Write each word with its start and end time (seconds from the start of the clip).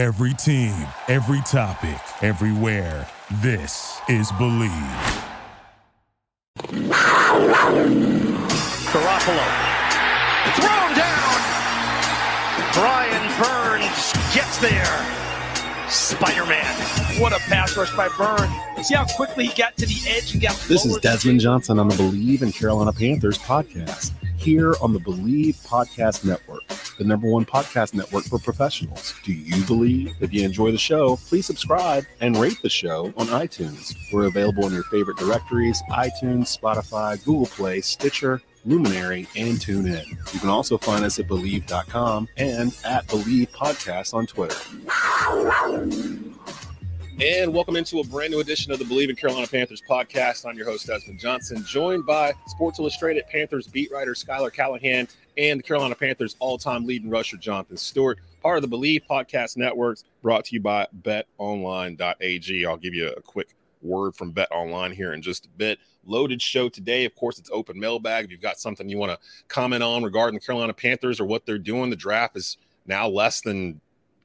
Every 0.00 0.32
team, 0.32 0.72
every 1.08 1.42
topic, 1.42 2.00
everywhere. 2.22 3.06
This 3.42 4.00
is 4.08 4.32
Bleav. 4.32 5.26
Garoppolo. 8.94 9.46
Thrown 10.56 10.96
down. 10.96 11.40
Brian 12.72 13.26
Burns 13.42 14.12
gets 14.32 14.56
there. 14.56 15.06
Spider 15.90 16.46
Man. 16.46 17.20
What 17.20 17.34
a 17.34 17.38
pass 17.50 17.76
rush 17.76 17.94
by 17.94 18.08
Burns. 18.16 18.86
See 18.88 18.94
how 18.94 19.04
quickly 19.04 19.48
he 19.48 19.54
got 19.62 19.76
to 19.76 19.84
the 19.84 20.00
edge 20.08 20.32
and 20.32 20.40
got 20.40 20.54
This 20.66 20.86
is 20.86 20.92
lower- 20.92 21.00
Desmond 21.00 21.40
Johnson 21.40 21.78
on 21.78 21.88
the 21.88 21.94
Bleav 21.96 22.40
in 22.40 22.52
Carolina 22.52 22.94
Panthers 22.94 23.36
podcast 23.36 24.12
here 24.38 24.74
on 24.80 24.94
the 24.94 24.98
Bleav 25.00 25.56
Podcast 25.66 26.24
Network, 26.24 26.62
the 27.00 27.06
number 27.06 27.30
one 27.30 27.46
podcast 27.46 27.94
network 27.94 28.24
for 28.24 28.38
professionals. 28.38 29.14
Do 29.24 29.32
you 29.32 29.64
believe? 29.64 30.14
If 30.20 30.34
you 30.34 30.44
enjoy 30.44 30.70
the 30.70 30.76
show, 30.76 31.16
please 31.16 31.46
subscribe 31.46 32.04
and 32.20 32.36
rate 32.36 32.58
the 32.62 32.68
show 32.68 33.06
on 33.16 33.28
iTunes. 33.28 33.96
We're 34.12 34.26
available 34.26 34.66
in 34.66 34.74
your 34.74 34.82
favorite 34.84 35.16
directories 35.16 35.82
iTunes, 35.90 36.54
Spotify, 36.54 37.24
Google 37.24 37.46
Play, 37.46 37.80
Stitcher, 37.80 38.42
Luminary, 38.66 39.26
and 39.34 39.56
TuneIn. 39.56 40.06
You 40.34 40.40
can 40.40 40.50
also 40.50 40.76
find 40.76 41.02
us 41.02 41.18
at 41.18 41.26
Bleav.com 41.26 42.28
and 42.36 42.76
at 42.84 43.06
Bleav 43.06 43.48
Podcast 43.48 44.12
on 44.12 44.26
Twitter. 44.26 44.60
And 47.22 47.52
welcome 47.54 47.76
into 47.76 48.00
a 48.00 48.04
brand 48.04 48.32
new 48.32 48.40
edition 48.40 48.72
of 48.72 48.78
the 48.78 48.84
Bleav 48.84 49.08
in 49.08 49.16
Carolina 49.16 49.46
Panthers 49.46 49.82
podcast. 49.88 50.46
I'm 50.46 50.56
your 50.58 50.66
host, 50.66 50.86
Desmond 50.86 51.18
Johnson, 51.18 51.64
joined 51.66 52.04
by 52.04 52.34
Sports 52.46 52.78
Illustrated 52.78 53.24
Panthers 53.30 53.66
beat 53.66 53.90
writer 53.90 54.14
Schuyler 54.14 54.50
Callihan 54.50 55.08
and 55.36 55.58
the 55.58 55.62
Carolina 55.62 55.94
Panthers 55.94 56.36
all 56.38 56.58
time 56.58 56.86
leading 56.86 57.10
rusher 57.10 57.36
Jonathan 57.36 57.76
Stewart, 57.76 58.18
part 58.42 58.62
of 58.62 58.68
the 58.68 58.76
Bleav 58.76 59.02
Podcast 59.08 59.56
Networks, 59.56 60.04
brought 60.22 60.44
to 60.46 60.54
you 60.54 60.60
by 60.60 60.86
betonline.ag. 61.02 62.66
I'll 62.66 62.76
give 62.76 62.94
you 62.94 63.08
a 63.08 63.20
quick 63.20 63.54
word 63.82 64.14
from 64.14 64.30
Bet 64.30 64.48
Online 64.50 64.92
here 64.92 65.12
in 65.12 65.22
just 65.22 65.46
a 65.46 65.48
bit. 65.50 65.78
Loaded 66.04 66.40
show 66.40 66.68
today. 66.68 67.04
Of 67.04 67.14
course, 67.14 67.38
it's 67.38 67.50
open 67.52 67.78
mailbag. 67.78 68.24
If 68.24 68.30
you've 68.30 68.40
got 68.40 68.58
something 68.58 68.88
you 68.88 68.98
want 68.98 69.12
to 69.12 69.18
comment 69.48 69.82
on 69.82 70.02
regarding 70.02 70.38
the 70.38 70.44
Carolina 70.44 70.72
Panthers 70.72 71.20
or 71.20 71.26
what 71.26 71.44
they're 71.44 71.58
doing, 71.58 71.90
the 71.90 71.96
draft 71.96 72.36
is 72.36 72.56
now 72.86 73.06
less 73.06 73.42
than 73.42 73.80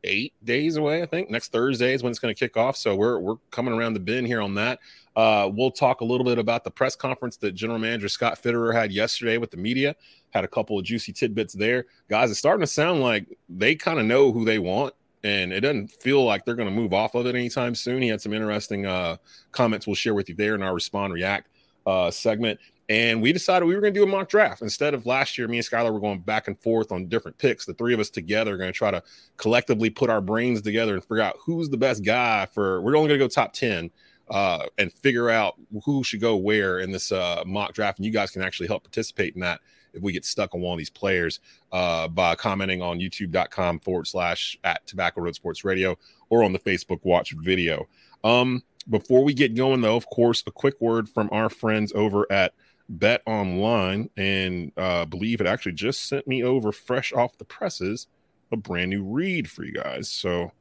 eight 0.05 0.33
days 0.43 0.77
away. 0.77 1.01
I 1.01 1.05
think 1.05 1.29
next 1.29 1.51
Thursday 1.51 1.93
is 1.93 2.03
when 2.03 2.11
it's 2.11 2.19
going 2.19 2.33
to 2.33 2.39
kick 2.39 2.55
off. 2.55 2.77
So 2.77 2.95
we're 2.95 3.19
we're 3.19 3.35
coming 3.51 3.73
around 3.73 3.93
the 3.93 3.99
bend 3.99 4.27
here 4.27 4.41
on 4.41 4.55
that. 4.55 4.79
Uh, 5.15 5.49
we'll 5.51 5.71
talk 5.71 6.01
a 6.01 6.05
little 6.05 6.25
bit 6.25 6.37
about 6.37 6.63
the 6.63 6.71
press 6.71 6.95
conference 6.95 7.37
that 7.37 7.53
General 7.53 7.79
Manager 7.79 8.09
Scott 8.09 8.41
Fitterer 8.41 8.73
had 8.73 8.91
yesterday 8.91 9.37
with 9.37 9.51
the 9.51 9.57
media. 9.57 9.95
Had 10.35 10.43
a 10.43 10.49
couple 10.49 10.77
of 10.77 10.83
juicy 10.83 11.13
tidbits 11.13 11.53
there, 11.53 11.85
guys. 12.09 12.29
It's 12.29 12.39
starting 12.39 12.59
to 12.59 12.67
sound 12.67 12.99
like 12.99 13.25
they 13.47 13.73
kind 13.73 13.99
of 13.99 14.05
know 14.05 14.33
who 14.33 14.43
they 14.43 14.59
want, 14.59 14.93
and 15.23 15.53
it 15.53 15.61
doesn't 15.61 15.93
feel 15.93 16.25
like 16.25 16.43
they're 16.43 16.55
going 16.55 16.67
to 16.67 16.75
move 16.75 16.93
off 16.93 17.15
of 17.15 17.25
it 17.25 17.35
anytime 17.35 17.73
soon. 17.73 18.01
He 18.01 18.09
had 18.09 18.19
some 18.19 18.33
interesting 18.33 18.85
uh, 18.85 19.15
comments 19.53 19.87
we'll 19.87 19.95
share 19.95 20.13
with 20.13 20.27
you 20.27 20.35
there 20.35 20.53
in 20.53 20.61
our 20.61 20.73
respond 20.73 21.13
react 21.13 21.47
uh, 21.85 22.11
segment. 22.11 22.59
And 22.89 23.21
we 23.21 23.31
decided 23.31 23.65
we 23.65 23.75
were 23.75 23.81
going 23.81 23.93
to 23.93 23.99
do 23.99 24.03
a 24.03 24.07
mock 24.07 24.27
draft 24.27 24.61
instead 24.61 24.93
of 24.93 25.05
last 25.05 25.37
year. 25.37 25.47
Me 25.47 25.55
and 25.55 25.65
Schuyler 25.65 25.93
were 25.93 26.01
going 26.01 26.19
back 26.19 26.49
and 26.49 26.59
forth 26.59 26.91
on 26.91 27.07
different 27.07 27.37
picks. 27.37 27.65
The 27.65 27.73
three 27.73 27.93
of 27.93 28.01
us 28.01 28.09
together 28.09 28.55
are 28.55 28.57
going 28.57 28.73
to 28.73 28.77
try 28.77 28.91
to 28.91 29.01
collectively 29.37 29.89
put 29.89 30.09
our 30.09 30.19
brains 30.19 30.61
together 30.61 30.95
and 30.95 31.01
figure 31.01 31.21
out 31.21 31.37
who's 31.39 31.69
the 31.69 31.77
best 31.77 32.03
guy 32.03 32.45
for. 32.51 32.81
We're 32.81 32.97
only 32.97 33.07
going 33.07 33.19
to 33.21 33.25
go 33.25 33.29
top 33.29 33.53
ten 33.53 33.89
uh, 34.29 34.65
and 34.77 34.91
figure 34.91 35.29
out 35.29 35.55
who 35.85 36.03
should 36.03 36.19
go 36.19 36.35
where 36.35 36.79
in 36.79 36.91
this 36.91 37.13
uh, 37.13 37.41
mock 37.47 37.73
draft. 37.73 37.99
And 37.99 38.05
you 38.05 38.11
guys 38.11 38.31
can 38.31 38.41
actually 38.41 38.67
help 38.67 38.83
participate 38.83 39.33
in 39.33 39.39
that 39.39 39.61
if 39.95 40.01
we 40.01 40.11
get 40.11 40.25
stuck 40.25 40.53
on 40.53 40.61
one 40.61 40.73
of 40.73 40.77
these 40.77 40.89
players 40.89 41.39
uh, 41.71 42.07
by 42.07 42.35
commenting 42.35 42.81
on 42.81 42.99
youtube.com 42.99 43.79
forward 43.79 44.07
slash 44.07 44.57
at 44.63 44.85
Tobacco 44.85 45.21
Road 45.21 45.35
Sports 45.35 45.63
Radio 45.63 45.97
or 46.29 46.43
on 46.43 46.53
the 46.53 46.59
Facebook 46.59 46.99
Watch 47.03 47.31
video. 47.31 47.87
Um, 48.23 48.63
before 48.89 49.23
we 49.23 49.33
get 49.33 49.55
going, 49.55 49.81
though, 49.81 49.95
of 49.95 50.07
course, 50.07 50.43
a 50.45 50.51
quick 50.51 50.79
word 50.79 51.09
from 51.09 51.29
our 51.31 51.49
friends 51.49 51.91
over 51.95 52.31
at 52.31 52.53
Bet 52.87 53.21
Online 53.25 54.09
and 54.15 54.71
uh, 54.77 55.05
believe 55.05 55.41
it 55.41 55.47
actually 55.47 55.71
just 55.71 56.07
sent 56.07 56.27
me 56.27 56.43
over 56.43 56.71
fresh 56.71 57.11
off 57.13 57.37
the 57.37 57.45
presses 57.45 58.07
a 58.51 58.57
brand 58.57 58.89
new 58.89 59.03
read 59.03 59.49
for 59.49 59.63
you 59.63 59.73
guys. 59.73 60.09
So 60.09 60.51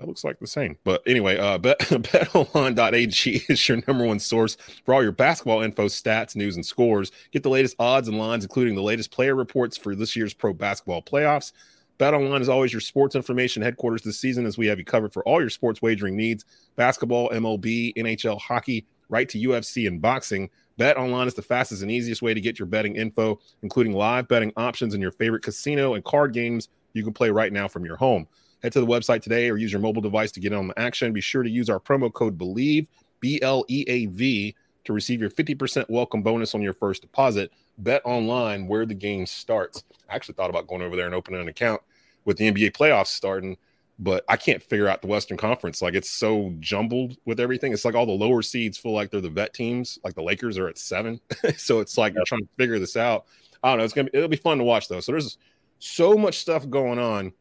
that 0.00 0.08
looks 0.08 0.24
like 0.24 0.38
the 0.38 0.46
same. 0.46 0.78
But 0.82 1.02
anyway, 1.06 1.36
uh, 1.36 1.58
bet, 1.58 1.78
betonline.ag 1.80 3.44
is 3.48 3.68
your 3.68 3.82
number 3.86 4.04
one 4.04 4.18
source 4.18 4.56
for 4.84 4.94
all 4.94 5.02
your 5.02 5.12
basketball 5.12 5.60
info, 5.60 5.86
stats, 5.86 6.34
news, 6.34 6.56
and 6.56 6.64
scores. 6.64 7.12
Get 7.32 7.42
the 7.42 7.50
latest 7.50 7.76
odds 7.78 8.08
and 8.08 8.18
lines, 8.18 8.44
including 8.44 8.74
the 8.74 8.82
latest 8.82 9.10
player 9.10 9.34
reports 9.34 9.76
for 9.76 9.94
this 9.94 10.16
year's 10.16 10.32
pro 10.32 10.54
basketball 10.54 11.02
playoffs. 11.02 11.52
BetOnline 11.98 12.40
is 12.40 12.48
always 12.48 12.72
your 12.72 12.80
sports 12.80 13.14
information 13.14 13.62
headquarters 13.62 14.00
this 14.00 14.18
season 14.18 14.46
as 14.46 14.56
we 14.56 14.66
have 14.66 14.78
you 14.78 14.86
covered 14.86 15.12
for 15.12 15.22
all 15.24 15.38
your 15.38 15.50
sports 15.50 15.82
wagering 15.82 16.16
needs 16.16 16.46
basketball, 16.76 17.28
MLB, 17.28 17.94
NHL, 17.94 18.40
hockey, 18.40 18.86
right 19.10 19.28
to 19.28 19.38
UFC 19.38 19.86
and 19.86 20.00
boxing. 20.00 20.48
BetOnline 20.78 21.26
is 21.26 21.34
the 21.34 21.42
fastest 21.42 21.82
and 21.82 21.90
easiest 21.90 22.22
way 22.22 22.32
to 22.32 22.40
get 22.40 22.58
your 22.58 22.64
betting 22.64 22.96
info, 22.96 23.38
including 23.62 23.92
live 23.92 24.28
betting 24.28 24.50
options 24.56 24.94
and 24.94 25.02
your 25.02 25.12
favorite 25.12 25.42
casino 25.42 25.92
and 25.92 26.02
card 26.02 26.32
games 26.32 26.68
you 26.94 27.04
can 27.04 27.12
play 27.12 27.28
right 27.28 27.52
now 27.52 27.68
from 27.68 27.84
your 27.84 27.96
home. 27.96 28.26
Head 28.62 28.72
to 28.72 28.80
the 28.80 28.86
website 28.86 29.22
today 29.22 29.48
or 29.48 29.56
use 29.56 29.72
your 29.72 29.80
mobile 29.80 30.02
device 30.02 30.32
to 30.32 30.40
get 30.40 30.52
in 30.52 30.58
on 30.58 30.68
the 30.68 30.78
action. 30.78 31.12
Be 31.12 31.20
sure 31.20 31.42
to 31.42 31.50
use 31.50 31.70
our 31.70 31.80
promo 31.80 32.12
code 32.12 32.36
BLEAV, 32.36 32.86
B 33.20 33.40
L 33.42 33.64
E 33.68 33.84
A 33.88 34.06
V, 34.06 34.54
to 34.84 34.92
receive 34.92 35.20
your 35.20 35.30
50% 35.30 35.88
welcome 35.88 36.22
bonus 36.22 36.54
on 36.54 36.62
your 36.62 36.72
first 36.72 37.02
deposit. 37.02 37.50
Bet 37.78 38.02
online 38.04 38.66
where 38.66 38.84
the 38.84 38.94
game 38.94 39.24
starts. 39.26 39.84
I 40.08 40.14
actually 40.14 40.34
thought 40.34 40.50
about 40.50 40.66
going 40.66 40.82
over 40.82 40.96
there 40.96 41.06
and 41.06 41.14
opening 41.14 41.40
an 41.40 41.48
account 41.48 41.80
with 42.24 42.36
the 42.36 42.52
NBA 42.52 42.72
playoffs 42.72 43.08
starting, 43.08 43.56
but 43.98 44.24
I 44.28 44.36
can't 44.36 44.62
figure 44.62 44.88
out 44.88 45.00
the 45.00 45.08
Western 45.08 45.38
Conference. 45.38 45.80
Like 45.80 45.94
it's 45.94 46.10
so 46.10 46.54
jumbled 46.60 47.16
with 47.24 47.40
everything. 47.40 47.72
It's 47.72 47.84
like 47.84 47.94
all 47.94 48.06
the 48.06 48.12
lower 48.12 48.42
seeds 48.42 48.76
feel 48.76 48.92
like 48.92 49.10
they're 49.10 49.20
the 49.20 49.30
vet 49.30 49.54
teams. 49.54 49.98
Like 50.04 50.14
the 50.14 50.22
Lakers 50.22 50.58
are 50.58 50.68
at 50.68 50.76
seven, 50.76 51.20
so 51.56 51.80
it's 51.80 51.96
like 51.96 52.14
you're 52.14 52.24
trying 52.24 52.42
to 52.42 52.48
figure 52.58 52.78
this 52.78 52.96
out. 52.96 53.26
I 53.62 53.70
don't 53.70 53.78
know. 53.78 53.84
It's 53.84 53.94
gonna 53.94 54.10
be 54.10 54.18
it'll 54.18 54.28
be 54.28 54.36
fun 54.36 54.58
to 54.58 54.64
watch 54.64 54.88
though. 54.88 55.00
So 55.00 55.12
there's 55.12 55.38
so 55.78 56.14
much 56.14 56.38
stuff 56.38 56.68
going 56.68 56.98
on 56.98 57.32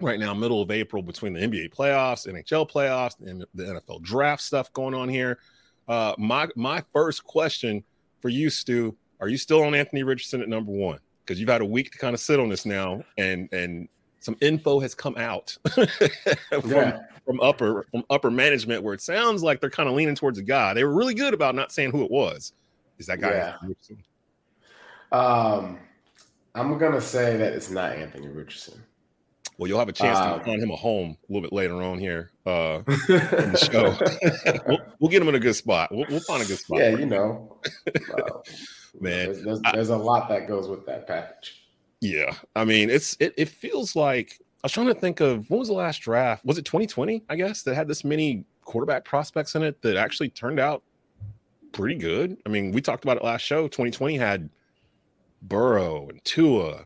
right 0.00 0.18
now, 0.18 0.34
middle 0.34 0.62
of 0.62 0.70
April, 0.70 1.02
between 1.02 1.32
the 1.32 1.40
NBA 1.40 1.74
playoffs, 1.74 2.26
NHL 2.26 2.70
playoffs, 2.70 3.18
and 3.20 3.44
the 3.54 3.64
NFL 3.64 4.02
draft 4.02 4.42
stuff 4.42 4.72
going 4.72 4.94
on 4.94 5.08
here. 5.08 5.38
Uh, 5.88 6.14
my 6.18 6.48
my 6.56 6.82
first 6.92 7.24
question 7.24 7.82
for 8.20 8.28
you, 8.28 8.50
Stu, 8.50 8.96
are 9.20 9.28
you 9.28 9.38
still 9.38 9.62
on 9.62 9.74
Anthony 9.74 10.02
Richardson 10.02 10.42
at 10.42 10.48
number 10.48 10.72
one? 10.72 10.98
Because 11.24 11.40
you've 11.40 11.48
had 11.48 11.60
a 11.60 11.66
week 11.66 11.90
to 11.92 11.98
kind 11.98 12.14
of 12.14 12.20
sit 12.20 12.38
on 12.40 12.48
this 12.48 12.66
now, 12.66 13.02
and 13.18 13.48
and 13.52 13.88
some 14.20 14.36
info 14.40 14.80
has 14.80 14.94
come 14.94 15.16
out 15.16 15.56
from, 15.70 15.86
Yeah. 16.70 17.00
from 17.24 17.40
upper 17.40 17.86
from 17.92 18.02
upper 18.10 18.30
management 18.30 18.82
where 18.82 18.94
it 18.94 19.00
sounds 19.00 19.42
like 19.42 19.60
they're 19.60 19.70
kind 19.70 19.88
of 19.88 19.94
leaning 19.94 20.14
towards 20.16 20.38
a 20.38 20.42
guy. 20.42 20.74
They 20.74 20.82
were 20.84 20.94
really 20.94 21.14
good 21.14 21.32
about 21.34 21.54
not 21.54 21.70
saying 21.72 21.92
who 21.92 22.04
it 22.04 22.10
was. 22.10 22.52
Is 22.98 23.06
that 23.06 23.20
guy? 23.20 23.30
Yeah. 23.30 23.54
Richardson? 23.62 24.02
Um, 25.12 25.78
I'm 26.54 26.78
gonna 26.78 27.00
say 27.00 27.36
that 27.36 27.52
it's 27.52 27.70
not 27.70 27.92
Anthony 27.92 28.28
Richardson. 28.28 28.82
Well, 29.58 29.68
you'll 29.68 29.78
have 29.78 29.88
a 29.88 29.92
chance 29.92 30.18
to 30.18 30.34
Um, 30.34 30.40
find 30.44 30.62
him 30.62 30.70
a 30.70 30.76
home 30.76 31.16
a 31.28 31.32
little 31.32 31.40
bit 31.48 31.52
later 31.52 31.80
on 31.82 31.98
here 31.98 32.30
uh, 32.44 32.82
in 32.86 33.52
the 33.52 33.56
show. 33.72 33.96
we'll, 34.68 34.78
we'll 34.98 35.10
get 35.10 35.22
him 35.22 35.28
in 35.28 35.34
a 35.34 35.38
good 35.40 35.56
spot. 35.56 35.90
We'll, 35.90 36.04
we'll 36.10 36.20
find 36.20 36.42
a 36.42 36.46
good 36.46 36.58
spot. 36.58 36.78
yeah, 36.80 36.90
you 36.90 37.06
know, 37.06 37.58
uh, 38.14 38.30
Man, 39.00 39.26
there's, 39.26 39.42
there's, 39.42 39.60
I- 39.64 39.72
there's 39.72 39.88
a 39.90 39.96
lot 39.96 40.28
that 40.28 40.46
goes 40.46 40.68
with 40.68 40.84
that 40.86 41.06
package. 41.06 41.62
Yeah, 42.00 42.34
I 42.54 42.64
mean, 42.66 42.90
it's 42.90 43.16
it, 43.20 43.32
it 43.38 43.48
feels 43.48 43.96
like 43.96 44.38
I 44.62 44.66
was 44.66 44.72
trying 44.72 44.86
to 44.88 44.94
think 44.94 45.20
of 45.20 45.48
when 45.48 45.58
was 45.58 45.68
the 45.68 45.74
last 45.74 45.98
draft? 46.02 46.44
Was 46.44 46.58
it 46.58 46.64
2020? 46.66 47.24
I 47.30 47.36
guess 47.36 47.62
that 47.62 47.74
had 47.74 47.88
this 47.88 48.04
many 48.04 48.44
quarterback 48.62 49.04
prospects 49.06 49.54
in 49.54 49.62
it 49.62 49.80
that 49.80 49.96
actually 49.96 50.28
turned 50.28 50.60
out 50.60 50.82
pretty 51.72 51.94
good. 51.94 52.36
I 52.44 52.50
mean, 52.50 52.72
we 52.72 52.82
talked 52.82 53.04
about 53.04 53.16
it 53.16 53.24
last 53.24 53.42
show. 53.42 53.62
2020 53.68 54.18
had 54.18 54.50
Burrow 55.42 56.08
and 56.10 56.22
Tua, 56.24 56.84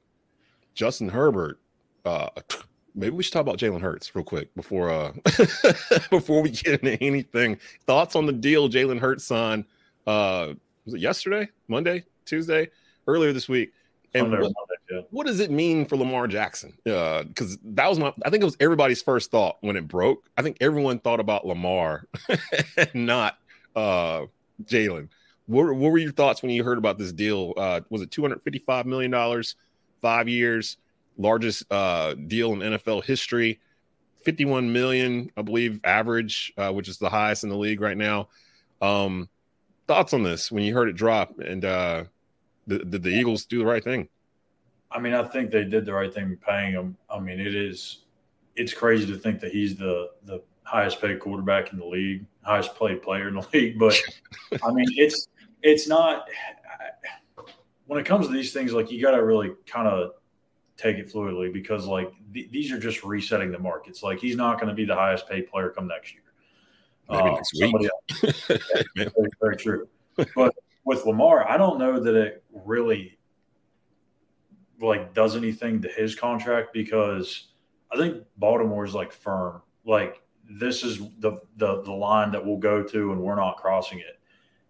Justin 0.74 1.08
Herbert. 1.08 1.58
Uh, 2.04 2.28
maybe 2.94 3.14
we 3.16 3.22
should 3.22 3.32
talk 3.32 3.42
about 3.42 3.58
Jalen 3.58 3.80
Hurts 3.80 4.14
real 4.14 4.24
quick 4.24 4.54
before 4.54 4.90
uh 4.90 5.12
before 6.10 6.42
we 6.42 6.50
get 6.50 6.80
into 6.82 7.02
anything. 7.02 7.58
Thoughts 7.86 8.16
on 8.16 8.26
the 8.26 8.32
deal 8.32 8.68
Jalen 8.68 8.98
Hurts 8.98 9.24
signed? 9.24 9.64
Uh, 10.06 10.54
was 10.84 10.94
it 10.94 11.00
yesterday, 11.00 11.48
Monday, 11.68 12.04
Tuesday, 12.24 12.68
earlier 13.06 13.32
this 13.32 13.48
week? 13.48 13.72
And 14.14 14.30
what- 14.42 14.52
what 15.10 15.26
does 15.26 15.38
it 15.38 15.52
mean 15.52 15.84
for 15.86 15.96
Lamar 15.96 16.26
Jackson? 16.26 16.76
Uh, 16.84 17.22
because 17.22 17.56
that 17.62 17.88
was 17.88 18.00
my, 18.00 18.12
I 18.24 18.30
think 18.30 18.42
it 18.42 18.44
was 18.44 18.56
everybody's 18.58 19.00
first 19.02 19.30
thought 19.30 19.58
when 19.60 19.76
it 19.76 19.86
broke. 19.86 20.28
I 20.36 20.42
think 20.42 20.56
everyone 20.60 20.98
thought 20.98 21.20
about 21.20 21.46
Lamar, 21.46 22.06
not 22.94 23.38
uh, 23.76 24.22
Jalen. 24.64 25.08
What, 25.46 25.64
were- 25.66 25.74
what 25.74 25.92
were 25.92 25.98
your 25.98 26.10
thoughts 26.10 26.42
when 26.42 26.50
you 26.50 26.64
heard 26.64 26.76
about 26.78 26.98
this 26.98 27.12
deal? 27.12 27.54
Uh, 27.56 27.82
was 27.88 28.02
it 28.02 28.10
two 28.10 28.22
hundred 28.22 28.42
fifty-five 28.42 28.84
million 28.84 29.12
dollars, 29.12 29.54
five 30.02 30.28
years, 30.28 30.76
largest 31.20 31.64
uh, 31.70 32.14
deal 32.14 32.52
in 32.52 32.60
NFL 32.60 33.04
history? 33.04 33.60
Fifty-one 34.24 34.72
million, 34.72 35.30
I 35.36 35.42
believe, 35.42 35.80
average, 35.84 36.52
uh, 36.58 36.72
which 36.72 36.88
is 36.88 36.98
the 36.98 37.08
highest 37.08 37.44
in 37.44 37.50
the 37.50 37.56
league 37.56 37.80
right 37.80 37.96
now. 37.96 38.28
Um, 38.82 39.28
thoughts 39.86 40.12
on 40.12 40.22
this 40.22 40.52
when 40.52 40.62
you 40.62 40.74
heard 40.74 40.88
it 40.88 40.96
drop? 40.96 41.38
And 41.38 41.64
uh, 41.64 42.04
did, 42.68 42.90
did 42.90 43.02
the 43.02 43.10
Eagles 43.10 43.44
do 43.44 43.58
the 43.58 43.66
right 43.66 43.82
thing? 43.82 44.08
I 44.92 45.00
mean, 45.00 45.14
I 45.14 45.22
think 45.24 45.50
they 45.50 45.64
did 45.64 45.86
the 45.86 45.92
right 45.92 46.12
thing 46.12 46.36
paying 46.46 46.72
him. 46.72 46.96
I 47.08 47.18
mean, 47.18 47.40
it 47.40 47.54
is 47.54 48.04
it's 48.56 48.74
crazy 48.74 49.06
to 49.06 49.18
think 49.18 49.40
that 49.40 49.52
he's 49.52 49.76
the 49.76 50.10
the 50.24 50.42
highest 50.62 51.00
paid 51.00 51.18
quarterback 51.18 51.72
in 51.72 51.78
the 51.78 51.84
league, 51.84 52.24
highest 52.42 52.74
played 52.74 53.02
player 53.02 53.28
in 53.28 53.34
the 53.34 53.46
league. 53.52 53.78
But 53.78 53.96
I 54.62 54.72
mean, 54.72 54.86
it's 54.96 55.28
it's 55.62 55.88
not 55.88 56.28
when 57.86 58.00
it 58.00 58.06
comes 58.06 58.26
to 58.26 58.32
these 58.32 58.52
things. 58.52 58.72
Like 58.72 58.90
you 58.90 59.02
got 59.02 59.12
to 59.12 59.24
really 59.24 59.52
kind 59.66 59.88
of 59.88 60.12
take 60.80 60.96
it 60.96 61.12
fluidly 61.12 61.52
because 61.52 61.86
like 61.86 62.10
th- 62.32 62.50
these 62.50 62.72
are 62.72 62.78
just 62.78 63.04
resetting 63.04 63.52
the 63.52 63.58
markets. 63.58 64.02
Like 64.02 64.18
he's 64.18 64.36
not 64.36 64.58
going 64.58 64.68
to 64.68 64.74
be 64.74 64.84
the 64.84 64.94
highest 64.94 65.28
paid 65.28 65.48
player 65.48 65.70
come 65.70 65.86
next 65.86 66.14
year. 66.14 66.22
Maybe 67.10 67.22
uh, 67.22 67.34
next 67.34 67.52
week. 67.54 68.60
very, 68.96 69.30
very 69.40 69.56
true. 69.56 69.88
But 70.34 70.54
with 70.84 71.04
Lamar, 71.04 71.48
I 71.48 71.56
don't 71.56 71.78
know 71.78 72.00
that 72.00 72.14
it 72.14 72.44
really 72.52 73.18
like 74.80 75.12
does 75.14 75.36
anything 75.36 75.82
to 75.82 75.88
his 75.88 76.14
contract 76.14 76.72
because 76.72 77.48
I 77.92 77.96
think 77.96 78.24
Baltimore 78.38 78.84
is 78.84 78.94
like 78.94 79.12
firm. 79.12 79.62
Like 79.84 80.22
this 80.48 80.82
is 80.82 80.98
the, 81.18 81.40
the 81.56 81.82
the 81.82 81.92
line 81.92 82.32
that 82.32 82.44
we'll 82.44 82.58
go 82.58 82.82
to, 82.82 83.12
and 83.12 83.20
we're 83.20 83.36
not 83.36 83.56
crossing 83.56 83.98
it. 83.98 84.18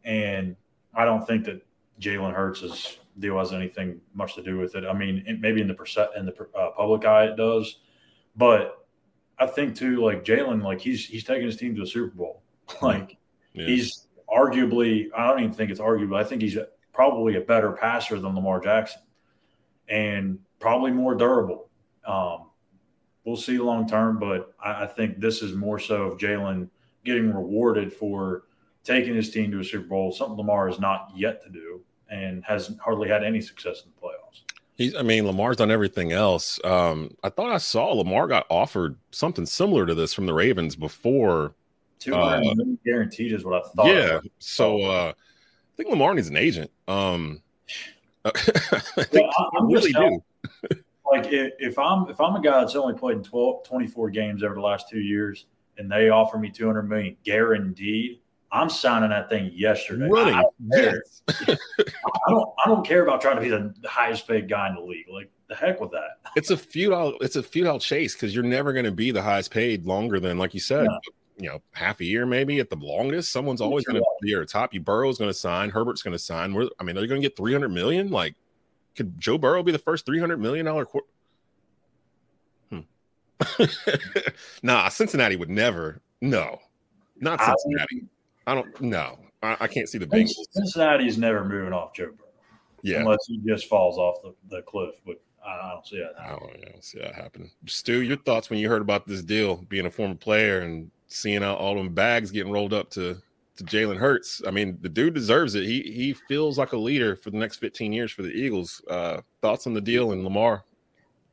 And 0.05 0.57
I 0.95 1.05
don't 1.05 1.27
think 1.27 1.45
that 1.45 1.63
Jalen 2.01 2.35
Hurts' 2.35 2.99
deal 3.21 3.39
has 3.39 3.53
anything 3.53 4.01
much 4.15 4.35
to 4.35 4.43
do 4.43 4.59
with 4.59 4.75
it. 4.75 4.85
I 4.85 4.93
mean, 4.93 5.39
maybe 5.41 5.61
in 5.61 5.69
the 5.69 5.75
percent 5.75 6.11
in 6.17 6.27
the 6.27 6.35
uh, 6.59 6.71
public 6.77 7.05
eye 7.05 7.27
it 7.27 7.37
does, 7.37 7.81
but 8.37 8.87
I 9.39 9.47
think 9.47 9.77
too, 9.77 10.05
like 10.05 10.25
Jalen, 10.25 10.63
like 10.63 10.81
he's 10.81 11.07
he's 11.07 11.25
taking 11.25 11.47
his 11.47 11.57
team 11.57 11.75
to 11.77 11.83
a 11.83 11.87
Super 11.87 12.15
Bowl. 12.15 12.43
Like 12.81 13.17
yeah. 13.53 13.67
he's 13.67 14.07
arguably, 14.33 15.09
I 15.17 15.27
don't 15.27 15.41
even 15.41 15.53
think 15.53 15.73
it's 15.73 15.81
arguable. 15.81 16.17
I 16.17 16.23
think 16.23 16.41
he's 16.41 16.57
probably 16.93 17.35
a 17.35 17.41
better 17.41 17.73
passer 17.73 18.21
than 18.21 18.37
Lamar 18.37 18.61
Jackson, 18.61 19.03
and 19.89 20.39
probably 20.61 20.93
more 20.93 21.17
durable. 21.17 21.69
Um, 22.07 22.51
we'll 23.25 23.37
see 23.37 23.59
long 23.59 23.89
term, 23.89 24.21
but 24.21 24.55
I, 24.63 24.85
I, 24.85 24.87
think 24.87 25.19
this 25.19 25.43
is 25.43 25.53
more 25.53 25.81
so 25.81 26.05
of 26.05 26.19
Jalen 26.19 26.69
getting 27.05 27.35
rewarded 27.35 27.93
for 27.93 28.45
taking 28.85 29.17
his 29.17 29.31
team 29.31 29.51
to 29.51 29.59
a 29.59 29.65
Super 29.65 29.89
Bowl, 29.89 30.13
something 30.13 30.37
Lamar 30.37 30.69
is 30.69 30.79
not 30.79 31.11
yet 31.17 31.43
to 31.43 31.51
do 31.51 31.81
and 32.11 32.45
hasn't 32.45 32.79
hardly 32.81 33.09
had 33.09 33.25
any 33.25 33.41
success 33.41 33.85
in 33.85 33.91
the 33.95 34.07
playoffs. 34.07 34.43
He's, 34.75 34.95
I 34.97 35.03
mean, 35.03 35.27
Lamar's 35.27 35.57
done 35.57 35.71
everything 35.71 36.13
else. 36.13 36.59
Um, 36.65 37.15
I 37.23 37.29
thought 37.29 37.51
I 37.51 37.59
saw 37.59 37.93
Lamar 37.93 38.27
got 38.27 38.47
offered 38.49 38.97
something 39.11 39.47
similar 39.47 39.87
to 39.87 39.95
this 39.95 40.13
from 40.13 40.27
the 40.27 40.35
Ravens 40.35 40.75
before. 40.75 41.55
Two 41.99 42.15
hundred 42.15 42.59
uh, 42.59 42.65
guaranteed 42.85 43.33
is 43.33 43.45
what 43.45 43.63
I 43.63 43.69
thought. 43.69 43.87
Yeah. 43.89 44.21
So 44.39 44.81
uh, 44.83 45.13
I 45.13 45.77
think 45.77 45.91
Lamar 45.91 46.15
needs 46.15 46.29
an 46.29 46.37
agent. 46.37 46.71
Um, 46.89 47.43
I, 48.25 48.31
think 48.31 49.13
yeah, 49.13 49.31
I, 49.39 49.65
really 49.65 49.93
do 49.93 50.23
like 51.11 51.27
if 51.31 51.79
I'm 51.79 52.09
if 52.09 52.21
I'm 52.21 52.37
a 52.37 52.41
guy 52.41 52.61
that's 52.61 52.77
only 52.77 52.95
played 52.95 53.19
in 53.19 53.23
12, 53.23 53.65
24 53.65 54.11
games 54.11 54.43
over 54.43 54.55
the 54.55 54.61
last 54.61 54.89
two 54.89 55.01
years, 55.01 55.47
and 55.79 55.91
they 55.91 56.09
offer 56.09 56.39
me 56.39 56.51
200 56.51 56.83
million 56.83 57.17
guaranteed, 57.25 58.21
I'm 58.53 58.69
signing 58.69 59.11
that 59.11 59.29
thing 59.29 59.53
yesterday. 59.55 60.09
Running, 60.09 60.35
I, 60.35 60.45
yes. 60.73 61.23
I 61.29 62.31
don't 62.31 62.49
I 62.65 62.69
don't 62.69 62.85
care 62.85 63.03
about 63.03 63.21
trying 63.21 63.37
to 63.37 63.43
be 63.43 63.49
the 63.49 63.73
highest 63.89 64.27
paid 64.27 64.49
guy 64.49 64.69
in 64.69 64.75
the 64.75 64.81
league. 64.81 65.07
Like 65.11 65.31
the 65.49 65.55
heck 65.55 65.81
with 65.81 65.91
that. 65.93 66.19
It's 66.37 66.51
a 66.51 66.57
futile 66.57 67.17
it's 67.21 67.37
a 67.37 67.43
futile 67.43 67.79
chase 67.79 68.15
because 68.15 68.35
you're 68.35 68.45
never 68.45 68.73
going 68.73 68.85
to 68.85 68.93
be 68.93 69.11
the 69.11 69.23
highest 69.23 69.51
paid 69.51 69.85
longer 69.87 70.21
than 70.21 70.39
like 70.39 70.55
you 70.55 70.61
said. 70.61 70.85
Yeah. 70.85 70.99
You 71.39 71.49
know, 71.49 71.63
half 71.73 72.01
a 72.01 72.05
year 72.05 72.27
maybe 72.27 72.61
at 72.61 72.71
the 72.71 72.77
longest. 72.77 73.33
Someone's 73.33 73.61
always 73.61 73.85
going 73.85 73.97
to 73.97 74.05
be 74.21 74.35
at 74.35 74.41
the 74.41 74.47
top. 74.47 74.75
You 74.75 74.81
Burrow's 74.81 75.17
going 75.17 75.31
to 75.31 75.35
sign. 75.35 75.71
Herbert's 75.71 76.03
going 76.03 76.13
to 76.13 76.19
sign. 76.19 76.53
We're, 76.53 76.69
I 76.79 76.85
mean, 76.85 76.95
they're 76.95 77.07
going 77.07 77.23
to 77.23 77.27
get 77.27 77.35
300 77.35 77.71
million. 77.71 78.11
Like, 78.11 78.35
could 78.95 79.19
Joe 79.19 79.39
Burrow 79.39 79.63
be 79.63 79.73
the 79.73 79.79
first 79.79 80.05
three 80.05 80.21
hundred 80.21 80.39
million 80.39 80.67
dollar? 80.67 80.85
Qu- 80.85 81.07
hmm. 82.69 82.81
nah, 84.63 84.89
Cincinnati 84.91 85.37
would 85.37 85.49
never. 85.49 86.03
No, 86.21 86.61
not 87.19 87.41
Cincinnati. 87.41 88.03
I, 88.03 88.20
don't. 88.47 88.81
know. 88.81 89.19
I, 89.43 89.57
I, 89.61 89.67
can't 89.69 89.89
see 89.89 89.99
the 89.99 90.07
Bengals. 90.07 90.33
Cincinnati 90.51 91.07
is 91.07 91.17
never 91.17 91.45
moving 91.45 91.73
off 91.73 91.95
Joe 91.95 92.07
Burrow. 92.07 92.29
Yeah, 92.83 93.01
unless 93.01 93.25
he 93.27 93.41
just 93.47 93.67
falls 93.69 93.99
off 93.99 94.23
the, 94.23 94.35
the 94.49 94.63
cliff. 94.63 94.95
But 95.07 95.21
I 95.47 95.73
don't 95.73 95.87
see 95.87 95.99
that. 95.99 96.23
Happening. 96.23 96.63
I 96.67 96.71
don't, 96.71 96.85
see 96.85 96.99
that 96.99 97.15
happen. 97.15 97.51
Stu, 97.67 98.03
your 98.03 98.17
thoughts 98.19 98.51
when 98.51 98.59
you 98.59 98.69
heard 98.69 98.83
about 98.83 99.07
this 99.07 99.23
deal, 99.23 99.57
being 99.69 99.87
a 99.87 99.91
former 99.91 100.15
player 100.15 100.61
and 100.61 100.91
seeing 101.09 101.43
out 101.43 101.59
all 101.59 101.75
them 101.75 101.95
bags 101.95 102.31
getting 102.31 102.53
rolled 102.53 102.73
up 102.73 102.91
to 102.91 103.21
to 103.57 103.65
Jalen 103.65 103.99
Hurts. 103.99 104.43
I 104.47 104.51
mean, 104.51 104.79
the 104.81 104.89
dude 104.89 105.15
deserves 105.15 105.55
it. 105.55 105.65
He 105.65 105.83
he 105.83 106.13
feels 106.29 106.59
like 106.59 106.73
a 106.73 106.79
leader 106.79 107.17
for 107.17 107.31
the 107.31 107.39
next 107.39 107.59
15 107.59 107.93
years 107.93 108.13
for 108.13 108.23
the 108.23 108.31
Eagles. 108.31 108.83
Uh, 108.89 109.21
thoughts 109.43 109.67
on 109.67 109.75
the 109.75 109.81
deal 109.81 110.13
and 110.13 110.25
Lamar? 110.25 110.65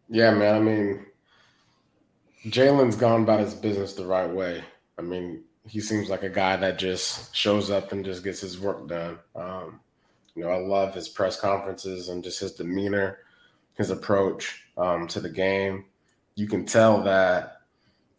Yeah, 0.10 0.32
man. 0.32 0.56
I 0.56 0.60
mean, 0.60 1.06
Jalen's 2.46 2.96
gone 2.96 3.24
about 3.24 3.40
his 3.40 3.54
business 3.54 3.94
the 3.94 4.06
right 4.06 4.30
way. 4.30 4.64
I 4.98 5.02
mean, 5.02 5.44
he 5.68 5.82
seems 5.82 6.10
like 6.10 6.24
a 6.24 6.30
guy 6.30 6.56
that 6.56 6.80
just 6.80 7.36
shows 7.36 7.70
up 7.70 7.92
and 7.92 8.06
just 8.06 8.24
gets 8.24 8.42
his 8.42 8.60
work 8.60 8.88
done. 8.88 9.20
Um, 9.36 9.80
you 10.36 10.44
know, 10.44 10.50
I 10.50 10.60
love 10.60 10.94
his 10.94 11.10
press 11.10 11.40
conferences 11.40 12.10
and 12.10 12.24
just 12.24 12.40
his 12.40 12.54
demeanor, 12.54 13.20
his 13.76 13.90
approach 13.90 14.64
um, 14.78 15.08
to 15.08 15.20
the 15.20 15.30
game. 15.30 15.86
You 16.36 16.48
can 16.48 16.66
tell 16.66 17.02
that, 17.04 17.62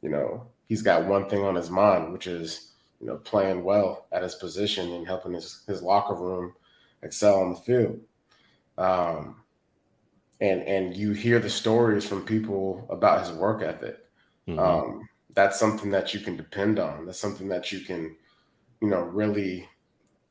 you 0.02 0.10
know, 0.10 0.46
he's 0.68 0.82
got 0.82 1.06
one 1.06 1.28
thing 1.28 1.44
on 1.44 1.54
his 1.54 1.70
mind, 1.70 2.12
which 2.12 2.26
is 2.26 2.72
you 3.00 3.06
know, 3.06 3.16
playing 3.16 3.62
well 3.62 4.06
at 4.12 4.22
his 4.22 4.34
position 4.34 4.92
and 4.92 5.06
helping 5.06 5.32
his, 5.32 5.62
his 5.66 5.82
locker 5.82 6.14
room 6.14 6.54
excel 7.02 7.40
on 7.40 7.50
the 7.50 7.60
field. 7.60 8.00
Um, 8.76 9.36
and 10.40 10.62
and 10.62 10.96
you 10.96 11.12
hear 11.12 11.40
the 11.40 11.50
stories 11.50 12.06
from 12.06 12.24
people 12.24 12.86
about 12.90 13.26
his 13.26 13.32
work 13.32 13.62
ethic. 13.62 13.98
Mm-hmm. 14.46 14.58
Um, 14.58 15.08
that's 15.38 15.56
something 15.56 15.92
that 15.92 16.12
you 16.12 16.18
can 16.18 16.36
depend 16.36 16.80
on. 16.80 17.06
That's 17.06 17.20
something 17.20 17.46
that 17.46 17.70
you 17.70 17.78
can, 17.78 18.16
you 18.82 18.88
know, 18.88 19.02
really, 19.02 19.68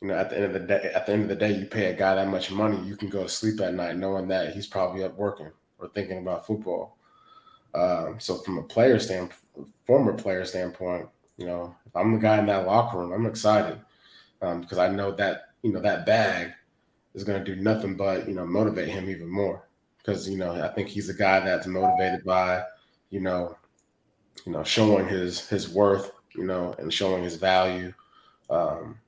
you 0.01 0.09
know, 0.09 0.15
at 0.15 0.29
the 0.29 0.35
end 0.35 0.45
of 0.47 0.51
the 0.51 0.59
day, 0.59 0.91
at 0.93 1.05
the 1.05 1.13
end 1.13 1.21
of 1.23 1.29
the 1.29 1.35
day, 1.35 1.53
you 1.53 1.65
pay 1.65 1.85
a 1.85 1.93
guy 1.93 2.15
that 2.15 2.27
much 2.27 2.51
money, 2.51 2.77
you 2.85 2.97
can 2.97 3.07
go 3.07 3.23
to 3.23 3.29
sleep 3.29 3.61
at 3.61 3.73
night 3.73 3.95
knowing 3.95 4.27
that 4.27 4.53
he's 4.53 4.67
probably 4.67 5.05
up 5.05 5.15
working 5.15 5.49
or 5.79 5.87
thinking 5.87 6.17
about 6.17 6.45
football. 6.45 6.97
Um, 7.73 8.19
so 8.19 8.39
from 8.39 8.57
a 8.57 8.63
player 8.63 8.99
standpoint, 8.99 9.39
former 9.85 10.11
player 10.11 10.43
standpoint, 10.43 11.07
you 11.37 11.45
know, 11.45 11.73
if 11.85 11.95
I'm 11.95 12.11
the 12.11 12.19
guy 12.19 12.39
in 12.39 12.45
that 12.47 12.67
locker 12.67 12.97
room, 12.97 13.13
I'm 13.13 13.27
excited 13.27 13.79
um, 14.41 14.59
because 14.59 14.77
I 14.77 14.89
know 14.89 15.13
that 15.13 15.53
you 15.61 15.71
know 15.71 15.79
that 15.79 16.05
bag 16.05 16.51
is 17.13 17.23
going 17.23 17.41
to 17.41 17.55
do 17.55 17.61
nothing 17.61 17.95
but 17.95 18.27
you 18.27 18.35
know 18.35 18.45
motivate 18.45 18.89
him 18.89 19.09
even 19.09 19.29
more. 19.29 19.69
Because 19.99 20.27
you 20.27 20.37
know, 20.37 20.61
I 20.61 20.67
think 20.67 20.89
he's 20.89 21.07
a 21.07 21.13
guy 21.13 21.39
that's 21.39 21.65
motivated 21.65 22.25
by 22.25 22.63
you 23.09 23.21
know, 23.21 23.55
you 24.45 24.51
know, 24.51 24.63
showing 24.63 25.07
his 25.07 25.47
his 25.47 25.69
worth, 25.69 26.11
you 26.35 26.45
know, 26.45 26.75
and 26.79 26.93
showing 26.93 27.23
his 27.23 27.35
value. 27.35 27.93
Um, 28.49 28.99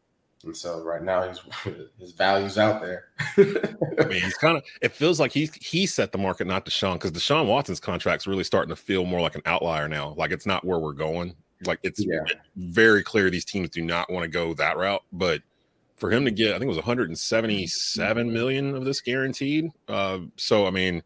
and 0.45 0.55
so 0.55 0.81
right 0.83 1.03
now 1.03 1.27
his 1.27 1.41
his 1.99 2.13
value's 2.13 2.57
out 2.57 2.81
there. 2.81 3.09
I 3.37 4.05
mean, 4.05 4.21
he's 4.21 4.37
kind 4.37 4.57
of 4.57 4.63
it 4.81 4.93
feels 4.93 5.19
like 5.19 5.31
he's 5.31 5.53
he 5.55 5.85
set 5.85 6.11
the 6.11 6.17
market, 6.17 6.47
not 6.47 6.65
Deshaun, 6.65 6.93
because 6.93 7.11
Deshaun 7.11 7.45
Watson's 7.47 7.79
contract's 7.79 8.27
really 8.27 8.43
starting 8.43 8.69
to 8.69 8.75
feel 8.75 9.05
more 9.05 9.21
like 9.21 9.35
an 9.35 9.41
outlier 9.45 9.87
now. 9.87 10.13
Like 10.17 10.31
it's 10.31 10.45
not 10.45 10.63
where 10.65 10.79
we're 10.79 10.93
going. 10.93 11.35
Like 11.65 11.79
it's 11.83 12.05
yeah. 12.05 12.21
very 12.55 13.03
clear 13.03 13.29
these 13.29 13.43
teams 13.43 13.69
do 13.69 13.81
not 13.81 14.09
want 14.09 14.23
to 14.23 14.29
go 14.29 14.53
that 14.53 14.77
route. 14.77 15.03
But 15.11 15.41
for 15.97 16.09
him 16.09 16.23
to 16.23 16.31
get, 16.31 16.51
I 16.51 16.53
think 16.53 16.63
it 16.63 16.67
was 16.67 16.77
177 16.77 18.31
million 18.31 18.75
of 18.75 18.85
this 18.85 19.01
guaranteed. 19.01 19.71
Uh, 19.89 20.19
so 20.37 20.65
I 20.65 20.71
mean, 20.71 21.03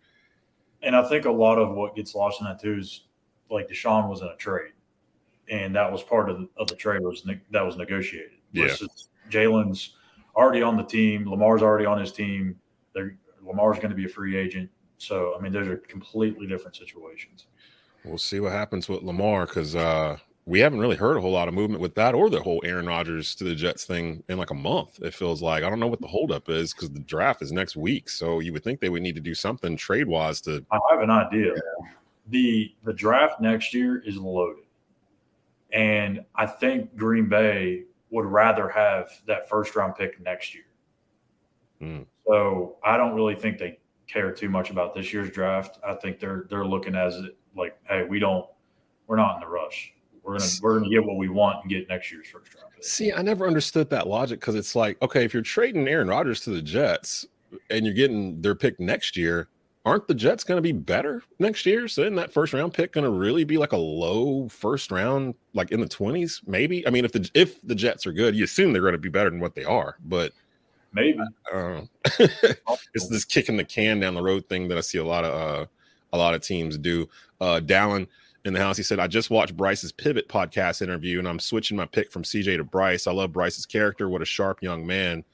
and 0.84 0.96
I 0.96 1.08
think 1.08 1.26
a 1.26 1.32
lot 1.32 1.58
of 1.58 1.74
what 1.76 1.96
gets 1.96 2.14
lost 2.14 2.40
in 2.40 2.46
that 2.46 2.62
too 2.62 2.78
is 2.78 3.02
like 3.50 3.70
Deshaun 3.70 4.10
was 4.10 4.22
in 4.22 4.28
a 4.28 4.36
trade, 4.36 4.74
and 5.50 5.76
that 5.76 5.92
was 5.92 6.04
part 6.04 6.30
of 6.30 6.40
the, 6.40 6.50
of 6.58 6.68
the 6.68 6.76
trade 6.76 7.02
was 7.02 7.26
ne- 7.26 7.42
that 7.52 7.66
was 7.66 7.78
negotiated. 7.78 8.38
Yeah, 8.52 8.76
Jalen's 9.30 9.96
already 10.36 10.62
on 10.62 10.78
the 10.78 10.84
team. 10.84 11.30
Lamar's 11.30 11.62
already 11.62 11.86
on 11.86 12.00
his 12.00 12.12
team. 12.12 12.60
They're, 12.94 13.18
Lamar's 13.46 13.78
going 13.78 13.90
to 13.90 13.96
be 13.96 14.06
a 14.06 14.10
free 14.10 14.38
agent. 14.38 14.70
So 14.98 15.36
I 15.38 15.42
mean, 15.42 15.52
those 15.52 15.68
are 15.68 15.78
completely 15.78 16.48
different 16.48 16.76
situations. 16.76 17.46
We'll 18.04 18.18
see 18.18 18.40
what 18.40 18.52
happens 18.52 18.90
with 18.90 19.02
Lamar 19.02 19.46
because 19.46 19.76
uh, 19.76 20.18
we 20.46 20.60
haven't 20.60 20.80
really 20.80 20.98
heard 20.98 21.16
a 21.16 21.22
whole 21.22 21.32
lot 21.32 21.48
of 21.48 21.54
movement 21.54 21.82
with 21.82 21.96
that 21.96 22.14
or 22.14 22.30
the 22.30 22.42
whole 22.42 22.62
Aaron 22.66 22.86
Rodgers 22.86 23.34
to 23.36 23.46
the 23.46 23.56
Jets 23.56 23.86
thing 23.86 24.24
in 24.28 24.38
like 24.38 24.50
a 24.50 24.56
month. 24.56 25.00
It 25.02 25.14
feels 25.14 25.42
like 25.42 25.64
I 25.64 25.70
don't 25.70 25.80
know 25.80 25.88
what 25.88 26.02
the 26.02 26.08
holdup 26.08 26.50
is 26.50 26.74
because 26.74 26.92
the 26.92 27.00
draft 27.00 27.42
is 27.42 27.52
next 27.52 27.76
week. 27.76 28.10
So 28.10 28.40
you 28.40 28.52
would 28.54 28.64
think 28.64 28.82
they 28.82 28.90
would 28.90 29.04
need 29.04 29.16
to 29.16 29.22
do 29.22 29.34
something 29.34 29.78
trade 29.78 30.08
wise 30.08 30.42
to. 30.42 30.66
I 30.72 30.80
have 30.92 31.02
an 31.02 31.10
idea. 31.10 31.54
The 32.28 32.74
The 32.84 32.94
draft 32.94 33.42
next 33.42 33.74
year 33.74 34.02
is 34.06 34.18
loaded, 34.18 34.66
and 35.72 36.24
I 36.36 36.46
think 36.46 36.96
Green 36.96 37.28
Bay 37.28 37.84
would 38.10 38.26
rather 38.26 38.70
have 38.70 39.10
that 39.26 39.50
first 39.50 39.76
round 39.76 39.96
pick 39.96 40.20
next 40.22 40.54
year. 40.54 40.66
Hmm. 41.80 42.02
So 42.28 42.78
I 42.84 42.98
don't 42.98 43.14
really 43.14 43.36
think 43.36 43.58
they 43.58 43.80
care 44.08 44.32
too 44.32 44.50
much 44.50 44.70
about 44.70 44.94
this 44.94 45.12
year's 45.12 45.32
draft. 45.32 45.80
I 45.86 45.96
think 45.96 46.20
they're 46.20 46.46
they're 46.50 46.66
looking 46.66 46.96
as 46.96 47.18
it 47.18 47.38
like, 47.56 47.78
hey, 47.88 48.04
we 48.04 48.20
don't, 48.20 48.48
we're 49.08 49.18
not 49.18 49.36
in 49.36 49.42
the 49.42 49.48
rush 49.48 49.94
we're 50.24 50.38
gonna 50.38 50.50
we're 50.62 50.80
gonna 50.80 50.90
get 50.90 51.06
what 51.06 51.18
we 51.18 51.28
want 51.28 51.58
and 51.62 51.70
get 51.70 51.88
next 51.90 52.12
year's 52.12 52.28
first 52.28 52.56
round. 52.56 52.74
Pick. 52.74 52.84
See, 52.84 53.12
I 53.12 53.22
never 53.22 53.46
understood 53.46 53.90
that 53.90 54.08
logic 54.08 54.40
because 54.40 54.56
it's 54.56 54.76
like, 54.76 55.02
okay, 55.02 55.26
if 55.26 55.34
you're 55.34 55.44
trading 55.44 55.88
Aaron 55.88 56.08
Rodgers 56.08 56.40
to 56.42 56.50
the 56.50 56.62
Jets 56.62 57.26
and 57.70 57.86
you're 57.86 57.94
getting 57.94 58.42
their 58.42 58.56
pick 58.56 58.80
next 58.80 59.18
year, 59.18 59.50
aren't 59.86 60.08
the 60.08 60.14
Jets 60.14 60.44
going 60.44 60.58
to 60.58 60.62
be 60.62 60.72
better 60.72 61.24
next 61.40 61.66
year? 61.66 61.88
So 61.88 62.02
isn't 62.02 62.16
that 62.16 62.32
first 62.32 62.54
round 62.54 62.74
pick 62.74 62.94
going 62.94 63.04
to 63.04 63.12
really 63.12 63.44
be 63.44 63.58
like 63.58 63.74
a 63.74 63.78
low 63.78 64.48
first 64.48 64.92
round, 64.92 65.36
like 65.54 65.72
in 65.72 65.82
the 65.82 65.88
twenties, 65.88 66.42
maybe? 66.46 66.86
I 66.88 66.90
mean, 66.90 67.06
if 67.06 67.12
the 67.12 67.30
if 67.34 67.62
the 67.62 67.76
Jets 67.76 68.06
are 68.06 68.14
good, 68.14 68.36
you 68.36 68.44
assume 68.44 68.74
they're 68.74 68.82
going 68.82 68.94
to 68.94 68.98
be 68.98 69.10
better 69.10 69.30
than 69.30 69.40
what 69.40 69.56
they 69.56 69.66
are, 69.66 69.98
but 70.06 70.32
maybe 70.94 71.20
it's 72.94 73.08
this 73.10 73.26
kicking 73.26 73.58
the 73.58 73.66
can 73.66 74.00
down 74.00 74.14
the 74.14 74.24
road 74.24 74.48
thing 74.48 74.68
that 74.68 74.78
I 74.78 74.82
see 74.82 75.00
a 75.00 75.06
lot 75.06 75.26
of 75.26 75.34
uh, 75.34 75.66
a 76.14 76.18
lot 76.18 76.34
of 76.34 76.42
teams 76.42 76.78
do. 76.78 77.10
Uh, 77.42 77.60
Dallin 77.60 78.08
in 78.46 78.54
the 78.54 78.60
house, 78.60 78.78
he 78.78 78.84
said, 78.84 79.00
"I 79.00 79.08
just 79.08 79.30
watched 79.30 79.58
Bryce's 79.58 79.92
Pivot 79.92 80.30
podcast 80.30 80.82
interview, 80.82 81.20
and 81.20 81.28
I'm 81.28 81.40
switching 81.40 81.78
my 81.78 81.86
pick 81.86 82.12
from 82.12 82.24
CJ 82.24 82.58
to 82.58 82.64
Bryce. 82.64 83.08
I 83.08 83.12
love 83.12 83.34
Bryce's 83.34 83.66
character. 83.66 84.08
What 84.08 84.22
a 84.22 84.26
sharp 84.26 84.62
young 84.62 84.86
man." 84.86 85.26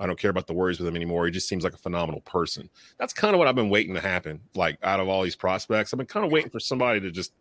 I 0.00 0.06
don't 0.06 0.18
care 0.18 0.30
about 0.30 0.46
the 0.46 0.54
worries 0.54 0.78
with 0.78 0.88
him 0.88 0.96
anymore. 0.96 1.26
He 1.26 1.30
just 1.30 1.48
seems 1.48 1.62
like 1.62 1.74
a 1.74 1.78
phenomenal 1.78 2.22
person. 2.22 2.70
That's 2.98 3.12
kind 3.12 3.34
of 3.34 3.38
what 3.38 3.46
I've 3.46 3.54
been 3.54 3.68
waiting 3.68 3.94
to 3.94 4.00
happen. 4.00 4.40
Like 4.54 4.78
out 4.82 4.98
of 4.98 5.08
all 5.08 5.22
these 5.22 5.36
prospects, 5.36 5.92
I've 5.92 5.98
been 5.98 6.06
kind 6.06 6.24
of 6.24 6.32
waiting 6.32 6.50
for 6.50 6.58
somebody 6.58 7.00
to 7.00 7.10
just 7.10 7.32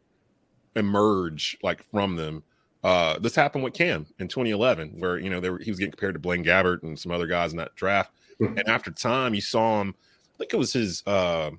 emerge 0.76 1.58
like 1.64 1.84
from 1.90 2.16
them. 2.18 2.44
Uh, 2.84 3.18
this 3.20 3.36
happened 3.36 3.64
with 3.64 3.74
Cam 3.74 4.06
in 4.20 4.28
2011, 4.28 5.00
where 5.00 5.18
you 5.18 5.30
know 5.30 5.40
were, 5.40 5.60
he 5.60 5.72
was 5.72 5.80
getting 5.80 5.92
compared 5.92 6.16
to 6.16 6.20
Blaine 6.20 6.44
Gabbert 6.44 6.84
and 6.84 7.00
some 7.00 7.12
other 7.12 7.28
guys 7.28 7.52
in 7.52 7.58
that 7.58 7.76
draft. 7.76 8.12
Mm-hmm. 8.42 8.58
And 8.58 8.68
after 8.68 8.92
time, 8.92 9.34
you 9.34 9.42
saw 9.42 9.82
him. 9.82 9.96
I 10.36 10.38
think 10.38 10.54
it 10.54 10.58
was 10.58 10.74
his. 10.74 11.04
Uh, 11.06 11.52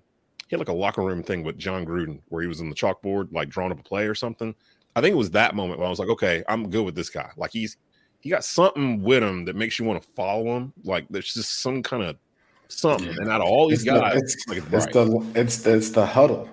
he 0.49 0.57
had 0.57 0.61
like 0.61 0.69
a 0.69 0.73
locker 0.73 1.03
room 1.03 1.23
thing 1.23 1.45
with 1.45 1.59
Jon 1.59 1.87
Gruden, 1.87 2.21
where 2.29 2.43
he 2.43 2.49
was 2.49 2.61
on 2.61 2.69
the 2.69 2.75
chalkboard, 2.75 3.33
like 3.33 3.49
drawing 3.49 3.73
up 3.73 3.81
a 3.81 3.83
play 3.83 4.07
or 4.07 4.15
something. 4.15 4.55
I 4.97 5.01
think 5.01 5.13
it 5.13 5.19
was 5.19 5.31
that 5.31 5.55
moment 5.55 5.79
where 5.79 5.87
I 5.87 5.91
was 5.91 5.99
like, 5.99 6.09
okay, 6.09 6.43
I'm 6.49 6.69
good 6.69 6.85
with 6.85 6.95
this 6.95 7.11
guy. 7.11 7.31
Like 7.37 7.53
he's 7.53 7.77
he 8.21 8.31
got 8.31 8.45
something 8.45 9.03
with 9.03 9.23
him 9.23 9.45
that 9.47 9.57
makes 9.57 9.79
you 9.79 9.85
want 9.85 10.03
to 10.03 10.09
follow 10.11 10.57
him. 10.57 10.73
Like 10.85 11.07
there's 11.09 11.35
just 11.35 11.61
some 11.61 11.83
kind 11.83 12.03
of 12.03 12.17
something. 12.69 13.09
And 13.09 13.29
out 13.31 13.41
of 13.41 13.49
all 13.49 13.69
these 13.69 13.81
it's 13.81 13.91
guys, 13.91 14.13
the, 14.13 14.19
it's, 14.19 14.49
like 14.49 14.59
it's, 14.59 14.87
it's 14.87 14.93
the 14.93 15.33
it's 15.35 15.67
it's 15.67 15.91
the 15.91 16.07
huddle. 16.07 16.49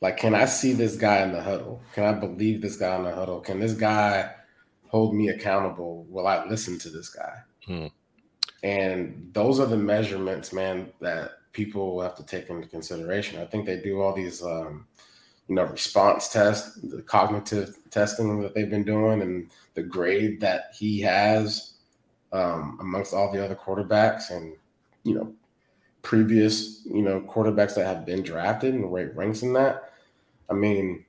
Like, 0.00 0.16
can 0.16 0.34
I 0.34 0.46
see 0.46 0.72
this 0.72 0.96
guy 0.96 1.22
in 1.22 1.32
the 1.32 1.42
huddle? 1.42 1.82
Can 1.92 2.04
I 2.04 2.12
believe 2.12 2.62
this 2.62 2.76
guy 2.76 2.96
in 2.96 3.04
the 3.04 3.14
huddle? 3.14 3.40
Can 3.40 3.60
this 3.60 3.74
guy 3.74 4.30
hold 4.88 5.14
me 5.14 5.28
accountable? 5.28 6.06
Will 6.08 6.26
I 6.26 6.44
listen 6.46 6.78
to 6.78 6.88
this 6.88 7.10
guy? 7.10 7.34
Hmm. 7.66 7.86
And 8.62 9.30
those 9.32 9.60
are 9.60 9.66
the 9.66 9.76
measurements, 9.76 10.52
man, 10.52 10.90
that 11.00 11.32
people 11.52 12.00
have 12.00 12.16
to 12.16 12.24
take 12.24 12.48
into 12.48 12.66
consideration. 12.68 13.40
I 13.40 13.44
think 13.44 13.66
they 13.66 13.80
do 13.80 14.00
all 14.00 14.14
these, 14.14 14.42
um, 14.42 14.86
you 15.50 15.56
know, 15.56 15.64
response 15.64 16.28
test, 16.28 16.88
the 16.88 17.02
cognitive 17.02 17.76
testing 17.90 18.40
that 18.40 18.54
they've 18.54 18.70
been 18.70 18.84
doing, 18.84 19.20
and 19.20 19.50
the 19.74 19.82
grade 19.82 20.40
that 20.40 20.72
he 20.78 21.00
has 21.00 21.72
um, 22.32 22.78
amongst 22.80 23.12
all 23.12 23.32
the 23.32 23.44
other 23.44 23.56
quarterbacks 23.56 24.30
and 24.30 24.54
you 25.02 25.12
know 25.12 25.34
previous 26.02 26.86
you 26.86 27.02
know 27.02 27.20
quarterbacks 27.22 27.74
that 27.74 27.84
have 27.84 28.06
been 28.06 28.22
drafted 28.22 28.74
and 28.74 28.88
where 28.88 29.10
ranks 29.16 29.42
in 29.42 29.52
that. 29.54 29.92
I 30.48 30.54
mean, 30.54 31.04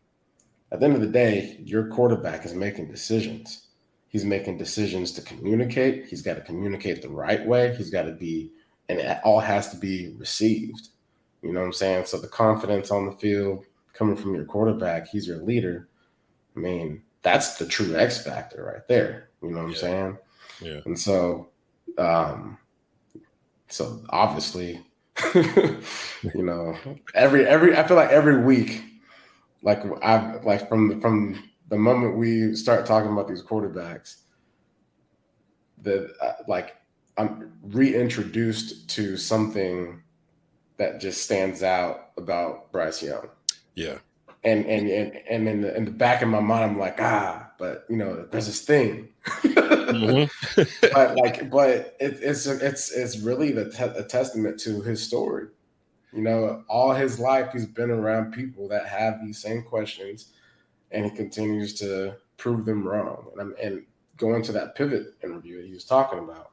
at 0.71 0.79
the 0.79 0.88
end 0.88 0.95
of 0.95 1.01
the 1.01 1.07
day, 1.07 1.60
your 1.63 1.89
quarterback 1.89 2.43
is 2.43 2.55
making 2.55 2.88
decisions. 2.89 3.67
He's 4.07 4.25
making 4.25 4.57
decisions 4.57 5.12
to 5.12 5.21
communicate. 5.21 6.07
He's 6.07 6.24
got 6.24 6.33
to 6.33 6.41
communicate 6.41 7.03
the 7.03 7.10
right 7.10 7.45
way. 7.45 7.75
He's 7.75 7.91
got 7.91 8.03
to 8.03 8.12
be, 8.12 8.50
and 8.89 8.98
it 8.98 9.19
all 9.24 9.39
has 9.39 9.69
to 9.69 9.77
be 9.77 10.15
received. 10.17 10.89
You 11.43 11.53
know 11.53 11.60
what 11.60 11.67
I'm 11.67 11.74
saying? 11.74 12.05
So 12.05 12.17
the 12.17 12.27
confidence 12.27 12.89
on 12.89 13.05
the 13.05 13.13
field 13.13 13.65
coming 13.93 14.15
from 14.15 14.36
your 14.36 14.45
quarterback, 14.45 15.07
he's 15.07 15.27
your 15.27 15.38
leader. 15.38 15.88
I 16.55 16.60
mean, 16.60 17.03
that's 17.21 17.57
the 17.57 17.65
true 17.65 17.95
X 17.95 18.24
factor 18.24 18.63
right 18.63 18.88
there. 18.88 19.29
You 19.41 19.51
know 19.51 19.63
what 19.63 19.63
yeah. 19.63 19.69
I'm 19.69 19.75
saying? 19.75 20.17
Yeah. 20.62 20.81
And 20.86 21.00
so, 21.00 21.50
um, 21.98 22.57
so 23.67 24.01
obviously, 24.10 24.81
you 25.36 26.43
know, 26.43 26.77
every 27.13 27.45
every 27.45 27.77
I 27.77 27.88
feel 27.88 27.98
like 27.98 28.10
every 28.10 28.43
week, 28.43 28.83
like 29.62 29.83
I've 30.03 30.43
like 30.45 30.67
from 30.67 31.01
from 31.01 31.43
the 31.69 31.77
moment 31.77 32.17
we 32.17 32.55
start 32.55 32.86
talking 32.86 33.12
about 33.12 33.27
these 33.27 33.43
quarterbacks, 33.43 34.21
that 35.83 36.13
uh, 36.21 36.33
like 36.48 36.77
I'm 37.17 37.53
reintroduced 37.62 38.89
to 38.91 39.17
something 39.17 40.01
that 40.77 41.00
just 41.00 41.24
stands 41.24 41.62
out 41.62 42.12
about 42.17 42.71
Bryce 42.71 43.03
Young. 43.03 43.29
Yeah 43.75 43.98
and 44.44 44.66
and 44.66 44.90
and 44.90 45.22
and 45.30 45.48
in 45.48 45.62
the, 45.62 45.75
in 45.75 45.86
the 45.86 45.92
back 45.92 46.22
of 46.22 46.30
my 46.30 46.40
mind, 46.40 46.63
I'm 46.63 46.80
like, 46.80 47.00
ah, 47.00 47.51
but 47.60 47.86
you 47.90 47.96
know, 47.96 48.25
there's 48.32 48.48
this 48.48 48.62
thing. 48.62 49.10
mm-hmm. 49.25 50.63
but 50.94 51.16
like, 51.18 51.50
but 51.50 51.70
it, 51.70 51.96
it's 52.00 52.46
it's 52.48 52.92
it's 52.92 53.20
really 53.20 53.51
the 53.51 53.70
te- 53.70 54.00
a 54.00 54.04
testament 54.04 54.60
to 54.62 54.82
his 54.82 55.04
story. 55.04 55.48
You 56.12 56.24
know, 56.24 56.63
all 56.68 56.94
his 56.94 57.20
life 57.20 57.54
he's 57.54 57.68
been 57.68 57.92
around 57.92 58.34
people 58.34 58.68
that 58.70 58.88
have 58.88 59.24
these 59.24 59.40
same 59.40 59.62
questions, 59.62 60.32
and 60.92 61.06
he 61.06 61.12
continues 61.12 61.75
to 61.75 62.16
prove 62.38 62.66
them 62.66 62.88
wrong. 62.88 63.28
And 63.34 63.42
I'm 63.42 63.56
and 63.62 63.86
going 64.18 64.42
to 64.44 64.51
that 64.54 64.75
pivot 64.75 65.13
interview 65.24 65.62
that 65.62 65.68
he 65.68 65.74
was 65.74 65.86
talking 65.86 66.20
about, 66.20 66.51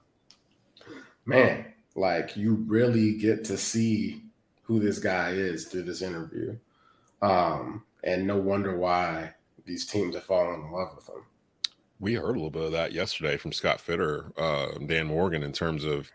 man, 1.24 1.72
like 1.94 2.36
you 2.36 2.54
really 2.66 3.14
get 3.14 3.44
to 3.46 3.56
see 3.56 4.24
who 4.62 4.78
this 4.78 4.98
guy 4.98 5.30
is 5.30 5.64
through 5.64 5.84
this 5.84 6.02
interview 6.02 6.54
um, 7.22 7.84
and 8.04 8.26
no 8.26 8.36
wonder 8.36 8.76
why 8.76 9.34
these 9.64 9.86
teams 9.86 10.16
are 10.16 10.20
falling 10.20 10.62
in 10.62 10.72
love 10.72 10.96
with 10.96 11.08
him. 11.08 11.22
We 12.00 12.14
heard 12.14 12.36
a 12.36 12.40
little 12.40 12.50
bit 12.50 12.62
of 12.62 12.72
that 12.72 12.92
yesterday 12.92 13.36
from 13.36 13.52
Scott 13.52 13.82
Fitterer, 13.84 14.32
uh, 14.38 14.78
Dan 14.86 15.06
Morgan, 15.08 15.42
in 15.42 15.52
terms 15.52 15.84
of 15.84 16.10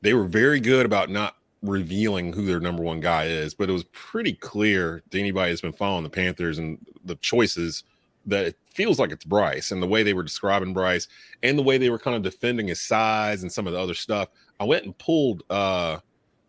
they 0.00 0.14
were 0.14 0.24
very 0.24 0.60
good 0.60 0.86
about 0.86 1.10
not 1.10 1.36
revealing 1.62 2.32
who 2.32 2.46
their 2.46 2.60
number 2.60 2.82
one 2.82 3.00
guy 3.00 3.26
is, 3.26 3.54
but 3.54 3.68
it 3.68 3.72
was 3.72 3.84
pretty 3.92 4.32
clear 4.32 5.02
to 5.10 5.20
anybody 5.20 5.50
that's 5.50 5.60
been 5.60 5.72
following 5.72 6.04
the 6.04 6.10
Panthers 6.10 6.58
and 6.58 6.78
the 7.04 7.16
choices 7.16 7.84
that 8.26 8.46
it 8.46 8.56
feels 8.72 8.98
like 8.98 9.10
it's 9.10 9.24
Bryce 9.24 9.70
and 9.70 9.82
the 9.82 9.86
way 9.86 10.02
they 10.02 10.14
were 10.14 10.22
describing 10.22 10.72
Bryce 10.72 11.08
and 11.42 11.58
the 11.58 11.62
way 11.62 11.78
they 11.78 11.90
were 11.90 11.98
kind 11.98 12.16
of 12.16 12.22
defending 12.22 12.68
his 12.68 12.80
size 12.80 13.42
and 13.42 13.52
some 13.52 13.66
of 13.66 13.72
the 13.72 13.78
other 13.78 13.94
stuff. 13.94 14.28
I 14.58 14.64
went 14.64 14.84
and 14.84 14.96
pulled 14.96 15.42
uh, 15.50 15.98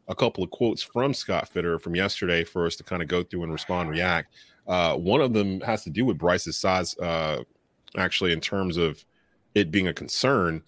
a 0.07 0.15
couple 0.15 0.43
of 0.43 0.51
quotes 0.51 0.81
from 0.81 1.13
Scott 1.13 1.49
Fitterer 1.53 1.79
from 1.79 1.95
yesterday 1.95 2.43
for 2.43 2.65
us 2.65 2.75
to 2.77 2.83
kind 2.83 3.01
of 3.01 3.07
go 3.07 3.23
through 3.23 3.43
and 3.43 3.53
respond, 3.53 3.89
react. 3.89 4.33
Uh, 4.67 4.95
one 4.95 5.21
of 5.21 5.33
them 5.33 5.61
has 5.61 5.83
to 5.83 5.89
do 5.89 6.05
with 6.05 6.17
Bryce's 6.17 6.57
size, 6.57 6.97
uh, 6.99 7.43
actually, 7.97 8.31
in 8.31 8.39
terms 8.39 8.77
of 8.77 9.03
it 9.55 9.71
being 9.71 9.87
a 9.87 9.93
concern, 9.93 10.61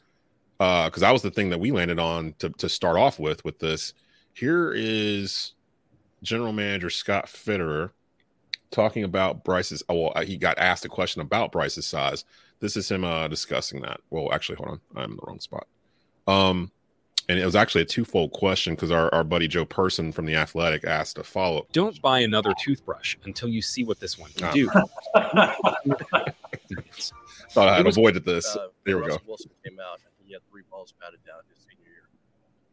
because 0.58 1.04
uh, 1.04 1.08
that 1.08 1.12
was 1.12 1.22
the 1.22 1.32
thing 1.32 1.50
that 1.50 1.60
we 1.60 1.72
landed 1.72 2.00
on 2.00 2.34
to, 2.40 2.50
to 2.50 2.70
start 2.70 2.98
off 2.98 3.20
with. 3.20 3.44
With 3.46 3.60
this, 3.60 3.94
here 4.34 4.74
is 4.75 5.54
General 6.22 6.54
Manager 6.54 6.90
Scott 6.90 7.25
Fitterer 7.28 7.92
talking 8.72 9.04
about 9.04 9.44
Bryce's. 9.44 9.84
Oh, 9.90 10.12
well, 10.13 10.24
he 10.24 10.38
got 10.38 10.58
asked 10.58 10.86
a 10.86 10.90
question 10.90 11.22
about 11.22 11.52
Bryce's 11.52 11.86
size. 11.86 12.25
This 12.60 12.78
is 12.78 12.90
him 12.90 13.04
uh, 13.04 13.28
discussing 13.28 13.82
that. 13.82 14.00
Well, 14.10 14.34
actually, 14.34 14.56
hold 14.56 14.70
on, 14.70 14.82
I'm 14.96 15.12
in 15.12 15.18
the 15.18 15.24
wrong 15.28 15.40
spot. 15.40 15.68
Um, 16.28 16.72
and 17.30 17.39
it 17.39 17.46
was 17.46 17.56
actually 17.56 17.82
a 17.82 17.86
twofold 17.86 18.32
question 18.32 18.75
because 18.75 18.92
our, 18.92 19.13
our 19.13 19.24
buddy 19.24 19.48
Joe 19.48 19.65
Person 19.65 20.12
from 20.12 20.25
the 20.25 20.36
Athletic 20.36 20.84
asked 20.84 21.18
a 21.18 21.24
follow 21.24 21.60
up. 21.60 21.72
Don't 21.72 22.01
buy 22.01 22.20
another 22.20 22.53
toothbrush 22.60 23.15
until 23.24 23.50
you 23.50 23.62
see 23.62 23.84
what 23.84 24.00
this 24.00 24.18
one 24.18 24.32
can 24.32 24.53
do. 24.53 24.68
Thought 27.51 27.70
I 27.70 27.77
had 27.77 27.86
was, 27.86 27.98
avoided 27.98 28.25
this. 28.25 28.56
Uh, 28.56 28.68
there 28.86 28.98
we 28.98 29.03
Russell 29.03 29.20
go. 29.20 29.24
Wilson 29.27 29.51
came 29.63 29.80
out. 29.80 30.00
He 30.25 30.34
had 30.34 30.42
three 30.50 30.63
balls 30.70 30.94
batted 31.00 31.20
down 31.25 31.39
his 31.50 31.60
senior 31.60 31.89
year. 31.89 32.10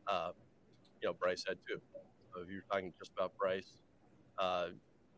Uh, 0.07 0.33
you 1.03 1.09
know, 1.09 1.15
Bryce 1.15 1.45
had 1.47 1.59
two. 1.69 1.81
So 2.35 2.41
if 2.43 2.49
you're 2.49 2.65
talking 2.71 2.93
just 2.99 3.13
about 3.17 3.37
Bryce, 3.39 3.73
uh, 4.39 4.69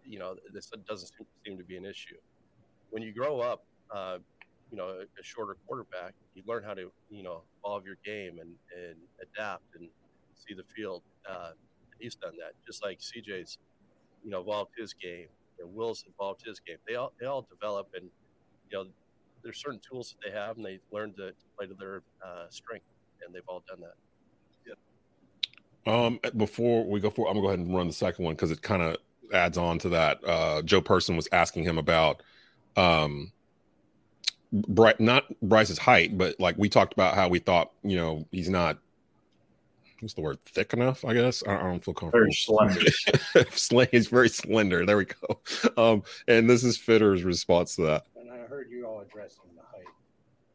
you 0.04 0.18
know, 0.18 0.36
this 0.52 0.70
doesn't 0.88 1.10
seem 1.46 1.56
to 1.56 1.64
be 1.64 1.76
an 1.76 1.84
issue. 1.84 2.16
When 2.90 3.02
you 3.02 3.12
grow 3.12 3.40
up, 3.40 3.64
uh, 3.90 4.18
you 4.72 4.78
know, 4.78 4.88
a, 4.88 5.02
a, 5.02 5.22
shorter 5.22 5.56
quarterback, 5.66 6.14
you 6.34 6.42
learn 6.46 6.64
how 6.64 6.74
to, 6.74 6.90
you 7.10 7.22
know, 7.22 7.42
evolve 7.60 7.84
your 7.86 7.98
game 8.04 8.40
and, 8.40 8.54
and 8.74 8.96
adapt 9.20 9.62
and 9.78 9.88
see 10.34 10.54
the 10.54 10.64
field. 10.74 11.02
Uh, 11.28 11.50
he's 12.00 12.16
done 12.16 12.32
that, 12.38 12.54
just 12.66 12.82
like 12.82 12.98
CJ's, 12.98 13.58
you 14.24 14.30
know, 14.30 14.40
evolved 14.40 14.72
his 14.76 14.94
game 14.94 15.28
and 15.62 15.74
Will's 15.74 16.04
evolved 16.08 16.42
his 16.44 16.60
game. 16.60 16.76
They 16.86 16.96
all 16.96 17.12
they 17.20 17.26
all 17.26 17.46
develop, 17.48 17.88
and 17.94 18.04
you 18.70 18.78
know, 18.78 18.86
there's 19.42 19.58
certain 19.58 19.80
tools 19.80 20.14
that 20.14 20.28
they 20.28 20.36
have, 20.36 20.56
and 20.56 20.66
they 20.66 20.80
learn 20.90 21.12
to 21.14 21.32
play 21.56 21.66
to 21.66 21.74
their 21.74 22.02
uh, 22.24 22.46
strength, 22.50 22.86
and 23.24 23.34
they've 23.34 23.42
all 23.46 23.62
done 23.68 23.80
that. 23.80 23.94
Um, 25.84 26.20
before 26.36 26.84
we 26.84 27.00
go 27.00 27.10
forward, 27.10 27.30
I'm 27.30 27.34
gonna 27.34 27.46
go 27.46 27.48
ahead 27.48 27.58
and 27.58 27.74
run 27.74 27.88
the 27.88 27.92
second 27.92 28.24
one 28.24 28.34
because 28.34 28.52
it 28.52 28.62
kind 28.62 28.82
of 28.82 28.98
adds 29.32 29.58
on 29.58 29.80
to 29.80 29.88
that. 29.88 30.20
Uh, 30.24 30.62
Joe 30.62 30.80
Person 30.80 31.16
was 31.16 31.28
asking 31.32 31.64
him 31.64 31.76
about 31.78 32.22
um 32.76 33.32
Bryce, 34.52 34.96
not 34.98 35.24
Bryce's 35.40 35.78
height, 35.78 36.16
but 36.18 36.38
like 36.38 36.56
we 36.58 36.68
talked 36.68 36.92
about 36.92 37.14
how 37.14 37.28
we 37.28 37.38
thought, 37.38 37.72
you 37.82 37.96
know, 37.96 38.26
he's 38.30 38.48
not 38.48 38.78
what's 40.00 40.14
the 40.14 40.20
word 40.20 40.44
thick 40.46 40.72
enough 40.72 41.04
i 41.04 41.14
guess? 41.14 41.44
I, 41.46 41.56
don't 41.58 41.82
feel 41.82 41.94
comfortable. 41.94 42.24
Very 42.24 42.32
slender. 42.32 42.80
He's 43.92 44.08
very 44.08 44.28
slender. 44.28 44.84
There 44.84 44.96
we 44.96 45.06
go. 45.06 45.40
Um 45.76 46.02
and 46.26 46.50
this 46.50 46.64
is 46.64 46.76
Fitterer's 46.76 47.22
response 47.22 47.76
to 47.76 47.82
that. 47.82 48.06
And 48.16 48.30
i 48.30 48.38
heard 48.38 48.68
you 48.70 48.84
all 48.84 49.00
addressing 49.00 49.44
the 49.54 49.62
height 49.62 49.86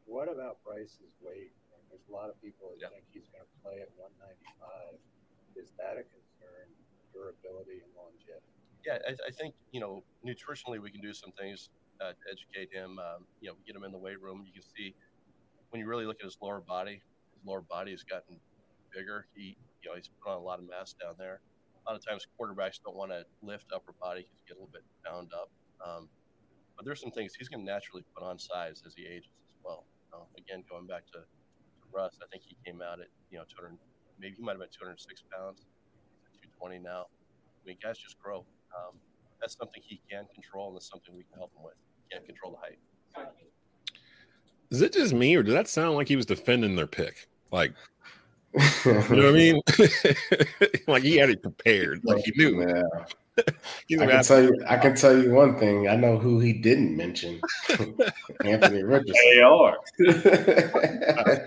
what 0.04 0.28
about 0.28 0.58
bryce's 0.64 1.16
weight? 1.22 1.52
There's 1.88 2.02
a 2.10 2.12
lot 2.12 2.28
of 2.28 2.40
people 2.42 2.70
that 2.76 2.82
yeah. 2.82 2.88
think 2.88 3.04
he's 3.12 3.28
going 3.32 3.44
to 3.44 3.50
play 3.64 3.80
at 3.80 3.88
195 3.96 5.00
is 5.56 5.72
that 5.80 5.96
a 5.96 6.04
concern 6.04 6.68
durability 7.12 7.80
and 7.82 7.90
longevity? 7.96 8.52
Yeah, 8.84 9.00
I, 9.08 9.16
I 9.28 9.30
think 9.32 9.54
you 9.72 9.80
know 9.80 10.04
nutritionally 10.24 10.78
we 10.78 10.90
can 10.90 11.00
do 11.00 11.12
some 11.12 11.32
things 11.32 11.70
uh, 12.00 12.12
to 12.12 12.24
educate 12.30 12.74
him. 12.74 12.98
Um, 12.98 13.24
you 13.40 13.48
know, 13.48 13.56
get 13.66 13.76
him 13.76 13.84
in 13.84 13.92
the 13.92 13.98
weight 13.98 14.20
room. 14.20 14.44
You 14.46 14.52
can 14.52 14.62
see 14.76 14.94
when 15.70 15.80
you 15.80 15.86
really 15.86 16.06
look 16.06 16.18
at 16.20 16.24
his 16.24 16.38
lower 16.40 16.60
body, 16.60 17.02
his 17.34 17.42
lower 17.46 17.60
body 17.60 17.90
has 17.92 18.02
gotten 18.02 18.36
bigger. 18.94 19.26
He, 19.34 19.56
you 19.82 19.90
know, 19.90 19.96
he's 19.96 20.10
put 20.22 20.30
on 20.30 20.38
a 20.38 20.44
lot 20.44 20.58
of 20.58 20.68
mass 20.68 20.94
down 20.94 21.14
there. 21.18 21.40
A 21.86 21.92
lot 21.92 21.98
of 21.98 22.04
times 22.04 22.26
quarterbacks 22.38 22.80
don't 22.84 22.96
want 22.96 23.10
to 23.10 23.24
lift 23.42 23.66
upper 23.74 23.92
body 24.00 24.20
because 24.22 24.36
you 24.36 24.54
get 24.54 24.56
a 24.56 24.60
little 24.60 24.72
bit 24.72 24.84
bound 25.04 25.32
up. 25.32 25.50
Um, 25.84 26.08
but 26.76 26.84
there's 26.84 27.00
some 27.00 27.10
things 27.10 27.34
he's 27.34 27.48
going 27.48 27.64
to 27.64 27.70
naturally 27.70 28.04
put 28.14 28.22
on 28.22 28.38
size 28.38 28.82
as 28.86 28.94
he 28.94 29.06
ages 29.06 29.30
as 29.48 29.54
well. 29.64 29.84
Uh, 30.12 30.24
again, 30.36 30.64
going 30.68 30.86
back 30.86 31.06
to, 31.06 31.18
to 31.18 31.84
Russ, 31.92 32.18
I 32.22 32.26
think 32.30 32.42
he 32.46 32.56
came 32.64 32.82
out 32.82 33.00
at 33.00 33.08
you 33.30 33.38
know 33.38 33.44
200, 33.48 33.76
maybe 34.20 34.36
he 34.36 34.42
might 34.42 34.52
have 34.52 34.60
been 34.60 34.72
206 34.72 35.24
pounds. 35.32 35.66
He's 36.30 36.40
at 36.44 36.54
220 36.60 36.78
now. 36.78 37.06
I 37.08 37.62
mean, 37.66 37.76
guys 37.82 37.98
just 37.98 38.18
grow. 38.20 38.44
Um, 38.70 38.94
that's 39.40 39.56
something 39.56 39.82
he 39.84 40.00
can 40.10 40.26
control, 40.34 40.68
and 40.68 40.76
that's 40.76 40.88
something 40.88 41.14
we 41.14 41.24
can 41.24 41.38
help 41.38 41.52
him 41.56 41.64
with. 41.64 41.78
He 42.08 42.14
can't 42.14 42.26
control 42.26 42.52
the 42.52 42.58
height. 42.58 42.78
Is 44.70 44.82
it 44.82 44.92
just 44.92 45.14
me, 45.14 45.34
or 45.34 45.42
did 45.42 45.54
that 45.54 45.68
sound 45.68 45.96
like 45.96 46.08
he 46.08 46.16
was 46.16 46.26
defending 46.26 46.76
their 46.76 46.86
pick? 46.86 47.28
Like, 47.50 47.72
you 48.54 48.92
know 48.92 49.00
what 49.00 49.10
I 49.10 49.32
mean? 49.32 49.60
like 50.86 51.02
he 51.02 51.16
had 51.16 51.30
it 51.30 51.42
prepared, 51.42 52.00
like 52.04 52.22
he 52.24 52.32
knew. 52.36 52.60
Yeah. 52.60 52.82
I 54.00 54.06
can 54.06 54.24
tell 54.24 54.42
you. 54.42 54.64
I 54.68 54.76
can 54.76 54.94
tell 54.96 55.16
you 55.16 55.32
one 55.32 55.58
thing. 55.58 55.88
I 55.88 55.96
know 55.96 56.18
who 56.18 56.40
he 56.40 56.52
didn't 56.52 56.96
mention. 56.96 57.40
Anthony 58.44 58.82
Richardson. 58.82 59.14
They 59.32 59.40
are. 59.40 59.76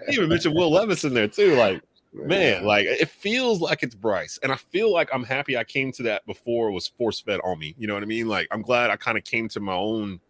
he 0.07 0.13
even 0.13 0.29
mentioned 0.29 0.55
Will 0.55 0.71
Levis 0.71 1.03
in 1.03 1.13
there 1.13 1.27
too. 1.27 1.55
Like, 1.55 1.81
man, 2.13 2.63
like 2.63 2.85
it 2.85 3.09
feels 3.09 3.59
like 3.59 3.83
it's 3.83 3.93
Bryce, 3.93 4.39
and 4.41 4.51
I 4.51 4.55
feel 4.55 4.91
like 4.91 5.09
I'm 5.13 5.25
happy 5.25 5.57
I 5.57 5.65
came 5.65 5.91
to 5.93 6.03
that 6.03 6.25
before 6.25 6.69
it 6.69 6.71
was 6.71 6.87
force 6.87 7.19
fed 7.19 7.41
on 7.43 7.59
me. 7.59 7.75
You 7.77 7.87
know 7.87 7.93
what 7.93 8.03
I 8.03 8.07
mean? 8.07 8.27
Like, 8.27 8.47
I'm 8.51 8.61
glad 8.61 8.89
I 8.89 8.95
kind 8.95 9.17
of 9.17 9.25
came 9.25 9.49
to 9.49 9.59
my 9.59 9.75
own 9.75 10.21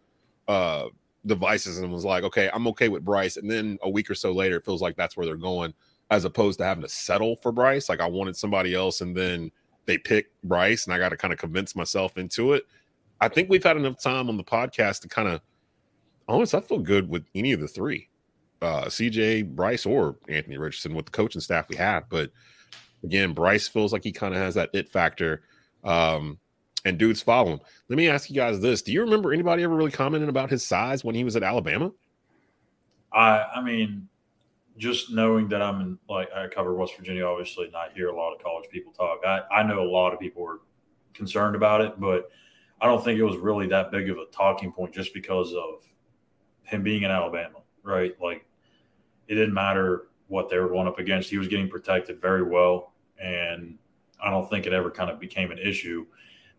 uh 0.47 0.85
devices 1.25 1.77
and 1.79 1.91
was 1.91 2.05
like, 2.05 2.23
okay, 2.23 2.49
I'm 2.53 2.67
okay 2.67 2.89
with 2.89 3.05
Bryce. 3.05 3.37
And 3.37 3.49
then 3.49 3.77
a 3.83 3.89
week 3.89 4.09
or 4.09 4.15
so 4.15 4.31
later, 4.31 4.57
it 4.57 4.65
feels 4.65 4.81
like 4.81 4.95
that's 4.95 5.15
where 5.15 5.25
they're 5.25 5.35
going, 5.35 5.73
as 6.09 6.25
opposed 6.25 6.59
to 6.59 6.65
having 6.65 6.83
to 6.83 6.89
settle 6.89 7.35
for 7.37 7.51
Bryce. 7.51 7.89
Like 7.89 8.01
I 8.01 8.07
wanted 8.07 8.35
somebody 8.35 8.73
else, 8.73 9.01
and 9.01 9.15
then 9.15 9.51
they 9.85 9.97
pick 9.97 10.31
Bryce, 10.43 10.85
and 10.85 10.93
I 10.93 10.97
got 10.97 11.09
to 11.09 11.17
kind 11.17 11.33
of 11.33 11.39
convince 11.39 11.75
myself 11.75 12.17
into 12.17 12.53
it. 12.53 12.63
I 13.19 13.27
think 13.27 13.49
we've 13.49 13.63
had 13.63 13.77
enough 13.77 14.01
time 14.01 14.29
on 14.29 14.37
the 14.37 14.43
podcast 14.43 15.01
to 15.01 15.07
kind 15.07 15.27
of, 15.27 15.41
honest, 16.27 16.55
I 16.55 16.61
feel 16.61 16.79
good 16.79 17.07
with 17.07 17.25
any 17.35 17.51
of 17.51 17.59
the 17.59 17.67
three, 17.67 18.09
uh, 18.61 18.85
CJ, 18.85 19.55
Bryce, 19.55 19.85
or 19.85 20.15
Anthony 20.27 20.57
Richardson 20.57 20.95
with 20.95 21.05
the 21.05 21.11
coaching 21.11 21.41
staff 21.41 21.69
we 21.69 21.75
have. 21.75 22.09
But 22.09 22.31
again, 23.03 23.33
Bryce 23.33 23.67
feels 23.67 23.93
like 23.93 24.03
he 24.03 24.11
kind 24.11 24.33
of 24.33 24.41
has 24.41 24.55
that 24.55 24.71
it 24.73 24.89
factor. 24.89 25.43
Um, 25.83 26.39
and 26.85 26.97
dudes 26.97 27.21
follow 27.21 27.53
him. 27.53 27.59
Let 27.89 27.97
me 27.97 28.09
ask 28.09 28.29
you 28.29 28.35
guys 28.35 28.59
this: 28.59 28.81
Do 28.81 28.91
you 28.91 29.01
remember 29.01 29.33
anybody 29.33 29.63
ever 29.63 29.75
really 29.75 29.91
commenting 29.91 30.29
about 30.29 30.49
his 30.49 30.65
size 30.65 31.03
when 31.03 31.15
he 31.15 31.23
was 31.23 31.35
at 31.35 31.43
Alabama? 31.43 31.91
I 33.13 33.43
I 33.55 33.61
mean, 33.61 34.07
just 34.77 35.11
knowing 35.11 35.47
that 35.49 35.61
I'm 35.61 35.81
in 35.81 35.99
like 36.09 36.31
I 36.33 36.47
cover 36.47 36.73
West 36.73 36.95
Virginia, 36.97 37.25
obviously, 37.25 37.67
and 37.67 37.75
I 37.75 37.89
hear 37.93 38.09
a 38.09 38.15
lot 38.15 38.33
of 38.33 38.43
college 38.43 38.69
people 38.69 38.93
talk. 38.93 39.21
I, 39.25 39.41
I 39.51 39.63
know 39.63 39.81
a 39.81 39.89
lot 39.89 40.13
of 40.13 40.19
people 40.19 40.43
were 40.43 40.61
concerned 41.13 41.55
about 41.55 41.81
it, 41.81 41.99
but 41.99 42.31
I 42.81 42.87
don't 42.87 43.03
think 43.03 43.19
it 43.19 43.23
was 43.23 43.37
really 43.37 43.67
that 43.67 43.91
big 43.91 44.09
of 44.09 44.17
a 44.17 44.25
talking 44.31 44.71
point 44.71 44.93
just 44.93 45.13
because 45.13 45.53
of 45.53 45.85
him 46.63 46.81
being 46.81 47.03
in 47.03 47.11
Alabama, 47.11 47.59
right? 47.83 48.19
Like 48.21 48.45
it 49.27 49.35
didn't 49.35 49.53
matter 49.53 50.07
what 50.27 50.49
they 50.49 50.57
were 50.57 50.69
going 50.69 50.87
up 50.87 50.97
against. 50.97 51.29
He 51.29 51.37
was 51.37 51.47
getting 51.47 51.69
protected 51.69 52.19
very 52.21 52.41
well. 52.41 52.93
And 53.21 53.77
I 54.23 54.29
don't 54.29 54.49
think 54.49 54.65
it 54.65 54.73
ever 54.73 54.89
kind 54.89 55.11
of 55.11 55.19
became 55.19 55.51
an 55.51 55.59
issue 55.59 56.05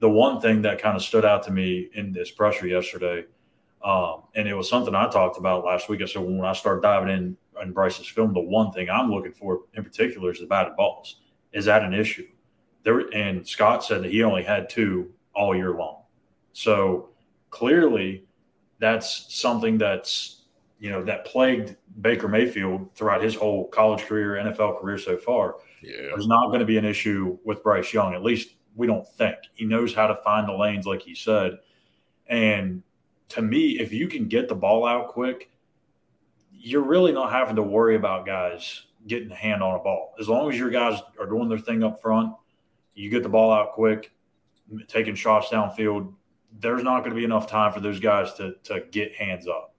the 0.02 0.10
one 0.10 0.40
thing 0.40 0.62
that 0.62 0.82
kind 0.82 0.96
of 0.96 1.02
stood 1.02 1.24
out 1.24 1.44
to 1.44 1.52
me 1.52 1.88
in 1.94 2.10
this 2.10 2.28
pressure 2.28 2.66
yesterday, 2.66 3.24
um, 3.84 4.24
and 4.34 4.48
it 4.48 4.54
was 4.54 4.68
something 4.68 4.96
I 4.96 5.08
talked 5.08 5.38
about 5.38 5.64
last 5.64 5.88
week. 5.88 6.02
I 6.02 6.06
said 6.06 6.22
when 6.22 6.44
I 6.44 6.54
start 6.54 6.82
diving 6.82 7.14
in 7.14 7.36
in 7.62 7.72
Bryce's 7.72 8.08
film, 8.08 8.34
the 8.34 8.40
one 8.40 8.72
thing 8.72 8.90
I'm 8.90 9.12
looking 9.12 9.32
for 9.32 9.60
in 9.74 9.84
particular 9.84 10.32
is 10.32 10.40
the 10.40 10.46
batted 10.46 10.74
balls. 10.74 11.20
Is 11.52 11.66
that 11.66 11.84
an 11.84 11.94
issue? 11.94 12.26
There 12.82 12.98
and 13.14 13.46
Scott 13.46 13.84
said 13.84 14.02
that 14.02 14.10
he 14.10 14.24
only 14.24 14.42
had 14.42 14.68
two 14.68 15.12
all 15.36 15.54
year 15.54 15.70
long. 15.70 16.02
So 16.52 17.10
clearly, 17.50 18.24
that's 18.80 19.32
something 19.32 19.78
that's 19.78 20.46
you 20.80 20.90
know 20.90 21.04
that 21.04 21.26
plagued 21.26 21.76
Baker 22.00 22.26
Mayfield 22.26 22.92
throughout 22.96 23.22
his 23.22 23.36
whole 23.36 23.68
college 23.68 24.02
career, 24.02 24.34
NFL 24.34 24.80
career 24.80 24.98
so 24.98 25.16
far. 25.16 25.58
Yeah. 25.80 26.08
There's 26.08 26.26
not 26.26 26.48
going 26.48 26.58
to 26.58 26.66
be 26.66 26.76
an 26.76 26.84
issue 26.84 27.38
with 27.44 27.62
Bryce 27.62 27.92
Young, 27.92 28.14
at 28.14 28.24
least 28.24 28.56
we 28.74 28.86
don't 28.86 29.06
think. 29.06 29.36
He 29.54 29.64
knows 29.64 29.94
how 29.94 30.06
to 30.06 30.16
find 30.16 30.48
the 30.48 30.52
lanes, 30.52 30.86
like 30.86 31.02
he 31.02 31.14
said. 31.14 31.58
And 32.26 32.82
to 33.30 33.42
me, 33.42 33.78
if 33.80 33.92
you 33.92 34.08
can 34.08 34.28
get 34.28 34.48
the 34.48 34.54
ball 34.54 34.86
out 34.86 35.08
quick, 35.08 35.50
you're 36.52 36.82
really 36.82 37.12
not 37.12 37.32
having 37.32 37.56
to 37.56 37.62
worry 37.62 37.96
about 37.96 38.26
guys 38.26 38.84
getting 39.06 39.30
a 39.30 39.34
hand 39.34 39.62
on 39.62 39.74
a 39.74 39.82
ball. 39.82 40.14
As 40.20 40.28
long 40.28 40.50
as 40.50 40.58
your 40.58 40.70
guys 40.70 41.00
are 41.18 41.26
doing 41.26 41.48
their 41.48 41.58
thing 41.58 41.82
up 41.82 42.00
front, 42.00 42.34
you 42.94 43.10
get 43.10 43.22
the 43.22 43.28
ball 43.28 43.52
out 43.52 43.72
quick, 43.72 44.12
taking 44.86 45.14
shots 45.14 45.48
downfield. 45.48 46.12
There's 46.60 46.82
not 46.82 47.00
going 47.00 47.10
to 47.10 47.16
be 47.16 47.24
enough 47.24 47.46
time 47.46 47.72
for 47.72 47.80
those 47.80 47.98
guys 47.98 48.34
to 48.34 48.54
to 48.64 48.82
get 48.90 49.14
hands 49.14 49.48
up. 49.48 49.74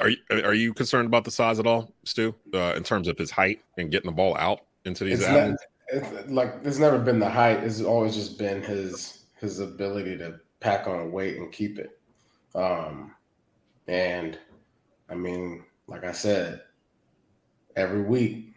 Are 0.00 0.10
you, 0.10 0.18
are 0.30 0.54
you 0.54 0.74
concerned 0.74 1.06
about 1.06 1.24
the 1.24 1.30
size 1.30 1.58
at 1.58 1.66
all, 1.66 1.92
Stu, 2.04 2.34
uh, 2.54 2.74
in 2.76 2.84
terms 2.84 3.08
of 3.08 3.18
his 3.18 3.30
height 3.30 3.60
and 3.76 3.90
getting 3.90 4.10
the 4.10 4.14
ball 4.14 4.36
out 4.36 4.60
into 4.84 5.04
these 5.04 5.20
It's 5.20 5.28
avenues? 5.28 5.58
Like 6.28 6.54
it's 6.64 6.78
never 6.78 6.98
been 6.98 7.18
the 7.18 7.28
height. 7.28 7.62
It's 7.62 7.80
always 7.80 8.14
just 8.14 8.38
been 8.38 8.62
his 8.62 9.24
his 9.38 9.58
ability 9.58 10.16
to 10.18 10.40
pack 10.60 10.86
on 10.86 11.12
weight 11.12 11.36
and 11.36 11.52
keep 11.52 11.78
it. 11.78 11.98
Um, 12.54 13.14
and 13.88 14.38
I 15.08 15.14
mean, 15.14 15.64
like 15.86 16.04
I 16.04 16.12
said, 16.12 16.62
every 17.76 18.02
week 18.02 18.51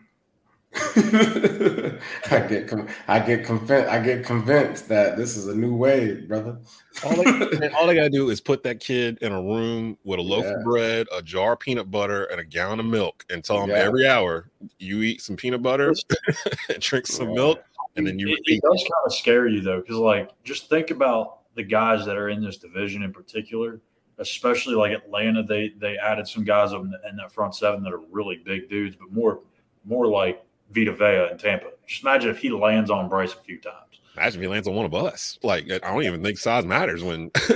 I 2.32 2.46
get 2.50 2.68
con- 2.68 2.88
I 3.08 3.20
get 3.20 3.46
convinced 3.46 3.90
I 3.90 4.00
get 4.04 4.26
convinced 4.26 4.90
that 4.90 5.18
this 5.18 5.38
is 5.38 5.48
a 5.48 5.56
new 5.56 5.74
wave, 5.76 6.28
brother. 6.28 6.58
All 7.04 7.16
they, 7.16 7.70
all 7.78 7.88
they 7.88 7.96
gotta 7.96 8.10
do 8.10 8.30
is 8.30 8.42
put 8.42 8.64
that 8.64 8.80
kid 8.80 9.18
in 9.22 9.32
a 9.32 9.42
room 9.42 9.98
with 10.04 10.20
a 10.20 10.22
loaf 10.22 10.44
Yeah. 10.46 10.56
of 10.58 10.64
bread, 10.64 11.08
a 11.14 11.22
jar 11.22 11.54
of 11.54 11.60
peanut 11.60 11.90
butter, 11.92 12.26
and 12.26 12.40
a 12.40 12.44
gallon 12.44 12.80
of 12.80 12.86
milk, 12.86 13.26
and 13.30 13.44
tell 13.44 13.64
him 13.64 13.70
Yeah. 13.70 13.78
every 13.78 14.08
hour 14.08 14.50
you 14.80 15.02
eat 15.02 15.22
some 15.22 15.36
peanut 15.36 15.62
butter, 15.62 15.94
and 16.70 16.80
drink 16.80 17.08
some 17.08 17.30
Yeah. 17.30 17.36
milk, 17.36 17.64
and 17.96 18.06
then 18.06 18.20
you 18.20 18.30
it, 18.34 18.40
it 18.46 18.62
does 18.62 18.82
kind 18.84 19.06
of 19.06 19.14
scare 19.14 19.48
you 19.48 19.62
though, 19.62 19.82
because 19.82 19.98
like 19.98 20.30
just 20.44 20.70
think 20.70 20.92
about 20.92 21.40
the 21.56 21.64
guys 21.64 22.06
that 22.06 22.18
are 22.18 22.30
in 22.30 22.44
this 22.44 22.58
division 22.58 23.02
in 23.04 23.14
particular, 23.14 23.80
especially 24.18 24.76
like 24.76 24.92
Atlanta. 24.92 25.42
They 25.44 25.70
they 25.78 25.98
added 25.98 26.28
some 26.28 26.44
guys 26.44 26.74
in, 26.74 26.94
in 27.10 27.16
that 27.16 27.32
front 27.32 27.56
seven 27.56 27.82
that 27.84 27.94
are 27.94 28.02
really 28.12 28.42
big 28.44 28.70
dudes, 28.70 28.96
but 28.98 29.12
more 29.12 29.40
more 29.86 30.08
like 30.08 30.42
Vita 30.71 30.91
Vea 30.93 31.30
in 31.32 31.38
Tampa. 31.38 31.67
Just 31.88 32.01
imagine 32.04 32.30
if 32.30 32.38
he 32.38 32.49
lands 32.49 32.89
on 32.89 33.08
Bryce 33.10 33.34
a 33.34 33.38
few 33.38 33.60
times. 33.60 33.99
Imagine 34.17 34.39
if 34.41 34.43
he 34.43 34.47
lands 34.47 34.67
on 34.67 34.75
one 34.75 34.86
of 34.86 34.93
us. 34.93 35.38
Like 35.43 35.69
I 35.71 35.78
don't 35.80 36.04
even 36.04 36.23
think 36.23 36.38
size 36.38 36.65
matters 36.65 37.04
when 37.04 37.32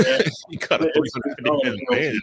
you 0.50 0.58
got 0.60 0.82
a 0.82 0.88
It's- 0.90 1.12
350 1.14 1.44
pound 1.44 1.82
man. 1.90 2.20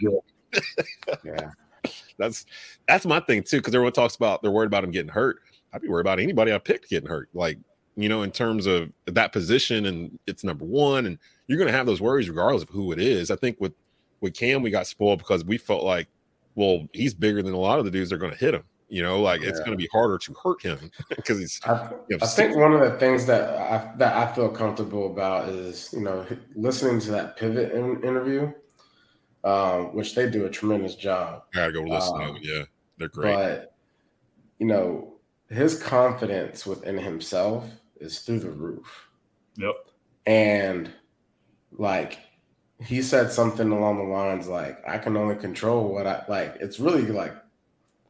Yeah. 1.23 1.49
That's 2.17 2.45
that's 2.87 3.05
my 3.05 3.19
thing 3.19 3.43
too, 3.43 3.57
because 3.57 3.75
everyone 3.75 3.93
talks 3.93 4.15
about 4.15 4.41
they're 4.41 4.49
worried 4.51 4.65
about 4.67 4.83
him 4.83 4.89
getting 4.91 5.11
hurt. 5.11 5.37
I'd 5.71 5.81
be 5.83 5.87
worried 5.87 6.01
about 6.01 6.19
anybody 6.19 6.51
I 6.51 6.57
picked 6.57 6.89
getting 6.89 7.07
hurt. 7.07 7.29
Like, 7.33 7.59
you 7.95 8.09
know, 8.09 8.23
in 8.23 8.31
terms 8.31 8.65
of 8.65 8.91
that 9.05 9.31
position 9.31 9.85
and 9.85 10.17
it's 10.25 10.43
number 10.43 10.65
one, 10.65 11.05
and 11.05 11.19
you're 11.45 11.59
gonna 11.59 11.71
have 11.71 11.85
those 11.85 12.01
worries 12.01 12.27
regardless 12.27 12.63
of 12.63 12.69
who 12.69 12.91
it 12.91 12.99
is. 12.99 13.29
I 13.29 13.35
think 13.35 13.57
with 13.61 13.73
with 14.21 14.33
Cam, 14.33 14.63
we 14.63 14.71
got 14.71 14.87
spoiled 14.87 15.19
because 15.19 15.45
we 15.45 15.57
felt 15.59 15.83
like, 15.83 16.07
well, 16.55 16.87
he's 16.91 17.13
bigger 17.13 17.43
than 17.43 17.53
a 17.53 17.59
lot 17.59 17.77
of 17.77 17.85
the 17.85 17.91
dudes 17.91 18.09
that 18.09 18.15
are 18.15 18.19
gonna 18.19 18.35
hit 18.35 18.55
him. 18.55 18.63
You 18.89 19.03
know, 19.03 19.19
like 19.21 19.41
it's 19.41 19.59
gonna 19.59 19.75
be 19.75 19.89
harder 19.91 20.17
to 20.17 20.33
hurt 20.41 20.61
him 20.61 20.89
because 21.09 21.39
he's 21.39 21.59
I, 21.65 21.91
you 22.09 22.17
know, 22.17 22.23
I 22.23 22.27
think 22.27 22.55
one 22.55 22.71
of 22.71 22.79
the 22.79 22.97
things 22.97 23.25
that 23.25 23.49
I 23.57 23.93
that 23.97 24.15
I 24.15 24.33
feel 24.33 24.49
comfortable 24.49 25.07
about 25.11 25.49
is 25.49 25.91
you 25.91 25.99
know 26.01 26.25
listening 26.55 27.01
to 27.01 27.11
that 27.11 27.35
pivot 27.35 27.73
in, 27.73 28.01
interview, 28.03 28.53
um, 29.43 29.93
which 29.93 30.15
they 30.15 30.29
do 30.29 30.45
a 30.45 30.49
tremendous 30.49 30.95
job. 30.95 31.43
I 31.53 31.57
gotta 31.57 31.73
go 31.73 31.81
listen 31.81 32.13
to 32.17 32.23
Um, 32.23 32.33
them. 32.35 32.41
Yeah, 32.43 32.63
they're 32.97 33.09
great. 33.09 33.33
But 33.33 33.75
you 34.59 34.67
know 34.67 35.19
his 35.49 35.81
confidence 35.81 36.65
within 36.65 36.97
himself 36.97 37.69
is 37.99 38.19
through 38.19 38.39
the 38.39 38.51
roof, 38.51 39.09
Yep. 39.57 39.75
and 40.25 40.91
like 41.71 42.19
he 42.79 43.01
said 43.01 43.31
something 43.31 43.71
along 43.71 43.97
the 43.97 44.03
lines 44.13 44.47
like, 44.47 44.81
"I 44.87 44.97
can 44.97 45.17
only 45.17 45.35
control 45.35 45.93
what 45.93 46.07
I 46.07 46.23
like." 46.29 46.55
It's 46.61 46.79
really 46.79 47.05
like 47.07 47.33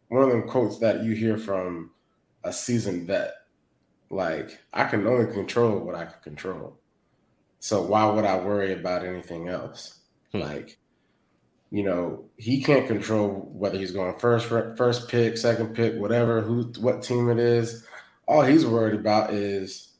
one 0.09 0.23
of 0.23 0.29
them 0.29 0.47
quotes 0.47 0.79
that 0.79 1.03
you 1.03 1.13
hear 1.13 1.37
from 1.37 1.91
a 2.43 2.53
seasoned 2.53 3.07
vet. 3.07 3.33
Like, 4.09 4.59
I 4.73 4.85
can 4.85 5.05
only 5.05 5.31
control 5.33 5.79
what 5.79 5.95
I 5.95 6.05
can 6.05 6.21
control. 6.23 6.79
So 7.59 7.81
why 7.81 8.05
would 8.05 8.25
I 8.25 8.37
worry 8.37 8.73
about 8.73 9.05
anything 9.05 9.49
else? 9.49 9.99
Hmm. 10.31 10.39
Like, 10.39 10.77
you 11.69 11.83
know, 11.83 12.25
he 12.37 12.63
can't 12.63 12.87
control 12.87 13.49
whether 13.53 13.77
he's 13.77 13.91
going 13.91 14.17
first, 14.19 14.47
first 14.47 15.09
pick, 15.09 15.37
second 15.37 15.75
pick, 15.75 15.95
whatever, 15.95 16.41
who, 16.41 16.71
what 16.79 17.03
team 17.03 17.29
it 17.29 17.39
is. 17.39 17.85
All 18.27 18.41
he's 18.41 18.65
worried 18.65 18.97
about 18.97 19.33
is 19.33 19.93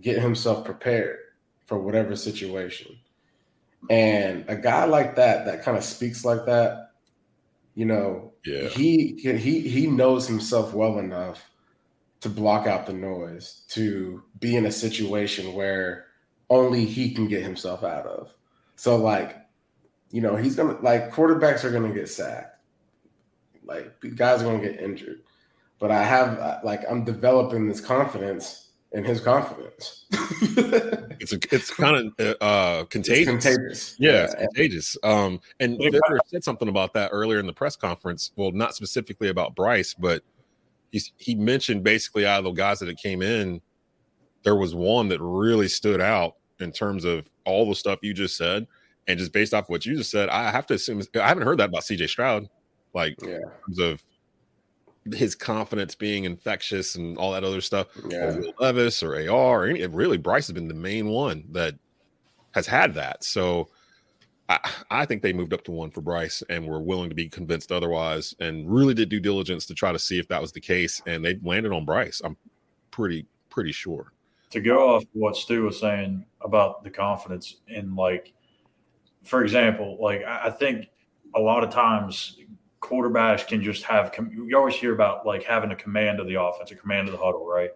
get 0.00 0.20
himself 0.20 0.64
prepared 0.64 1.18
for 1.66 1.78
whatever 1.78 2.14
situation. 2.14 2.96
And 3.90 4.44
a 4.48 4.56
guy 4.56 4.84
like 4.84 5.16
that, 5.16 5.46
that 5.46 5.62
kind 5.62 5.76
of 5.76 5.84
speaks 5.84 6.24
like 6.24 6.46
that, 6.46 6.90
you 7.74 7.86
know, 7.86 8.33
Yeah. 8.44 8.68
he 8.68 9.14
he 9.18 9.60
he 9.60 9.86
knows 9.86 10.26
himself 10.28 10.74
well 10.74 10.98
enough 10.98 11.50
to 12.20 12.28
block 12.28 12.66
out 12.66 12.86
the 12.86 12.92
noise, 12.92 13.62
to 13.68 14.22
be 14.40 14.56
in 14.56 14.66
a 14.66 14.72
situation 14.72 15.54
where 15.54 16.06
only 16.50 16.84
he 16.84 17.14
can 17.14 17.28
get 17.28 17.42
himself 17.42 17.84
out 17.84 18.06
of. 18.06 18.34
So 18.76 18.96
like, 18.96 19.36
you 20.10 20.20
know, 20.20 20.36
he's 20.36 20.56
gonna 20.56 20.78
like 20.80 21.12
quarterbacks 21.12 21.64
are 21.64 21.70
gonna 21.70 21.92
get 21.92 22.08
sacked. 22.08 22.58
Like 23.64 23.92
guys 24.16 24.42
are 24.42 24.44
gonna 24.44 24.60
get 24.62 24.80
injured. 24.80 25.22
But 25.78 25.90
I 25.90 26.02
have 26.04 26.62
like 26.64 26.82
I'm 26.88 27.04
developing 27.04 27.68
this 27.68 27.80
confidence 27.80 28.63
in 28.94 29.04
his 29.04 29.20
confidence. 29.20 30.06
It's 31.20 31.32
a, 31.32 31.38
it's 31.54 31.70
kind 31.70 32.12
of 32.18 32.36
uh, 32.42 32.80
It's 32.82 32.88
contagious. 32.90 33.28
contagious. 33.28 33.96
Yeah, 33.98 34.24
it's 34.24 34.34
contagious. 34.34 34.96
Um, 35.02 35.40
and 35.60 35.80
Yeah. 35.80 35.88
Fitterer 35.90 36.18
said 36.26 36.44
something 36.44 36.68
about 36.68 36.92
that 36.94 37.10
earlier 37.12 37.38
in 37.38 37.46
the 37.46 37.52
press 37.52 37.76
conference. 37.76 38.32
Well, 38.36 38.50
not 38.52 38.74
specifically 38.74 39.28
about 39.30 39.54
Bryce, 39.54 39.94
but 39.94 40.22
he's, 40.92 41.12
he 41.16 41.34
mentioned 41.34 41.82
basically 41.82 42.26
out 42.26 42.40
of 42.40 42.44
the 42.44 42.50
guys 42.50 42.80
that 42.80 42.94
came 42.98 43.22
in, 43.22 43.62
there 44.42 44.56
was 44.56 44.74
one 44.74 45.08
that 45.08 45.20
really 45.22 45.68
stood 45.68 46.00
out 46.02 46.34
in 46.60 46.72
terms 46.72 47.06
of 47.06 47.26
all 47.46 47.66
the 47.66 47.74
stuff 47.74 48.00
you 48.02 48.12
just 48.12 48.36
said, 48.36 48.66
and 49.08 49.18
just 49.18 49.32
based 49.32 49.54
off 49.54 49.70
what 49.70 49.86
you 49.86 49.96
just 49.96 50.10
said, 50.10 50.28
I 50.28 50.50
have 50.50 50.66
to 50.66 50.74
assume 50.74 51.00
I 51.14 51.26
haven't 51.28 51.44
heard 51.44 51.58
that 51.58 51.70
about 51.70 51.84
C.J. 51.84 52.08
Stroud, 52.08 52.48
like 52.92 53.14
Yeah. 53.22 53.36
in 53.36 53.40
terms 53.66 53.78
of 53.78 54.02
his 55.12 55.34
confidence 55.34 55.94
being 55.94 56.24
infectious 56.24 56.94
and 56.94 57.18
all 57.18 57.32
that 57.32 57.44
other 57.44 57.60
stuff 57.60 57.88
or 58.02 58.10
Yeah. 58.10 58.36
Will 58.36 58.54
Levis 58.58 59.02
or 59.02 59.14
AR 59.16 59.64
or 59.64 59.66
any, 59.66 59.86
really 59.86 60.16
Bryce 60.16 60.46
has 60.46 60.54
been 60.54 60.68
the 60.68 60.74
main 60.74 61.08
one 61.08 61.44
that 61.52 61.74
has 62.52 62.66
had 62.66 62.94
that. 62.94 63.22
So 63.24 63.68
I, 64.48 64.58
I 64.90 65.04
think 65.06 65.22
they 65.22 65.32
moved 65.32 65.52
up 65.52 65.64
to 65.64 65.72
one 65.72 65.90
for 65.90 66.00
Bryce 66.00 66.42
and 66.48 66.66
were 66.66 66.80
willing 66.80 67.08
to 67.08 67.14
be 67.14 67.28
convinced 67.28 67.72
otherwise 67.72 68.34
and 68.40 68.70
really 68.70 68.94
did 68.94 69.08
due 69.08 69.20
diligence 69.20 69.66
to 69.66 69.74
try 69.74 69.92
to 69.92 69.98
see 69.98 70.18
if 70.18 70.28
that 70.28 70.40
was 70.40 70.52
the 70.52 70.60
case. 70.60 71.02
And 71.06 71.24
they 71.24 71.38
landed 71.42 71.72
on 71.72 71.84
Bryce. 71.84 72.20
I'm 72.24 72.36
pretty, 72.90 73.26
pretty 73.50 73.72
sure. 73.72 74.12
to 74.50 74.60
go 74.60 74.94
off 74.94 75.04
what 75.12 75.36
Stu 75.36 75.64
was 75.64 75.80
saying 75.80 76.24
about 76.40 76.84
the 76.84 76.90
confidence 76.90 77.56
in 77.68 77.94
like, 77.96 78.32
for 79.24 79.42
example, 79.42 79.98
like 80.00 80.22
I 80.24 80.46
I 80.46 80.50
think 80.50 80.88
a 81.34 81.40
lot 81.40 81.64
of 81.64 81.70
times 81.70 82.38
quarterbacks 82.84 83.46
can 83.46 83.62
just 83.62 83.82
have 83.84 84.14
you 84.30 84.56
always 84.56 84.74
hear 84.74 84.92
about 84.92 85.26
like 85.26 85.42
having 85.42 85.72
a 85.72 85.76
command 85.76 86.20
of 86.20 86.26
the 86.26 86.40
offense, 86.40 86.70
a 86.70 86.76
command 86.76 87.08
of 87.08 87.12
the 87.12 87.18
huddle, 87.18 87.46
right? 87.46 87.70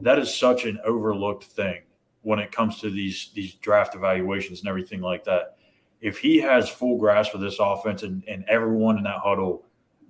That 0.00 0.18
is 0.18 0.34
such 0.34 0.64
an 0.64 0.78
overlooked 0.84 1.44
thing 1.44 1.82
when 2.22 2.38
it 2.38 2.52
comes 2.52 2.80
to 2.80 2.90
these 2.90 3.30
these 3.34 3.54
draft 3.54 3.94
evaluations 3.94 4.60
and 4.60 4.68
everything 4.68 5.00
like 5.00 5.24
that. 5.24 5.56
If 6.00 6.18
he 6.18 6.38
has 6.38 6.68
full 6.68 6.98
grasp 6.98 7.34
of 7.34 7.40
this 7.40 7.58
offense 7.58 8.02
and, 8.02 8.22
and 8.28 8.44
everyone 8.48 8.98
in 8.98 9.04
that 9.04 9.18
huddle 9.18 9.64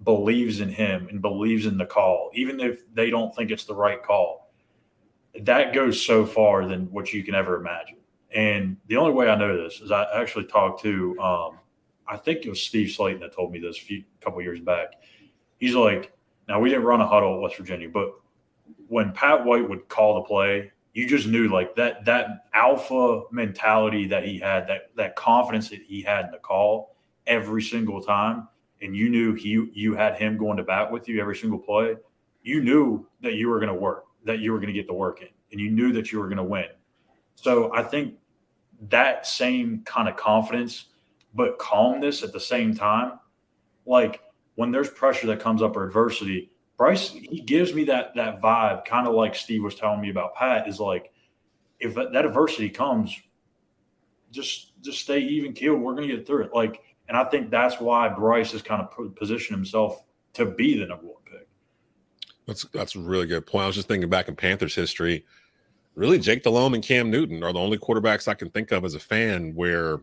believes 0.04 0.60
in 0.60 0.68
him 0.68 1.08
and 1.08 1.20
believes 1.20 1.66
in 1.66 1.76
the 1.78 1.86
call, 1.86 2.30
even 2.34 2.60
if 2.60 2.82
they 2.94 3.10
don't 3.10 3.34
think 3.34 3.50
it's 3.50 3.64
the 3.64 3.74
right 3.74 4.02
call, 4.02 4.52
that 5.40 5.72
goes 5.72 6.04
so 6.04 6.26
far 6.26 6.66
than 6.66 6.90
what 6.90 7.12
you 7.12 7.22
can 7.22 7.34
ever 7.34 7.56
imagine. 7.56 7.96
And 8.34 8.76
the 8.86 8.96
only 8.96 9.12
way 9.12 9.28
I 9.28 9.36
know 9.36 9.62
this 9.62 9.80
is 9.80 9.90
I 9.90 10.06
actually 10.14 10.46
talked 10.46 10.82
to, 10.82 11.18
um, 11.20 11.58
I 12.10 12.16
think 12.16 12.44
it 12.44 12.48
was 12.48 12.60
Steve 12.60 12.88
Slaton 12.88 13.20
that 13.20 13.34
told 13.34 13.52
me 13.52 13.60
this 13.60 13.78
a 13.78 13.80
few 13.80 14.04
couple 14.20 14.42
years 14.42 14.60
back. 14.60 14.94
He's 15.58 15.74
like, 15.74 16.12
now 16.48 16.58
we 16.58 16.68
didn't 16.68 16.84
run 16.84 17.00
a 17.00 17.06
huddle 17.06 17.36
at 17.36 17.40
West 17.40 17.56
Virginia, 17.56 17.88
but 17.88 18.12
when 18.88 19.12
Pat 19.12 19.44
White 19.44 19.68
would 19.68 19.88
call 19.88 20.16
the 20.16 20.22
play, 20.22 20.72
you 20.92 21.06
just 21.06 21.28
knew 21.28 21.48
like 21.48 21.76
that 21.76 22.04
that 22.04 22.46
alpha 22.52 23.22
mentality 23.30 24.08
that 24.08 24.24
he 24.24 24.38
had, 24.38 24.66
that 24.66 24.90
that 24.96 25.14
confidence 25.14 25.70
that 25.70 25.82
he 25.82 26.02
had 26.02 26.24
in 26.24 26.30
the 26.32 26.38
call 26.38 26.96
every 27.28 27.62
single 27.62 28.02
time, 28.02 28.48
and 28.82 28.96
you 28.96 29.08
knew 29.08 29.34
he 29.34 29.68
you 29.72 29.94
had 29.94 30.16
him 30.16 30.36
going 30.36 30.56
to 30.56 30.64
bat 30.64 30.90
with 30.90 31.08
you 31.08 31.20
every 31.20 31.36
single 31.36 31.60
play. 31.60 31.94
You 32.42 32.62
knew 32.62 33.06
that 33.20 33.34
you 33.34 33.48
were 33.48 33.60
going 33.60 33.72
to 33.72 33.74
work, 33.74 34.06
that 34.24 34.40
you 34.40 34.50
were 34.50 34.58
going 34.58 34.68
to 34.68 34.72
get 34.72 34.88
the 34.88 34.94
work 34.94 35.20
in, 35.22 35.28
and 35.52 35.60
you 35.60 35.70
knew 35.70 35.92
that 35.92 36.10
you 36.10 36.18
were 36.18 36.26
going 36.26 36.38
to 36.38 36.42
win. 36.42 36.66
So 37.36 37.72
I 37.72 37.84
think 37.84 38.14
that 38.88 39.26
same 39.26 39.82
kind 39.84 40.08
of 40.08 40.16
confidence, 40.16 40.86
but 41.34 41.58
calmness 41.58 42.22
at 42.22 42.32
the 42.32 42.40
same 42.40 42.74
time, 42.74 43.18
like 43.86 44.22
when 44.56 44.70
there's 44.70 44.90
pressure 44.90 45.26
that 45.28 45.40
comes 45.40 45.62
up 45.62 45.76
or 45.76 45.86
adversity, 45.86 46.50
Bryce 46.76 47.10
he 47.10 47.40
gives 47.40 47.74
me 47.74 47.84
that 47.84 48.14
that 48.14 48.40
vibe, 48.40 48.84
kind 48.84 49.06
of 49.06 49.14
like 49.14 49.34
Steve 49.34 49.62
was 49.62 49.74
telling 49.74 50.00
me 50.00 50.10
about 50.10 50.34
Pat, 50.34 50.66
is 50.66 50.80
like 50.80 51.12
if 51.78 51.94
that 51.94 52.24
adversity 52.24 52.70
comes, 52.70 53.14
just 54.30 54.80
just 54.82 55.00
stay 55.00 55.20
even 55.20 55.52
keeled. 55.52 55.80
We're 55.80 55.94
gonna 55.94 56.06
get 56.06 56.26
through 56.26 56.44
it. 56.44 56.54
Like, 56.54 56.82
and 57.08 57.16
I 57.16 57.24
think 57.24 57.50
that's 57.50 57.80
why 57.80 58.08
Bryce 58.08 58.52
has 58.52 58.62
kind 58.62 58.82
of 58.82 59.14
positioned 59.14 59.56
himself 59.56 60.04
to 60.34 60.46
be 60.46 60.78
the 60.78 60.86
number 60.86 61.06
one 61.06 61.22
pick. 61.24 61.48
That's 62.46 62.64
that's 62.72 62.94
a 62.94 63.00
really 63.00 63.26
good 63.26 63.46
point. 63.46 63.64
I 63.64 63.66
was 63.66 63.76
just 63.76 63.88
thinking 63.88 64.08
back 64.08 64.28
in 64.28 64.36
Panthers 64.36 64.74
history. 64.74 65.26
Really, 65.94 66.18
Jake 66.18 66.44
Delhomme 66.44 66.74
and 66.74 66.84
Cam 66.84 67.10
Newton 67.10 67.42
are 67.42 67.52
the 67.52 67.58
only 67.58 67.76
quarterbacks 67.76 68.28
I 68.28 68.34
can 68.34 68.48
think 68.50 68.70
of 68.72 68.84
as 68.84 68.94
a 68.94 69.00
fan 69.00 69.54
where 69.54 70.00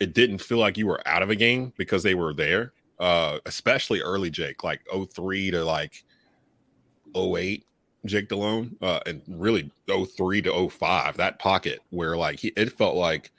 it 0.00 0.14
didn't 0.14 0.38
feel 0.38 0.58
like 0.58 0.76
you 0.76 0.86
were 0.86 1.06
out 1.06 1.22
of 1.22 1.30
a 1.30 1.36
game 1.36 1.72
because 1.76 2.02
they 2.02 2.14
were 2.14 2.34
there. 2.34 2.72
Uh, 2.98 3.38
especially 3.46 4.02
early 4.02 4.28
Jake, 4.28 4.62
like 4.62 4.80
03 5.14 5.50
to 5.52 5.64
like 5.64 6.04
08, 7.16 7.64
Jake 8.04 8.28
Delhomme, 8.28 8.76
uh, 8.82 9.00
and 9.06 9.22
really 9.26 9.70
03 9.88 10.42
to 10.42 10.68
05, 10.68 11.16
that 11.16 11.38
pocket 11.38 11.80
where 11.90 12.16
like 12.16 12.38
he, 12.40 12.48
it 12.56 12.76
felt 12.76 12.96
like 12.96 13.30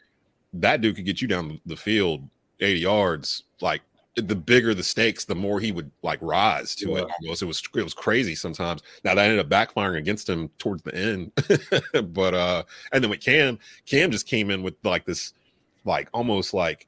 that 0.54 0.82
dude 0.82 0.95
could 0.95 1.06
get 1.06 1.21
you 1.21 1.28
down 1.28 1.60
the 1.67 1.76
field 1.76 2.28
80 2.60 2.80
yards, 2.80 3.43
like 3.62 3.82
the 4.15 4.36
bigger 4.36 4.74
the 4.74 4.84
stakes, 4.84 5.26
the 5.26 5.36
more 5.36 5.60
he 5.60 5.71
would 5.71 5.89
like 6.04 6.19
rise 6.21 6.76
to 6.76 6.95
it. 6.97 7.08
Almost, 7.21 7.41
it 7.41 7.45
was 7.45 7.63
it 7.76 7.84
was 7.84 7.93
crazy 7.93 8.36
sometimes. 8.36 8.82
Now 9.04 9.15
that 9.15 9.30
ended 9.30 9.39
up 9.39 9.50
backfiring 9.50 9.97
against 9.97 10.28
him 10.28 10.50
towards 10.58 10.84
the 10.84 10.93
end, 10.95 11.32
but 12.13 12.34
uh, 12.34 12.63
and 12.91 13.04
then 13.04 13.10
with 13.10 13.21
Cam, 13.21 13.58
Cam 13.86 14.12
just 14.12 14.28
came 14.28 14.52
in 14.52 14.63
with 14.63 14.76
like 14.84 15.06
this, 15.06 15.34
like 15.86 16.10
almost 16.13 16.54
like 16.54 16.88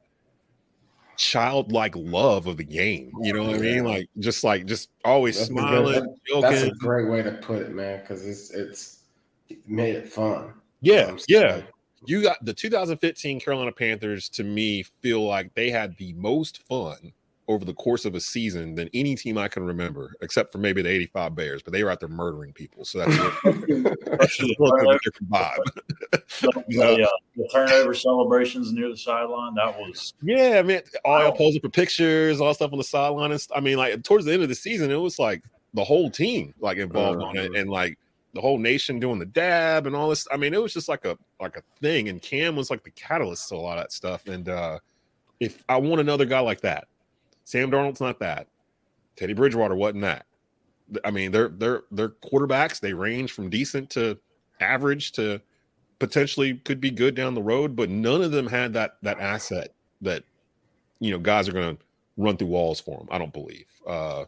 childlike 1.16 1.94
love 1.96 2.48
of 2.48 2.58
the 2.58 2.64
game. 2.64 3.12
You 3.22 3.34
know 3.34 3.44
what 3.44 3.56
I 3.56 3.60
mean? 3.60 3.84
Like 3.86 4.10
just 4.20 4.44
like 4.44 4.66
just 4.66 4.90
always 5.06 5.38
That's 5.38 5.50
a 5.50 5.54
good- 5.54 5.60
smiling, 5.60 5.94
that- 6.34 6.42
That's 6.42 6.62
a 6.64 6.72
great 6.72 7.08
way 7.10 7.22
to 7.22 7.32
put 7.34 7.62
it, 7.62 7.72
man, 7.72 8.02
because 8.02 8.26
it's 8.26 8.52
it's 8.52 9.00
it 9.50 9.60
made 9.68 9.96
it 9.96 10.10
fun. 10.10 10.54
Yeah, 10.82 11.04
Um, 11.12 11.20
so, 11.20 11.26
yeah. 11.30 11.62
You 12.06 12.22
got 12.22 12.44
the 12.44 12.54
2015 12.54 13.40
Carolina 13.40 13.72
Panthers 13.72 14.28
to 14.30 14.44
me 14.44 14.84
feel 15.02 15.26
like 15.26 15.54
they 15.54 15.70
had 15.70 15.96
the 15.98 16.12
most 16.14 16.62
fun 16.64 17.14
over 17.48 17.66
the 17.66 17.74
course 17.74 18.06
of 18.06 18.16
a 18.16 18.20
season 18.20 18.76
than 18.76 18.90
any 18.94 19.16
team 19.16 19.38
I 19.38 19.48
can 19.48 19.64
remember, 19.64 20.16
except 20.22 20.52
for 20.52 20.60
maybe 20.60 20.82
the 20.82 20.90
85 20.90 21.36
Bears, 21.36 21.62
but 21.62 21.74
they 21.74 21.84
were 21.84 21.92
out 21.92 22.00
there 22.00 22.10
murdering 22.10 22.54
people. 22.54 22.86
So 22.86 23.00
that's, 23.00 23.18
that's 23.18 24.40
a 24.40 24.46
little 24.46 24.72
bit 24.78 24.88
of 24.88 24.96
a 24.96 25.00
different 25.04 25.30
vibe. 25.30 25.58
the, 26.70 27.04
uh, 27.04 27.08
the 27.36 27.50
turnover 27.52 27.94
celebrations 27.94 28.72
near 28.72 28.90
the 28.90 28.98
sideline, 28.98 29.56
that 29.56 29.78
was 29.78 30.14
Yeah, 30.22 30.62
man. 30.62 30.84
All 31.04 31.20
y'all 31.20 31.34
posing 31.34 31.62
for 31.62 31.70
pictures, 31.70 32.40
all 32.40 32.54
stuff 32.54 32.72
on 32.72 32.78
the 32.78 32.84
sideline. 32.84 33.32
And 33.32 33.42
st- 33.42 33.58
I 33.58 33.60
mean, 33.60 33.78
like 33.78 34.04
towards 34.04 34.26
the 34.26 34.34
end 34.34 34.44
of 34.44 34.50
the 34.50 34.56
season, 34.56 34.90
it 34.90 34.96
was 34.96 35.20
like 35.20 35.44
the 35.74 35.84
whole 35.84 36.10
team 36.10 36.54
like 36.60 36.78
involved 36.78 37.22
on 37.22 37.38
it, 37.38 37.56
and 37.56 37.70
like 37.70 37.98
the 38.34 38.42
whole 38.42 38.58
nation 38.58 39.00
doing 39.00 39.20
the 39.20 39.26
dab 39.26 39.86
and 39.86 39.96
all 39.96 40.10
this. 40.10 40.28
I 40.32 40.38
mean, 40.38 40.54
it 40.54 40.62
was 40.62 40.74
just 40.74 40.88
like 40.88 41.04
a 41.06 41.18
like 41.42 41.58
a 41.58 41.64
thing. 41.82 42.10
And 42.10 42.22
Cam 42.22 42.56
was 42.56 42.70
like 42.70 42.84
the 42.84 42.92
catalyst 42.92 43.50
to 43.50 43.56
a 43.56 43.58
lot 43.58 43.78
of 43.78 43.84
that 43.84 43.92
stuff. 43.92 44.28
And 44.28 44.48
uh 44.48 44.80
if 45.40 45.64
I 45.68 45.78
want 45.78 46.00
another 46.00 46.26
guy 46.26 46.40
like 46.40 46.62
that, 46.62 46.88
Sam 47.44 47.72
Darnold's 47.72 48.02
not 48.02 48.20
that. 48.20 48.48
Teddy 49.16 49.34
Bridgewater 49.34 49.76
wasn't 49.76 50.02
that. 50.04 50.26
I 51.04 51.12
mean, 51.12 51.32
they're 51.32 51.50
they're 51.50 51.84
they're 51.92 52.10
quarterbacks. 52.10 52.80
They 52.80 52.94
range 52.94 53.32
from 53.32 53.50
decent 53.50 53.90
to 53.92 54.18
average 54.60 55.12
to 55.14 55.42
potentially 56.00 56.56
could 56.56 56.82
be 56.82 56.92
good 56.92 57.16
down 57.16 57.34
the 57.34 57.42
road, 57.42 57.76
but 57.76 57.90
none 57.90 58.22
of 58.22 58.32
them 58.32 58.48
had 58.48 58.74
that 58.74 58.98
that 59.02 59.20
asset 59.20 59.74
that 60.02 60.24
you 61.00 61.12
know 61.12 61.20
guys 61.20 61.48
are 61.48 61.54
going 61.54 61.78
to 61.78 61.84
run 62.18 62.38
through 62.38 62.48
walls 62.48 62.80
for 62.80 62.98
them. 62.98 63.08
I 63.12 63.18
don't 63.18 63.34
believe 63.34 63.66
uh, 63.88 64.26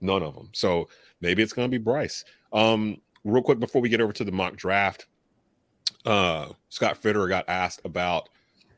none 0.00 0.22
of 0.22 0.34
them. 0.34 0.48
So 0.52 0.88
maybe 1.20 1.42
it's 1.42 1.52
going 1.52 1.70
to 1.70 1.78
be 1.78 1.82
Bryce. 1.82 2.24
Um, 2.52 3.00
real 3.24 3.42
quick 3.42 3.58
before 3.58 3.82
we 3.82 3.88
get 3.88 4.00
over 4.00 4.12
to 4.12 4.24
the 4.24 4.32
mock 4.32 4.56
draft, 4.56 5.06
uh, 6.04 6.48
Scott 6.68 7.00
Fitterer 7.00 7.28
got 7.28 7.44
asked 7.48 7.80
about 7.84 8.28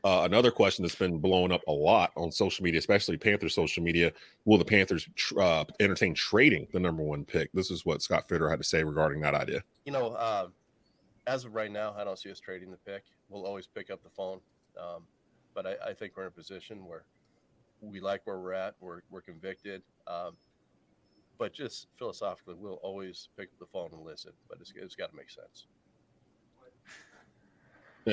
uh, 0.03 0.21
another 0.23 0.51
question 0.51 0.83
that's 0.83 0.95
been 0.95 1.19
blowing 1.19 1.51
up 1.51 1.61
a 1.67 1.71
lot 1.71 2.11
on 2.15 2.31
social 2.31 2.63
media, 2.63 2.79
especially 2.79 3.17
Panthers 3.17 3.53
social 3.53 3.83
media. 3.83 4.11
Will 4.45 4.57
the 4.57 4.65
Panthers 4.65 5.07
tr- 5.15 5.41
uh, 5.41 5.65
entertain 5.79 6.13
trading 6.13 6.67
the 6.71 6.79
number 6.79 7.03
one 7.03 7.25
pick? 7.25 7.51
This 7.53 7.71
is 7.71 7.85
what 7.85 8.01
Scott 8.01 8.27
Fitterer 8.27 8.49
had 8.49 8.59
to 8.59 8.65
say 8.67 8.83
regarding 8.83 9.21
that 9.21 9.35
idea. 9.35 9.63
You 9.85 9.91
know, 9.91 10.13
uh, 10.13 10.47
as 11.27 11.45
of 11.45 11.53
right 11.55 11.71
now, 11.71 11.93
I 11.97 12.03
don't 12.03 12.17
see 12.17 12.31
us 12.31 12.39
trading 12.39 12.71
the 12.71 12.77
pick. 12.77 13.03
We'll 13.29 13.45
always 13.45 13.67
pick 13.67 13.91
up 13.91 14.03
the 14.03 14.09
phone, 14.09 14.39
um, 14.79 15.03
but 15.53 15.65
I, 15.65 15.89
I 15.89 15.93
think 15.93 16.13
we're 16.15 16.23
in 16.23 16.29
a 16.29 16.31
position 16.31 16.85
where 16.85 17.03
we 17.81 17.99
like 17.99 18.21
where 18.25 18.39
we're 18.39 18.53
at. 18.53 18.75
We're 18.79 19.01
we're 19.09 19.21
convicted, 19.21 19.81
um, 20.07 20.35
but 21.37 21.53
just 21.53 21.87
philosophically, 21.97 22.55
we'll 22.57 22.79
always 22.83 23.29
pick 23.37 23.49
up 23.49 23.59
the 23.59 23.65
phone 23.65 23.89
and 23.93 24.03
listen. 24.03 24.31
But 24.49 24.59
it's, 24.61 24.73
it's 24.75 24.95
got 24.95 25.11
to 25.11 25.15
make 25.15 25.29
sense. 25.29 25.67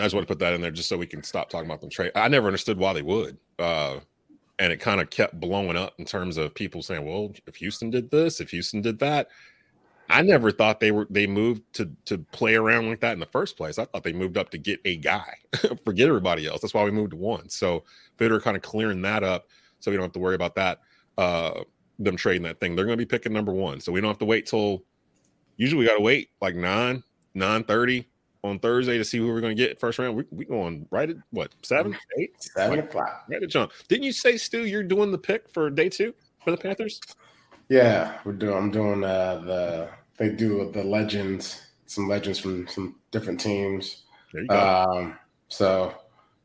I 0.00 0.04
just 0.04 0.14
want 0.14 0.26
to 0.26 0.32
put 0.32 0.38
that 0.40 0.54
in 0.54 0.60
there 0.60 0.70
just 0.70 0.88
so 0.88 0.96
we 0.96 1.06
can 1.06 1.22
stop 1.22 1.50
talking 1.50 1.66
about 1.66 1.80
them 1.80 1.90
trade. 1.90 2.12
I 2.14 2.28
never 2.28 2.46
understood 2.46 2.78
why 2.78 2.92
they 2.92 3.02
would. 3.02 3.38
Uh, 3.58 4.00
and 4.58 4.72
it 4.72 4.78
kind 4.78 5.00
of 5.00 5.10
kept 5.10 5.38
blowing 5.38 5.76
up 5.76 5.94
in 5.98 6.04
terms 6.04 6.36
of 6.36 6.54
people 6.54 6.82
saying, 6.82 7.04
"Well, 7.04 7.32
if 7.46 7.56
Houston 7.56 7.90
did 7.90 8.10
this, 8.10 8.40
if 8.40 8.50
Houston 8.50 8.80
did 8.80 8.98
that," 9.00 9.28
I 10.08 10.22
never 10.22 10.50
thought 10.52 10.80
they 10.80 10.92
were 10.92 11.06
they 11.10 11.26
moved 11.26 11.62
to 11.74 11.90
to 12.06 12.18
play 12.18 12.54
around 12.54 12.88
like 12.88 13.00
that 13.00 13.12
in 13.12 13.20
the 13.20 13.26
first 13.26 13.56
place. 13.56 13.78
I 13.78 13.84
thought 13.84 14.04
they 14.04 14.12
moved 14.12 14.38
up 14.38 14.50
to 14.50 14.58
get 14.58 14.80
a 14.84 14.96
guy, 14.96 15.34
forget 15.84 16.08
everybody 16.08 16.46
else. 16.46 16.60
That's 16.60 16.74
why 16.74 16.84
we 16.84 16.90
moved 16.90 17.10
to 17.10 17.16
one. 17.16 17.48
So 17.48 17.84
Fitterer 18.18 18.42
kind 18.42 18.56
of 18.56 18.62
clearing 18.62 19.02
that 19.02 19.24
up, 19.24 19.48
so 19.80 19.90
we 19.90 19.96
don't 19.96 20.04
have 20.04 20.12
to 20.12 20.18
worry 20.20 20.34
about 20.34 20.54
that. 20.54 20.80
Uh, 21.18 21.62
them 21.98 22.16
trading 22.16 22.42
that 22.42 22.60
thing. 22.60 22.76
They're 22.76 22.84
going 22.84 22.98
to 22.98 23.04
be 23.04 23.08
picking 23.08 23.32
number 23.32 23.52
one, 23.52 23.80
so 23.80 23.90
we 23.90 24.00
don't 24.00 24.10
have 24.10 24.18
to 24.18 24.24
wait 24.24 24.46
till. 24.46 24.84
Usually, 25.56 25.80
we 25.80 25.86
got 25.86 25.96
to 25.96 26.02
wait 26.02 26.30
like 26.40 26.54
nine 26.54 27.02
nine 27.34 27.64
thirty 27.64 28.06
on 28.42 28.58
Thursday 28.58 28.98
to 28.98 29.04
see 29.04 29.18
who 29.18 29.26
we're 29.28 29.40
going 29.40 29.56
to 29.56 29.62
get 29.66 29.78
first 29.80 29.98
round. 29.98 30.16
We 30.16 30.24
we 30.30 30.44
going 30.44 30.86
right 30.90 31.10
at 31.10 31.16
what 31.30 31.52
seven 31.62 31.96
eight 32.18 32.30
Seven 32.38 32.78
o'clock. 32.80 33.24
right 33.28 33.42
at 33.42 33.48
jump. 33.48 33.72
Didn't 33.88 34.04
you 34.04 34.12
say 34.12 34.36
Stu 34.36 34.66
you're 34.66 34.82
doing 34.82 35.10
the 35.12 35.18
pick 35.18 35.48
for 35.48 35.70
day 35.70 35.88
two 35.88 36.14
for 36.44 36.50
the 36.50 36.56
Panthers? 36.56 37.00
Yeah, 37.68 38.18
we're 38.24 38.32
doing. 38.32 38.56
I'm 38.56 38.70
doing 38.70 39.02
uh, 39.04 39.38
the. 39.44 39.88
They 40.18 40.30
do 40.30 40.70
the 40.72 40.82
legends, 40.82 41.60
some 41.86 42.08
legends 42.08 42.38
from 42.38 42.66
some 42.68 42.96
different 43.10 43.38
teams. 43.40 44.04
There 44.32 44.42
you 44.42 44.48
go. 44.48 44.58
Um, 44.58 45.18
so 45.48 45.94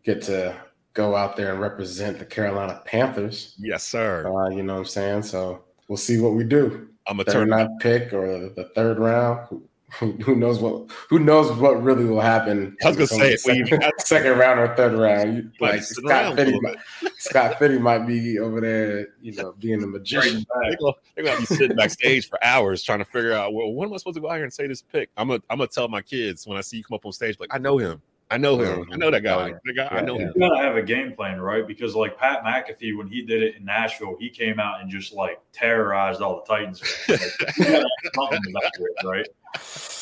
get 0.04 0.22
to 0.24 0.56
go 0.94 1.16
out 1.16 1.38
there 1.38 1.52
and 1.54 1.62
represent 1.62 2.20
the 2.20 2.26
Carolina 2.26 2.82
Panthers. 2.86 3.56
yes, 3.60 3.84
sir. 3.84 4.28
Uh, 4.28 4.50
you 4.50 4.62
know 4.64 4.74
what 4.74 4.80
I'm 4.80 4.86
saying? 4.86 5.24
So 5.24 5.64
we'll 5.88 5.96
see 5.98 6.20
what 6.20 6.34
we 6.34 6.44
do. 6.44 6.90
I'm 7.08 7.20
a 7.20 7.24
Third 7.24 7.34
turn. 7.34 7.50
round 7.52 7.80
pick 7.80 8.12
or 8.14 8.50
the 8.50 8.70
third 8.76 9.00
round. 9.00 9.62
Who, 10.00 10.36
knows 10.36 10.60
what? 10.60 10.90
Who 11.10 11.20
knows 11.20 11.52
what 11.58 11.84
really 11.84 12.06
will 12.06 12.22
happen? 12.22 12.78
I 12.84 12.88
was 12.88 12.96
gonna 12.96 13.08
say, 13.08 13.36
second, 13.36 13.80
got- 13.80 14.02
second 14.08 14.38
round 14.38 14.60
or 14.60 14.74
third 14.76 14.94
round. 14.94 15.36
You, 15.36 15.52
like 15.60 15.84
Scott 15.84 16.36
Fitty, 16.36 16.60
might, 16.62 16.78
Scott 17.18 17.60
Fitty 17.60 17.78
might 17.78 18.08
be 18.08 18.40
over 18.40 18.62
there, 18.62 19.10
you 19.22 19.34
know, 19.34 19.54
being 19.60 19.84
a 19.84 19.88
magician. 19.88 20.46
They're 20.62 20.78
gonna, 20.78 20.94
they're 21.16 21.26
gonna 21.26 21.40
be 21.42 21.46
sitting 21.46 21.76
backstage 21.76 22.30
for 22.30 22.42
hours 22.44 22.84
trying 22.84 23.00
to 23.00 23.06
figure 23.06 23.34
out 23.34 23.54
well, 23.54 23.74
when 23.74 23.90
am 23.90 23.94
I 23.94 23.98
supposed 23.98 24.16
to 24.16 24.22
go 24.22 24.30
out 24.30 24.36
here 24.36 24.46
and 24.46 24.54
say 24.54 24.66
this 24.66 24.82
pick? 24.82 25.10
I'm 25.18 25.28
gonna 25.28 25.42
I'm 25.50 25.58
gonna 25.58 25.68
tell 25.68 25.90
my 25.90 26.02
kids 26.02 26.48
when 26.48 26.58
I 26.58 26.62
see 26.62 26.78
you 26.78 26.84
come 26.84 26.96
up 26.96 27.06
on 27.06 27.12
stage, 27.12 27.38
like 27.40 27.54
I 27.54 27.58
know 27.58 27.78
him, 27.78 28.02
I 28.32 28.38
know 28.38 28.58
him, 28.58 28.88
I 28.92 28.96
know 28.96 29.12
that 29.12 29.22
guy, 29.24 29.34
Oh, 29.44 29.46
yeah. 29.48 29.54
the 29.66 29.74
guy, 29.74 29.88
I 29.92 30.02
know 30.02 30.18
yeah. 30.18 30.28
him. 30.28 30.34
You 30.36 30.42
gotta 30.50 30.64
have 30.64 30.78
a 30.78 30.82
game 30.82 31.12
plan, 31.14 31.40
right? 31.42 31.68
Because 31.68 31.96
like 31.96 32.18
Pat 32.18 32.44
McAfee, 32.44 32.98
when 32.98 33.08
he 33.08 33.22
did 33.24 33.44
it 33.44 33.56
in 33.58 33.66
Nashville, 33.66 34.16
he 34.20 34.30
came 34.30 34.60
out 34.60 34.80
and 34.82 34.90
just 34.90 35.14
like 35.14 35.40
terrorized 35.52 36.22
all 36.22 36.38
the 36.44 36.54
Titans. 36.54 36.82
Like, 37.10 37.20
you 37.58 37.66
gotta 37.66 37.74
have 37.80 37.86
something 38.16 38.42
to 38.42 38.52
back 38.54 38.72
it, 38.80 39.06
right? 39.06 39.28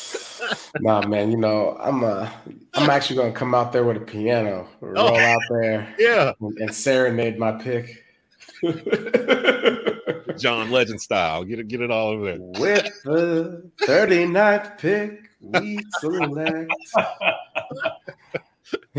Nah, 0.80 1.06
man, 1.06 1.30
you 1.30 1.36
know, 1.36 1.76
I'm 1.78 2.02
uh 2.02 2.26
I'm 2.72 2.88
actually 2.88 3.16
gonna 3.16 3.32
come 3.32 3.54
out 3.54 3.72
there 3.72 3.84
with 3.84 3.98
a 3.98 4.00
piano, 4.00 4.66
roll 4.80 5.08
Oh. 5.10 5.18
out 5.18 5.40
there 5.50 5.94
Yeah, 5.98 6.32
and, 6.40 6.56
and 6.58 6.74
serenade 6.74 7.38
my 7.38 7.52
pick. 7.52 8.04
John 10.38 10.70
Legend 10.70 11.00
style. 11.00 11.44
Get 11.44 11.58
it, 11.58 11.68
get 11.68 11.80
it 11.82 11.90
all 11.90 12.08
over 12.08 12.24
there. 12.24 12.38
With 12.40 12.84
the 13.04 13.70
39th 13.82 14.78
pick, 14.78 15.29
we 15.40 15.80
select. 16.00 16.70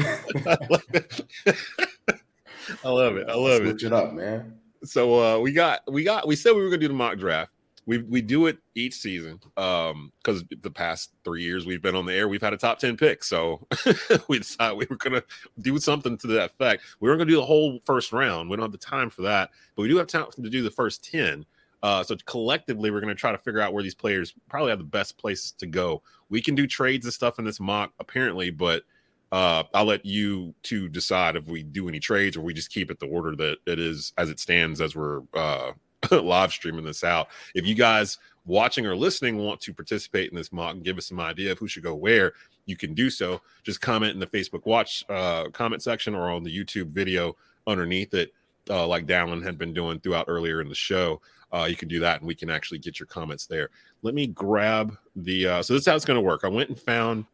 I 2.83 2.89
love 2.89 3.17
it. 3.17 3.29
I 3.29 3.35
love 3.35 3.61
it. 3.63 3.69
Switch 3.69 3.83
it 3.83 3.93
up, 3.93 4.13
man. 4.13 4.53
so 4.83 5.19
uh 5.35 5.39
we 5.39 5.51
got 5.51 5.81
we 5.91 6.03
got 6.03 6.27
we 6.27 6.35
said 6.35 6.53
we 6.55 6.61
were 6.61 6.69
gonna 6.69 6.79
do 6.79 6.87
the 6.87 6.93
mock 6.93 7.17
draft 7.17 7.51
we 7.85 7.99
we 7.99 8.21
do 8.21 8.47
it 8.47 8.57
each 8.75 8.95
season 8.95 9.39
um 9.57 10.11
because 10.23 10.43
the 10.61 10.71
past 10.71 11.11
three 11.23 11.43
years 11.43 11.65
we've 11.65 11.81
been 11.81 11.95
on 11.95 12.05
the 12.05 12.13
air 12.13 12.27
we've 12.27 12.41
had 12.41 12.53
a 12.53 12.57
top 12.57 12.79
10 12.79 12.97
pick 12.97 13.23
so 13.23 13.65
we 14.27 14.39
decided 14.39 14.77
we 14.77 14.87
were 14.89 14.95
gonna 14.97 15.23
do 15.59 15.77
something 15.79 16.17
to 16.17 16.27
that 16.27 16.51
effect 16.51 16.83
we 16.99 17.07
weren't 17.09 17.19
gonna 17.19 17.29
do 17.29 17.37
the 17.37 17.45
whole 17.45 17.79
first 17.85 18.11
round 18.11 18.49
we 18.49 18.55
don't 18.55 18.63
have 18.63 18.71
the 18.71 18.77
time 18.77 19.09
for 19.09 19.21
that 19.23 19.49
but 19.75 19.83
we 19.83 19.87
do 19.87 19.97
have 19.97 20.07
time 20.07 20.25
to 20.31 20.49
do 20.49 20.63
the 20.63 20.71
first 20.71 21.03
10 21.11 21.45
uh, 21.83 22.03
so 22.03 22.15
collectively, 22.25 22.91
we're 22.91 23.01
going 23.01 23.13
to 23.13 23.19
try 23.19 23.31
to 23.31 23.37
figure 23.37 23.61
out 23.61 23.73
where 23.73 23.83
these 23.83 23.95
players 23.95 24.33
probably 24.49 24.69
have 24.69 24.79
the 24.79 24.85
best 24.85 25.17
place 25.17 25.51
to 25.51 25.65
go. 25.65 26.01
We 26.29 26.41
can 26.41 26.55
do 26.55 26.67
trades 26.67 27.05
and 27.05 27.13
stuff 27.13 27.39
in 27.39 27.45
this 27.45 27.59
mock, 27.59 27.93
apparently, 27.99 28.51
but 28.51 28.83
uh, 29.31 29.63
I'll 29.73 29.85
let 29.85 30.05
you 30.05 30.53
two 30.61 30.89
decide 30.89 31.35
if 31.35 31.47
we 31.47 31.63
do 31.63 31.87
any 31.87 31.99
trades 31.99 32.35
or 32.35 32.41
we 32.41 32.53
just 32.53 32.71
keep 32.71 32.91
it 32.91 32.99
the 32.99 33.07
order 33.07 33.35
that 33.37 33.57
it 33.65 33.79
is 33.79 34.13
as 34.17 34.29
it 34.29 34.39
stands 34.39 34.81
as 34.81 34.95
we're 34.95 35.21
uh, 35.33 35.71
live 36.11 36.51
streaming 36.51 36.85
this 36.85 37.03
out. 37.03 37.29
If 37.55 37.65
you 37.65 37.75
guys 37.75 38.17
watching 38.45 38.85
or 38.85 38.95
listening 38.95 39.37
want 39.37 39.61
to 39.61 39.73
participate 39.73 40.29
in 40.29 40.35
this 40.35 40.51
mock 40.51 40.73
and 40.73 40.83
give 40.83 40.97
us 40.97 41.07
some 41.07 41.19
idea 41.19 41.51
of 41.51 41.59
who 41.59 41.67
should 41.67 41.83
go 41.83 41.95
where, 41.95 42.33
you 42.65 42.75
can 42.75 42.93
do 42.93 43.09
so. 43.09 43.41
Just 43.63 43.81
comment 43.81 44.13
in 44.13 44.19
the 44.19 44.27
Facebook 44.27 44.65
watch 44.65 45.03
uh, 45.09 45.49
comment 45.49 45.81
section 45.81 46.13
or 46.13 46.29
on 46.29 46.43
the 46.43 46.55
YouTube 46.55 46.87
video 46.87 47.35
underneath 47.67 48.13
it, 48.13 48.33
uh, 48.69 48.85
like 48.85 49.07
Dallin 49.07 49.43
had 49.43 49.57
been 49.57 49.73
doing 49.73 49.99
throughout 49.99 50.25
earlier 50.27 50.61
in 50.61 50.69
the 50.69 50.75
show. 50.75 51.21
Uh, 51.53 51.67
you 51.69 51.75
can 51.75 51.87
do 51.87 51.99
that 51.99 52.19
and 52.19 52.27
we 52.27 52.35
can 52.35 52.49
actually 52.49 52.79
get 52.79 52.99
your 52.99 53.07
comments 53.07 53.45
there. 53.45 53.69
Let 54.01 54.13
me 54.13 54.27
grab 54.27 54.97
the. 55.15 55.47
Uh, 55.47 55.63
so 55.63 55.73
this 55.73 55.81
is 55.81 55.87
how 55.87 55.95
it's 55.95 56.05
going 56.05 56.15
to 56.15 56.21
work. 56.21 56.41
I 56.43 56.47
went 56.47 56.69
and 56.69 56.79
found 56.79 57.25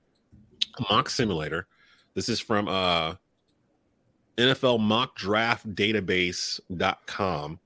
a 0.79 0.93
mock 0.93 1.09
simulator. 1.09 1.67
This 2.13 2.29
is 2.29 2.39
from 2.39 2.67
uh, 2.67 3.15
NFL 4.37 4.79
mock 4.79 5.15
draft 5.15 5.73
database.com. 5.75 7.59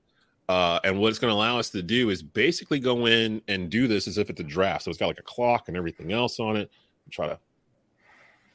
Uh, 0.48 0.80
and 0.84 0.98
what 0.98 1.08
it's 1.08 1.18
going 1.18 1.30
to 1.30 1.34
allow 1.34 1.58
us 1.58 1.70
to 1.70 1.82
do 1.82 2.10
is 2.10 2.22
basically 2.22 2.78
go 2.78 3.06
in 3.06 3.40
and 3.48 3.70
do 3.70 3.86
this 3.86 4.06
as 4.06 4.18
if 4.18 4.28
it's 4.28 4.40
a 4.40 4.44
draft. 4.44 4.84
So 4.84 4.90
it's 4.90 4.98
got 4.98 5.06
like 5.06 5.18
a 5.18 5.22
clock 5.22 5.68
and 5.68 5.76
everything 5.76 6.12
else 6.12 6.38
on 6.40 6.56
it. 6.56 6.70
Try 7.10 7.28
to 7.28 7.38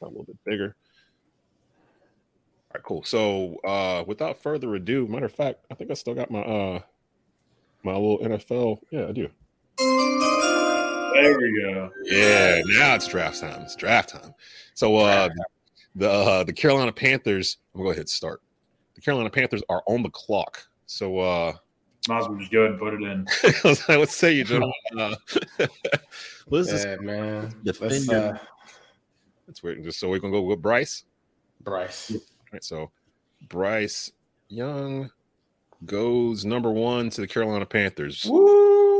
a 0.02 0.06
little 0.06 0.24
bit 0.24 0.36
bigger. 0.44 0.76
All 2.68 2.74
right, 2.74 2.84
cool. 2.84 3.02
So 3.04 3.56
uh, 3.64 4.04
without 4.06 4.40
further 4.42 4.74
ado, 4.74 5.06
matter 5.06 5.26
of 5.26 5.32
fact, 5.32 5.64
I 5.70 5.74
think 5.74 5.90
I 5.90 5.94
still 5.94 6.14
got 6.14 6.30
my 6.30 6.42
uh, 6.42 6.80
my 7.88 7.94
little 7.94 8.18
NFL. 8.18 8.80
Yeah, 8.90 9.06
I 9.06 9.12
do. 9.12 9.28
There 9.78 11.38
we 11.38 11.60
go. 11.62 11.90
Yeah, 12.04 12.62
now 12.66 12.94
it's 12.94 13.06
draft 13.06 13.40
time. 13.40 13.62
It's 13.62 13.76
draft 13.76 14.10
time. 14.10 14.34
So 14.74 14.96
uh 14.96 15.28
the 15.94 16.10
uh, 16.10 16.44
the 16.44 16.52
Carolina 16.52 16.92
Panthers, 16.92 17.58
I'm 17.74 17.78
gonna 17.78 17.88
go 17.88 17.90
ahead 17.90 18.00
and 18.00 18.08
start. 18.08 18.42
The 18.94 19.00
Carolina 19.00 19.30
Panthers 19.30 19.62
are 19.68 19.82
on 19.86 20.02
the 20.02 20.10
clock. 20.10 20.66
So 20.86 21.18
uh 21.18 21.52
Might 22.08 22.20
as 22.20 22.28
well 22.28 22.38
just 22.38 22.52
go 22.52 22.60
ahead 22.60 22.72
and 22.72 22.80
put 22.80 22.94
it 22.94 23.02
in. 23.02 23.26
let's 23.98 24.14
say 24.14 24.32
you 24.32 24.44
gentlemen. 24.44 24.72
Uh, 24.96 25.16
let's 26.48 26.70
just 26.70 26.86
Yeah, 26.86 26.96
man. 27.00 27.54
Defend 27.64 27.92
Let's, 27.92 28.08
uh, 28.08 28.38
let's 29.46 29.62
wait 29.62 29.82
just 29.82 29.98
so 29.98 30.10
we're 30.10 30.18
gonna 30.18 30.32
go 30.32 30.42
with 30.42 30.60
Bryce. 30.60 31.04
Bryce. 31.62 32.12
All 32.12 32.20
right, 32.52 32.62
so 32.62 32.90
Bryce 33.48 34.12
Young 34.48 35.10
goes 35.86 36.44
number 36.44 36.70
one 36.70 37.10
to 37.10 37.20
the 37.20 37.26
Carolina 37.26 37.66
Panthers. 37.66 38.24
Woo! 38.28 38.98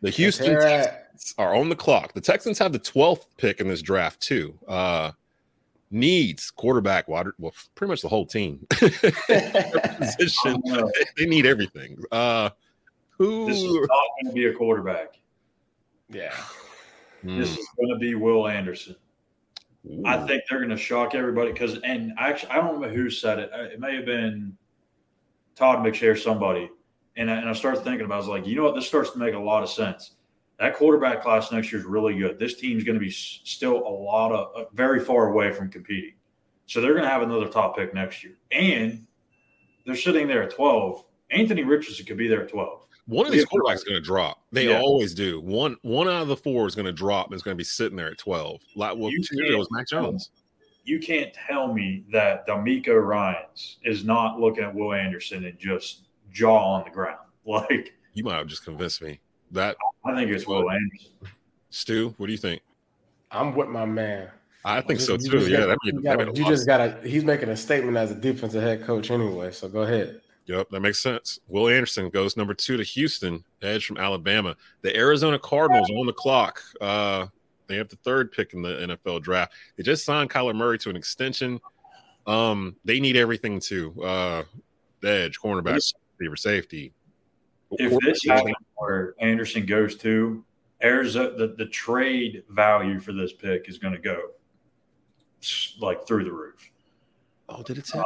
The 0.00 0.10
Houston 0.10 0.52
Let's 0.52 0.64
hear 0.64 0.80
it. 0.80 0.84
Texans 0.84 1.34
are 1.38 1.54
on 1.54 1.68
the 1.68 1.76
clock. 1.76 2.12
The 2.12 2.20
Texans 2.20 2.58
have 2.58 2.72
the 2.72 2.78
12th 2.78 3.26
pick 3.38 3.60
in 3.60 3.68
this 3.68 3.82
draft, 3.82 4.20
too. 4.20 4.58
Uh 4.68 5.12
needs 5.90 6.50
quarterback, 6.50 7.06
wide, 7.06 7.26
well, 7.38 7.52
pretty 7.76 7.88
much 7.90 8.02
the 8.02 8.08
whole 8.08 8.26
team. 8.26 8.66
Position. 8.70 10.60
I. 10.72 10.82
They 11.16 11.26
need 11.26 11.46
everything. 11.46 11.96
Uh 12.10 12.50
who 13.16 13.46
This 13.46 13.58
is 13.58 13.72
not 13.72 13.88
going 14.22 14.26
to 14.26 14.32
be 14.32 14.46
a 14.46 14.52
quarterback. 14.52 15.18
Yeah. 16.08 16.34
Hmm. 17.22 17.38
This 17.38 17.56
is 17.56 17.66
going 17.78 17.88
to 17.88 17.96
be 17.96 18.14
Will 18.16 18.46
Anderson. 18.46 18.96
I 20.04 20.26
think 20.26 20.44
they're 20.48 20.58
going 20.58 20.70
to 20.70 20.76
shock 20.76 21.14
everybody 21.14 21.52
because, 21.52 21.78
and 21.82 22.12
actually, 22.18 22.50
I 22.50 22.56
don't 22.56 22.80
know 22.80 22.88
who 22.88 23.10
said 23.10 23.38
it. 23.38 23.50
Uh, 23.52 23.64
It 23.64 23.80
may 23.80 23.94
have 23.96 24.06
been 24.06 24.56
Todd 25.54 25.84
McShay, 25.84 26.12
or 26.12 26.16
somebody. 26.16 26.70
And 27.16 27.30
I, 27.30 27.34
and 27.34 27.48
I 27.48 27.52
started 27.52 27.82
thinking 27.84 28.04
about, 28.04 28.14
it, 28.14 28.16
I 28.16 28.18
was 28.18 28.28
like, 28.28 28.46
you 28.46 28.56
know 28.56 28.64
what? 28.64 28.74
This 28.74 28.86
starts 28.86 29.10
to 29.10 29.18
make 29.18 29.34
a 29.34 29.38
lot 29.38 29.62
of 29.62 29.68
sense. 29.68 30.12
That 30.58 30.76
quarterback 30.76 31.22
class 31.22 31.52
next 31.52 31.70
year 31.72 31.80
is 31.80 31.86
really 31.86 32.16
good. 32.16 32.38
This 32.38 32.54
team's 32.54 32.84
going 32.84 32.94
to 32.94 33.04
be 33.04 33.10
still 33.10 33.76
a 33.76 33.88
lot 33.90 34.32
of 34.32 34.56
uh, 34.56 34.68
very 34.72 35.00
far 35.00 35.28
away 35.28 35.52
from 35.52 35.70
competing. 35.70 36.14
So 36.66 36.80
they're 36.80 36.92
going 36.92 37.04
to 37.04 37.10
have 37.10 37.22
another 37.22 37.48
top 37.48 37.76
pick 37.76 37.92
next 37.92 38.24
year. 38.24 38.36
And 38.50 39.06
they're 39.84 39.96
sitting 39.96 40.26
there 40.26 40.42
at 40.44 40.50
12. 40.54 41.04
Anthony 41.30 41.64
Richardson 41.64 42.06
could 42.06 42.16
be 42.16 42.28
there 42.28 42.42
at 42.42 42.48
12. 42.48 42.86
One 43.06 43.26
of 43.26 43.32
these 43.32 43.42
Yeah. 43.42 43.58
quarterbacks 43.58 43.76
is 43.76 43.84
going 43.84 43.96
to 43.96 44.00
drop. 44.00 44.42
They 44.50 44.68
Yeah. 44.68 44.80
always 44.80 45.14
do. 45.14 45.40
One 45.40 45.76
one 45.82 46.08
out 46.08 46.22
of 46.22 46.28
the 46.28 46.36
four 46.36 46.66
is 46.66 46.74
going 46.74 46.86
to 46.86 46.92
drop 46.92 47.26
and 47.26 47.34
is 47.34 47.42
going 47.42 47.54
to 47.54 47.58
be 47.58 47.64
sitting 47.64 47.96
there 47.96 48.08
at 48.08 48.18
12. 48.18 48.60
Like 48.76 48.96
well, 48.96 49.10
You 49.10 49.22
two 49.22 49.36
years 49.36 49.50
ago 49.50 49.58
was 49.58 49.68
Mac 49.70 49.86
can't- 49.90 50.04
Jones. 50.04 50.30
you 50.84 50.98
can't 50.98 51.32
tell 51.34 51.72
me 51.72 52.04
that 52.12 52.46
DeMeco 52.46 53.02
Ryans 53.06 53.78
is 53.84 54.04
not 54.04 54.40
looking 54.40 54.64
at 54.64 54.74
Will 54.74 54.92
Anderson 54.94 55.44
and 55.44 55.58
just 55.58 56.04
jaw 56.32 56.56
on 56.76 56.84
the 56.84 56.90
ground. 56.90 57.18
Like 57.46 57.92
You 58.14 58.24
might 58.24 58.36
have 58.36 58.46
just 58.46 58.64
convinced 58.64 59.02
me. 59.02 59.20
That 59.50 59.76
I 60.04 60.14
think 60.14 60.30
it's 60.30 60.46
Will 60.46 60.70
Anderson. 60.70 61.10
Stu, 61.68 62.14
what 62.16 62.26
do 62.26 62.32
you 62.32 62.38
think? 62.38 62.62
I'm 63.30 63.54
with 63.54 63.68
my 63.68 63.84
man. 63.84 64.30
I 64.64 64.80
think 64.80 65.00
You 65.00 65.04
so 65.06 65.16
just 65.18 65.30
too. 65.30 65.40
gotta- 65.40 65.50
Yeah, 65.50 65.74
you, 65.84 65.92
that 65.92 66.02
gotta- 66.02 66.18
made 66.26 66.34
a 66.36 66.38
you 66.40 66.46
just 66.46 66.66
gotta. 66.66 66.98
He's 67.06 67.22
making 67.24 67.50
a 67.50 67.56
statement 67.56 67.98
as 67.98 68.10
a 68.12 68.14
defensive 68.14 68.62
head 68.62 68.82
coach 68.84 69.10
anyway. 69.10 69.50
So 69.50 69.68
go 69.68 69.82
ahead. 69.82 70.22
Yep, 70.46 70.68
that 70.70 70.80
makes 70.80 71.00
sense. 71.02 71.38
Will 71.48 71.68
Anderson 71.68 72.10
goes 72.10 72.36
number 72.36 72.52
two 72.52 72.76
to 72.76 72.82
Houston, 72.82 73.42
edge 73.62 73.86
from 73.86 73.96
Alabama. 73.96 74.54
The 74.82 74.94
Arizona 74.94 75.38
Cardinals 75.38 75.90
on 75.90 76.06
the 76.06 76.12
clock. 76.12 76.62
Uh, 76.80 77.26
They 77.66 77.76
have 77.76 77.88
the 77.88 77.96
third 77.96 78.30
pick 78.30 78.52
in 78.52 78.60
the 78.60 78.68
NFL 79.04 79.22
draft. 79.22 79.54
They 79.76 79.82
just 79.82 80.04
signed 80.04 80.28
Kyler 80.28 80.54
Murray 80.54 80.78
to 80.80 80.90
an 80.90 80.96
extension. 80.96 81.60
Um, 82.26 82.76
they 82.84 83.00
need 83.00 83.16
everything 83.16 83.58
too. 83.58 83.94
Uh, 84.02 84.42
edge, 85.02 85.38
cornerback, 85.40 85.94
receiver, 86.18 86.36
safety. 86.36 86.92
If 87.72 87.98
this 88.00 88.24
happens 88.26 88.54
where 88.76 89.14
Anderson 89.20 89.64
goes 89.64 89.96
to 89.96 90.44
Arizona, 90.82 91.36
the, 91.36 91.54
the 91.56 91.66
trade 91.66 92.44
value 92.50 93.00
for 93.00 93.12
this 93.12 93.32
pick 93.32 93.68
is 93.68 93.78
going 93.78 93.94
to 93.94 94.00
go 94.00 94.30
like 95.80 96.06
through 96.06 96.24
the 96.24 96.32
roof. 96.32 96.70
Oh, 97.48 97.62
did 97.62 97.78
it 97.78 97.86
say 97.86 97.98
uh, 97.98 98.02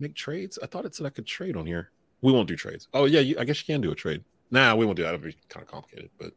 make 0.00 0.14
trades? 0.14 0.58
I 0.62 0.66
thought 0.66 0.84
it 0.84 0.94
said 0.94 1.06
I 1.06 1.10
could 1.10 1.26
trade 1.26 1.56
on 1.56 1.66
here. 1.66 1.90
We 2.22 2.32
won't 2.32 2.48
do 2.48 2.56
trades. 2.56 2.88
Oh 2.92 3.04
yeah, 3.04 3.20
you, 3.20 3.36
I 3.38 3.44
guess 3.44 3.60
you 3.60 3.72
can 3.72 3.80
do 3.80 3.92
a 3.92 3.94
trade. 3.94 4.24
Nah, 4.50 4.74
we 4.74 4.84
won't 4.84 4.96
do 4.96 5.02
that. 5.04 5.14
It'll 5.14 5.24
be 5.24 5.36
kind 5.48 5.64
of 5.64 5.70
complicated, 5.70 6.10
but 6.18 6.32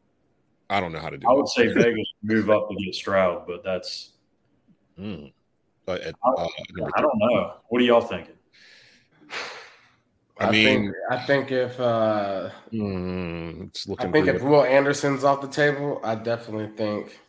I 0.70 0.80
don't 0.80 0.92
know 0.92 1.00
how 1.00 1.10
to 1.10 1.18
do. 1.18 1.26
It. 1.26 1.30
I 1.30 1.34
would 1.34 1.48
say 1.48 1.68
Vegas 1.68 2.06
move 2.22 2.50
up 2.50 2.68
to 2.68 2.76
get 2.76 2.94
Stroud, 2.94 3.46
but 3.46 3.62
that's. 3.64 4.12
Mm. 4.98 5.32
But 5.86 6.00
at, 6.00 6.14
uh, 6.24 6.46
I 6.96 7.00
don't 7.00 7.18
know. 7.18 7.54
What 7.68 7.82
are 7.82 7.84
y'all 7.84 8.00
thinking? 8.00 8.34
I, 10.38 10.46
I 10.46 10.50
mean, 10.50 10.64
think, 10.64 10.94
I 11.10 11.18
think 11.18 11.52
if 11.52 11.78
uh, 11.78 12.50
mm, 12.72 13.68
it's 13.68 13.86
looking 13.86 14.08
I 14.08 14.12
think 14.12 14.26
if 14.26 14.42
Will 14.42 14.64
Anderson's 14.64 15.22
off 15.22 15.40
the 15.40 15.48
table, 15.48 16.00
I 16.02 16.16
definitely 16.16 16.68
think 16.76 17.20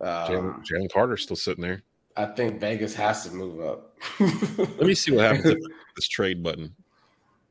uh, 0.00 0.26
Jalen, 0.28 0.64
Jalen 0.64 0.92
Carter's 0.92 1.22
still 1.22 1.36
sitting 1.36 1.62
there. 1.62 1.82
I 2.16 2.26
think 2.26 2.60
Vegas 2.60 2.94
has 2.94 3.24
to 3.24 3.30
move 3.30 3.60
up. 3.60 3.96
Let 4.18 4.86
me 4.86 4.94
see 4.94 5.12
what 5.12 5.26
happens 5.26 5.54
with 5.54 5.72
this 5.96 6.08
trade 6.08 6.42
button. 6.42 6.74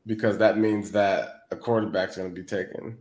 Because 0.06 0.38
that 0.38 0.58
means 0.58 0.90
that 0.92 1.44
a 1.50 1.56
quarterback's 1.56 2.16
going 2.16 2.28
to 2.28 2.34
be 2.34 2.46
taken 2.46 2.96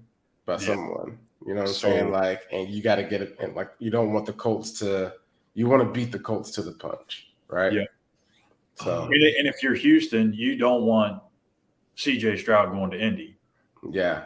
by 0.46 0.54
yeah. 0.54 0.60
someone. 0.60 1.18
You 1.46 1.54
know 1.54 1.62
what 1.62 1.70
I'm 1.70 1.76
so, 1.76 1.90
saying? 1.90 2.12
Like, 2.12 2.44
and 2.52 2.70
you 2.70 2.82
got 2.82 2.96
to 2.96 3.04
get 3.04 3.22
it. 3.22 3.36
And 3.40 3.56
like, 3.56 3.72
you 3.80 3.92
don't 3.92 4.14
want 4.14 4.26
the 4.26 4.34
Colts 4.34 4.72
to. 4.80 5.14
You 5.54 5.68
want 5.68 5.84
to 5.84 5.90
beat 5.90 6.12
the 6.12 6.20
Colts 6.20 6.52
to 6.52 6.62
the 6.62 6.74
punch, 6.74 7.30
right? 7.48 7.72
Yeah. 7.72 7.84
So, 8.76 9.04
and 9.06 9.48
if 9.48 9.64
you're 9.64 9.74
Houston, 9.76 10.34
you 10.34 10.58
don't 10.58 10.84
want 10.84 11.22
C.J. 11.96 12.38
Stroud 12.38 12.72
going 12.72 12.92
to 12.92 13.00
Indy. 13.00 13.38
Yeah. 13.90 14.26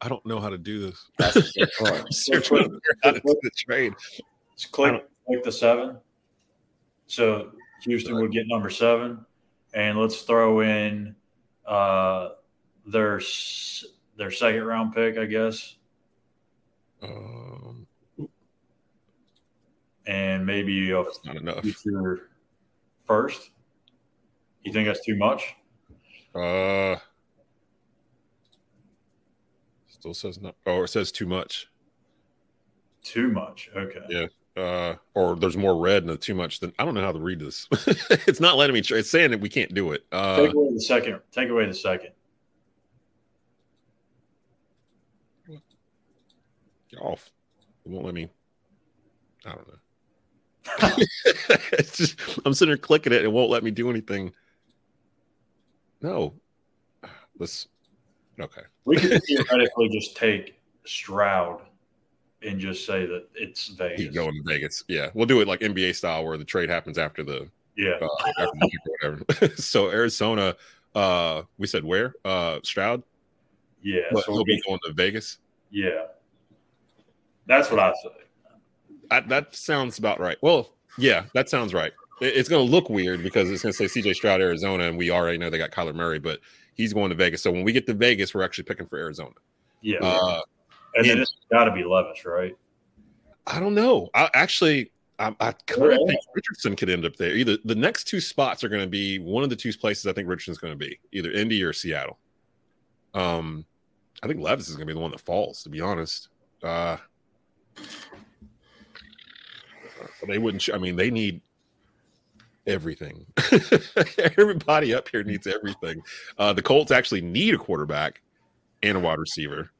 I 0.00 0.08
don't 0.08 0.24
know 0.24 0.40
how 0.40 0.48
to 0.48 0.56
do 0.56 0.78
this. 0.78 1.08
That's 1.18 1.36
a 1.36 1.58
good 1.58 1.70
point. 1.78 2.06
how 3.02 3.10
to 3.12 3.20
do 3.20 3.40
the 3.42 3.50
trade. 3.56 3.94
Just 4.56 4.72
click, 4.72 5.06
click 5.26 5.44
the 5.44 5.52
seven. 5.52 5.98
So 7.06 7.52
Houston 7.82 8.16
would 8.16 8.32
get 8.32 8.46
number 8.48 8.70
seven, 8.70 9.24
and 9.74 9.98
let's 9.98 10.22
throw 10.22 10.60
in 10.60 11.14
uh, 11.66 12.30
their 12.86 13.20
their 14.16 14.30
second 14.30 14.64
round 14.64 14.94
pick, 14.94 15.18
I 15.18 15.26
guess. 15.26 15.76
Um, 17.02 17.86
and 20.06 20.44
maybe 20.44 20.90
a 20.90 21.04
not 21.24 21.36
enough. 21.36 21.60
future 21.62 22.30
first. 23.04 23.50
You 24.64 24.72
think 24.72 24.88
that's 24.88 25.04
too 25.04 25.16
much? 25.16 25.54
Uh, 26.34 26.96
still 29.88 30.14
says 30.14 30.40
no. 30.40 30.52
Oh, 30.66 30.82
it 30.82 30.88
says 30.88 31.12
too 31.12 31.26
much. 31.26 31.68
Too 33.04 33.28
much. 33.28 33.70
Okay. 33.76 34.00
Yeah 34.08 34.26
uh, 34.56 34.94
or 35.14 35.36
there's 35.36 35.56
more 35.56 35.76
red 35.76 36.04
and 36.04 36.20
too 36.20 36.34
much 36.34 36.60
than 36.60 36.72
I 36.78 36.84
don't 36.84 36.94
know 36.94 37.02
how 37.02 37.12
to 37.12 37.18
read 37.18 37.40
this. 37.40 37.68
it's 38.26 38.40
not 38.40 38.56
letting 38.56 38.74
me. 38.74 38.80
Try. 38.80 38.98
It's 38.98 39.10
saying 39.10 39.30
that 39.30 39.40
we 39.40 39.48
can't 39.48 39.72
do 39.74 39.92
it. 39.92 40.04
Uh, 40.10 40.36
Take 40.36 40.54
away 40.54 40.72
the 40.72 40.80
second. 40.80 41.20
Take 41.30 41.48
away 41.50 41.66
the 41.66 41.74
second. 41.74 42.10
Get 46.90 47.00
off. 47.00 47.30
It 47.84 47.90
won't 47.90 48.04
let 48.06 48.14
me. 48.14 48.30
I 49.44 49.54
don't 49.54 49.68
know. 49.68 49.74
it's 51.72 51.96
just 51.98 52.18
I'm 52.44 52.54
sitting 52.54 52.70
here 52.70 52.78
clicking 52.78 53.12
it. 53.12 53.24
It 53.24 53.32
won't 53.32 53.50
let 53.50 53.62
me 53.62 53.70
do 53.70 53.90
anything. 53.90 54.32
No. 56.00 56.34
Let's. 57.38 57.68
Okay. 58.40 58.62
We 58.84 58.96
could 58.96 59.22
theoretically 59.24 59.88
just 59.90 60.16
take 60.16 60.60
Stroud 60.84 61.60
and 62.46 62.60
just 62.60 62.86
say 62.86 63.06
that 63.06 63.28
it's 63.34 63.68
Vegas. 63.68 64.00
Keep 64.00 64.14
going 64.14 64.32
to 64.32 64.42
Vegas. 64.44 64.84
Yeah, 64.88 65.10
we'll 65.14 65.26
do 65.26 65.40
it 65.40 65.48
like 65.48 65.60
NBA 65.60 65.94
style, 65.94 66.24
where 66.24 66.38
the 66.38 66.44
trade 66.44 66.70
happens 66.70 66.98
after 66.98 67.22
the 67.22 67.48
yeah 67.76 67.98
uh, 68.00 68.30
after 68.38 68.58
the 68.58 68.78
whatever. 69.00 69.56
so 69.56 69.90
Arizona, 69.90 70.56
uh, 70.94 71.42
we 71.58 71.66
said 71.66 71.84
where 71.84 72.14
uh, 72.24 72.60
Stroud. 72.62 73.02
Yeah, 73.82 74.00
but 74.12 74.24
so 74.24 74.32
he'll 74.32 74.44
be 74.44 74.60
going 74.66 74.78
to 74.84 74.92
Vegas. 74.92 75.38
Yeah, 75.70 76.06
that's 77.46 77.70
what 77.70 77.80
I 77.80 77.92
say. 78.02 78.08
I, 79.10 79.20
that 79.20 79.54
sounds 79.54 79.98
about 79.98 80.20
right. 80.20 80.38
Well, 80.40 80.72
yeah, 80.98 81.24
that 81.34 81.48
sounds 81.48 81.74
right. 81.74 81.92
It, 82.20 82.36
it's 82.36 82.48
going 82.48 82.64
to 82.64 82.70
look 82.70 82.88
weird 82.88 83.22
because 83.22 83.50
it's 83.50 83.62
going 83.62 83.72
to 83.72 83.88
say 83.88 84.00
CJ 84.00 84.14
Stroud, 84.14 84.40
Arizona, 84.40 84.84
and 84.84 84.96
we 84.96 85.10
already 85.10 85.38
know 85.38 85.50
they 85.50 85.58
got 85.58 85.70
Kyler 85.70 85.94
Murray, 85.94 86.18
but 86.18 86.40
he's 86.74 86.92
going 86.92 87.10
to 87.10 87.14
Vegas. 87.14 87.42
So 87.42 87.52
when 87.52 87.64
we 87.64 87.72
get 87.72 87.86
to 87.86 87.94
Vegas, 87.94 88.34
we're 88.34 88.42
actually 88.42 88.64
picking 88.64 88.86
for 88.86 88.98
Arizona. 88.98 89.34
Yeah. 89.82 89.98
Uh, 90.00 90.40
and 90.96 91.08
then 91.08 91.18
it's 91.18 91.36
got 91.50 91.64
to 91.64 91.72
be 91.72 91.84
Levis, 91.84 92.24
right? 92.24 92.56
I 93.46 93.60
don't 93.60 93.74
know. 93.74 94.08
I 94.14 94.28
actually, 94.34 94.90
I, 95.18 95.28
I 95.40 95.52
kind 95.66 95.92
of 95.92 95.98
think 96.06 96.20
Richardson 96.34 96.74
could 96.74 96.90
end 96.90 97.04
up 97.04 97.16
there. 97.16 97.34
Either 97.34 97.58
the 97.64 97.74
next 97.74 98.04
two 98.04 98.20
spots 98.20 98.64
are 98.64 98.68
going 98.68 98.82
to 98.82 98.88
be 98.88 99.18
one 99.18 99.44
of 99.44 99.50
the 99.50 99.56
two 99.56 99.72
places 99.72 100.06
I 100.06 100.12
think 100.12 100.28
Richardson's 100.28 100.58
going 100.58 100.72
to 100.72 100.78
be, 100.78 100.98
either 101.12 101.30
Indy 101.30 101.62
or 101.62 101.72
Seattle. 101.72 102.18
Um, 103.14 103.64
I 104.22 104.26
think 104.26 104.40
Levis 104.40 104.68
is 104.68 104.76
going 104.76 104.86
to 104.86 104.92
be 104.92 104.96
the 104.96 105.02
one 105.02 105.12
that 105.12 105.20
falls. 105.20 105.62
To 105.62 105.68
be 105.68 105.80
honest, 105.80 106.28
uh, 106.62 106.96
they 110.26 110.38
wouldn't. 110.38 110.68
I 110.72 110.78
mean, 110.78 110.96
they 110.96 111.10
need 111.10 111.40
everything. 112.66 113.26
Everybody 114.18 114.94
up 114.94 115.08
here 115.08 115.22
needs 115.22 115.46
everything. 115.46 116.02
Uh, 116.38 116.52
the 116.52 116.62
Colts 116.62 116.90
actually 116.90 117.20
need 117.20 117.54
a 117.54 117.58
quarterback 117.58 118.20
and 118.82 118.96
a 118.96 119.00
wide 119.00 119.18
receiver 119.18 119.70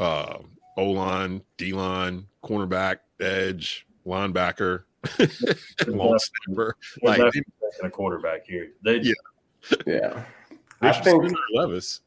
uh, 0.00 0.38
O 0.76 0.84
line, 0.86 1.42
D 1.58 1.72
line, 1.72 2.26
cornerback, 2.42 2.98
edge, 3.20 3.86
linebacker, 4.06 4.84
long 5.86 6.18
snapper. 6.18 6.76
Like 7.02 7.20
a 7.82 7.90
quarterback 7.90 8.46
here. 8.46 8.72
They 8.82 8.96
yeah, 8.96 9.12
yeah. 9.86 10.24
I 10.80 10.92
think 10.92 11.30
Levis. 11.54 12.00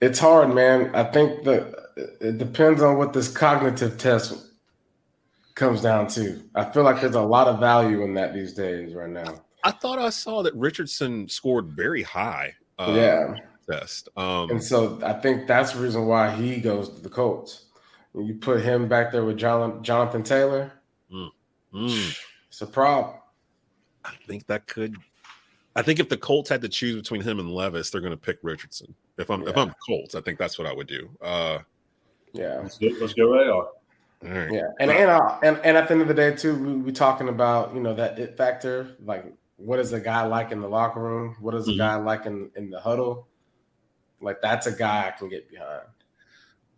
It's 0.00 0.18
hard, 0.18 0.54
man. 0.54 0.94
I 0.94 1.04
think 1.04 1.44
that 1.44 1.74
it 2.20 2.38
depends 2.38 2.82
on 2.82 2.98
what 2.98 3.12
this 3.12 3.28
cognitive 3.28 3.98
test 3.98 4.48
comes 5.54 5.80
down 5.80 6.08
to. 6.08 6.42
I 6.54 6.64
feel 6.64 6.82
like 6.82 7.00
there's 7.00 7.14
a 7.14 7.22
lot 7.22 7.46
of 7.46 7.60
value 7.60 8.02
in 8.02 8.14
that 8.14 8.34
these 8.34 8.52
days 8.52 8.94
right 8.94 9.08
now. 9.08 9.42
I 9.64 9.70
thought 9.70 10.00
I 10.00 10.10
saw 10.10 10.42
that 10.42 10.54
Richardson 10.56 11.28
scored 11.28 11.68
very 11.68 12.02
high. 12.02 12.52
Uh, 12.78 12.94
yeah 12.96 13.34
test. 13.70 14.08
Um, 14.16 14.50
and 14.50 14.62
so 14.62 15.00
I 15.04 15.12
think 15.14 15.46
that's 15.46 15.72
the 15.72 15.80
reason 15.80 16.06
why 16.06 16.30
he 16.30 16.60
goes 16.60 16.88
to 16.88 17.00
the 17.00 17.08
Colts. 17.08 17.66
When 18.12 18.26
you 18.26 18.34
put 18.34 18.62
him 18.62 18.88
back 18.88 19.10
there 19.12 19.24
with 19.24 19.38
John, 19.38 19.82
Jonathan 19.82 20.22
Taylor, 20.22 20.72
mm, 21.12 21.30
mm. 21.72 22.18
it's 22.48 22.60
a 22.60 22.66
problem. 22.66 23.16
I 24.04 24.12
think 24.26 24.46
that 24.48 24.66
could. 24.66 24.96
I 25.74 25.82
think 25.82 25.98
if 25.98 26.10
the 26.10 26.18
Colts 26.18 26.50
had 26.50 26.60
to 26.60 26.68
choose 26.68 26.96
between 26.96 27.22
him 27.22 27.38
and 27.38 27.50
Levis, 27.50 27.90
they're 27.90 28.02
going 28.02 28.12
to 28.12 28.16
pick 28.18 28.38
Richardson. 28.42 28.94
If 29.16 29.30
I'm 29.30 29.42
yeah. 29.42 29.50
if 29.50 29.56
I'm 29.56 29.72
Colts, 29.86 30.14
I 30.14 30.20
think 30.20 30.38
that's 30.38 30.58
what 30.58 30.66
I 30.66 30.74
would 30.74 30.86
do. 30.86 31.08
Uh, 31.22 31.60
yeah, 32.32 32.58
let's 32.62 32.78
go, 32.78 32.88
let's 33.00 33.14
go 33.14 33.34
AR. 33.34 33.44
All 33.44 33.70
right. 34.22 34.52
Yeah, 34.52 34.68
and 34.78 34.90
and, 34.90 35.10
uh, 35.10 35.38
and 35.42 35.58
and 35.64 35.76
at 35.76 35.88
the 35.88 35.94
end 35.94 36.02
of 36.02 36.08
the 36.08 36.14
day, 36.14 36.34
too, 36.34 36.54
we 36.54 36.74
we 36.74 36.92
talking 36.92 37.28
about 37.28 37.74
you 37.74 37.80
know 37.80 37.94
that 37.94 38.18
it 38.18 38.36
factor, 38.36 38.96
like 39.04 39.24
what 39.56 39.78
is 39.78 39.92
a 39.92 40.00
guy 40.00 40.24
like 40.26 40.52
in 40.52 40.60
the 40.60 40.68
locker 40.68 41.00
room? 41.00 41.36
What 41.40 41.54
is 41.54 41.66
a 41.66 41.70
mm-hmm. 41.70 41.78
guy 41.78 41.94
like 41.96 42.26
in 42.26 42.50
in 42.56 42.70
the 42.70 42.80
huddle? 42.80 43.28
Like 44.22 44.40
that's 44.40 44.66
a 44.66 44.72
guy 44.72 45.08
I 45.08 45.10
can 45.18 45.28
get 45.28 45.50
behind. 45.50 45.82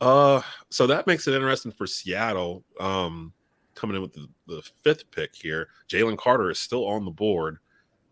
Uh, 0.00 0.40
so 0.70 0.86
that 0.86 1.06
makes 1.06 1.28
it 1.28 1.34
interesting 1.34 1.72
for 1.72 1.86
Seattle. 1.86 2.64
Um, 2.80 3.32
coming 3.74 3.96
in 3.96 4.02
with 4.02 4.12
the, 4.12 4.28
the 4.46 4.62
fifth 4.82 5.10
pick 5.10 5.34
here, 5.34 5.68
Jalen 5.88 6.18
Carter 6.18 6.50
is 6.50 6.58
still 6.58 6.86
on 6.86 7.04
the 7.04 7.10
board. 7.10 7.58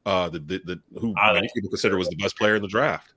Uh, 0.04 0.28
the, 0.28 0.38
the, 0.40 0.60
the 0.64 1.00
who 1.00 1.14
I 1.16 1.32
many 1.32 1.48
people 1.54 1.70
consider 1.70 1.96
was 1.96 2.08
the 2.08 2.16
best 2.16 2.36
player 2.36 2.56
in 2.56 2.62
the 2.62 2.68
draft. 2.68 3.14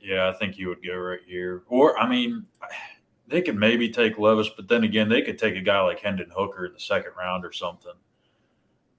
Yeah, 0.00 0.28
I 0.28 0.32
think 0.32 0.58
you 0.58 0.68
would 0.68 0.84
go 0.84 0.96
right 0.96 1.20
here. 1.26 1.62
Or 1.68 1.98
I 1.98 2.08
mean, 2.08 2.46
they 3.28 3.42
could 3.42 3.56
maybe 3.56 3.88
take 3.88 4.18
Levis, 4.18 4.50
but 4.56 4.66
then 4.68 4.84
again, 4.84 5.08
they 5.08 5.22
could 5.22 5.38
take 5.38 5.56
a 5.56 5.60
guy 5.60 5.80
like 5.80 6.00
Hendon 6.00 6.30
Hooker 6.34 6.66
in 6.66 6.72
the 6.72 6.80
second 6.80 7.12
round 7.16 7.44
or 7.44 7.52
something 7.52 7.92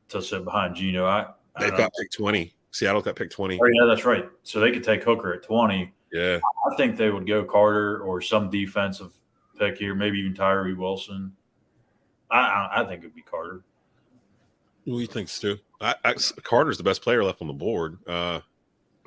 to 0.10 0.22
sit 0.22 0.44
behind 0.44 0.76
Geno. 0.76 1.06
I, 1.06 1.28
I 1.56 1.64
they've 1.64 1.78
got 1.78 1.92
pick 2.00 2.12
twenty. 2.12 2.54
Seattle 2.72 3.02
got 3.02 3.16
pick 3.16 3.32
twenty. 3.32 3.60
Oh 3.62 3.66
yeah, 3.66 3.86
that's 3.88 4.06
right. 4.06 4.30
So 4.44 4.60
they 4.60 4.72
could 4.72 4.84
take 4.84 5.04
Hooker 5.04 5.34
at 5.34 5.44
twenty 5.44 5.92
yeah. 6.14 6.40
I 6.72 6.76
think 6.76 6.96
they 6.98 7.10
would 7.10 7.28
go 7.28 7.44
Carter 7.44 8.00
or 8.02 8.22
some 8.22 8.50
defensive 8.50 9.12
pick 9.60 9.78
here, 9.78 9.96
maybe 9.96 10.20
even 10.20 10.34
Tyree 10.34 10.74
Wilson. 10.74 11.34
I, 12.32 12.38
I, 12.40 12.82
I 12.82 12.86
think 12.86 13.02
it'd 13.02 13.16
be 13.16 13.22
Carter. 13.22 13.64
What 14.86 14.96
do 14.96 15.00
you 15.02 15.08
think, 15.08 15.30
Stu? 15.30 15.58
I, 15.82 15.96
I, 16.04 16.14
Carter's 16.44 16.78
the 16.78 16.84
best 16.84 17.02
player 17.02 17.24
left 17.24 17.42
on 17.42 17.48
the 17.48 17.54
board. 17.54 17.98
Uh, 18.08 18.40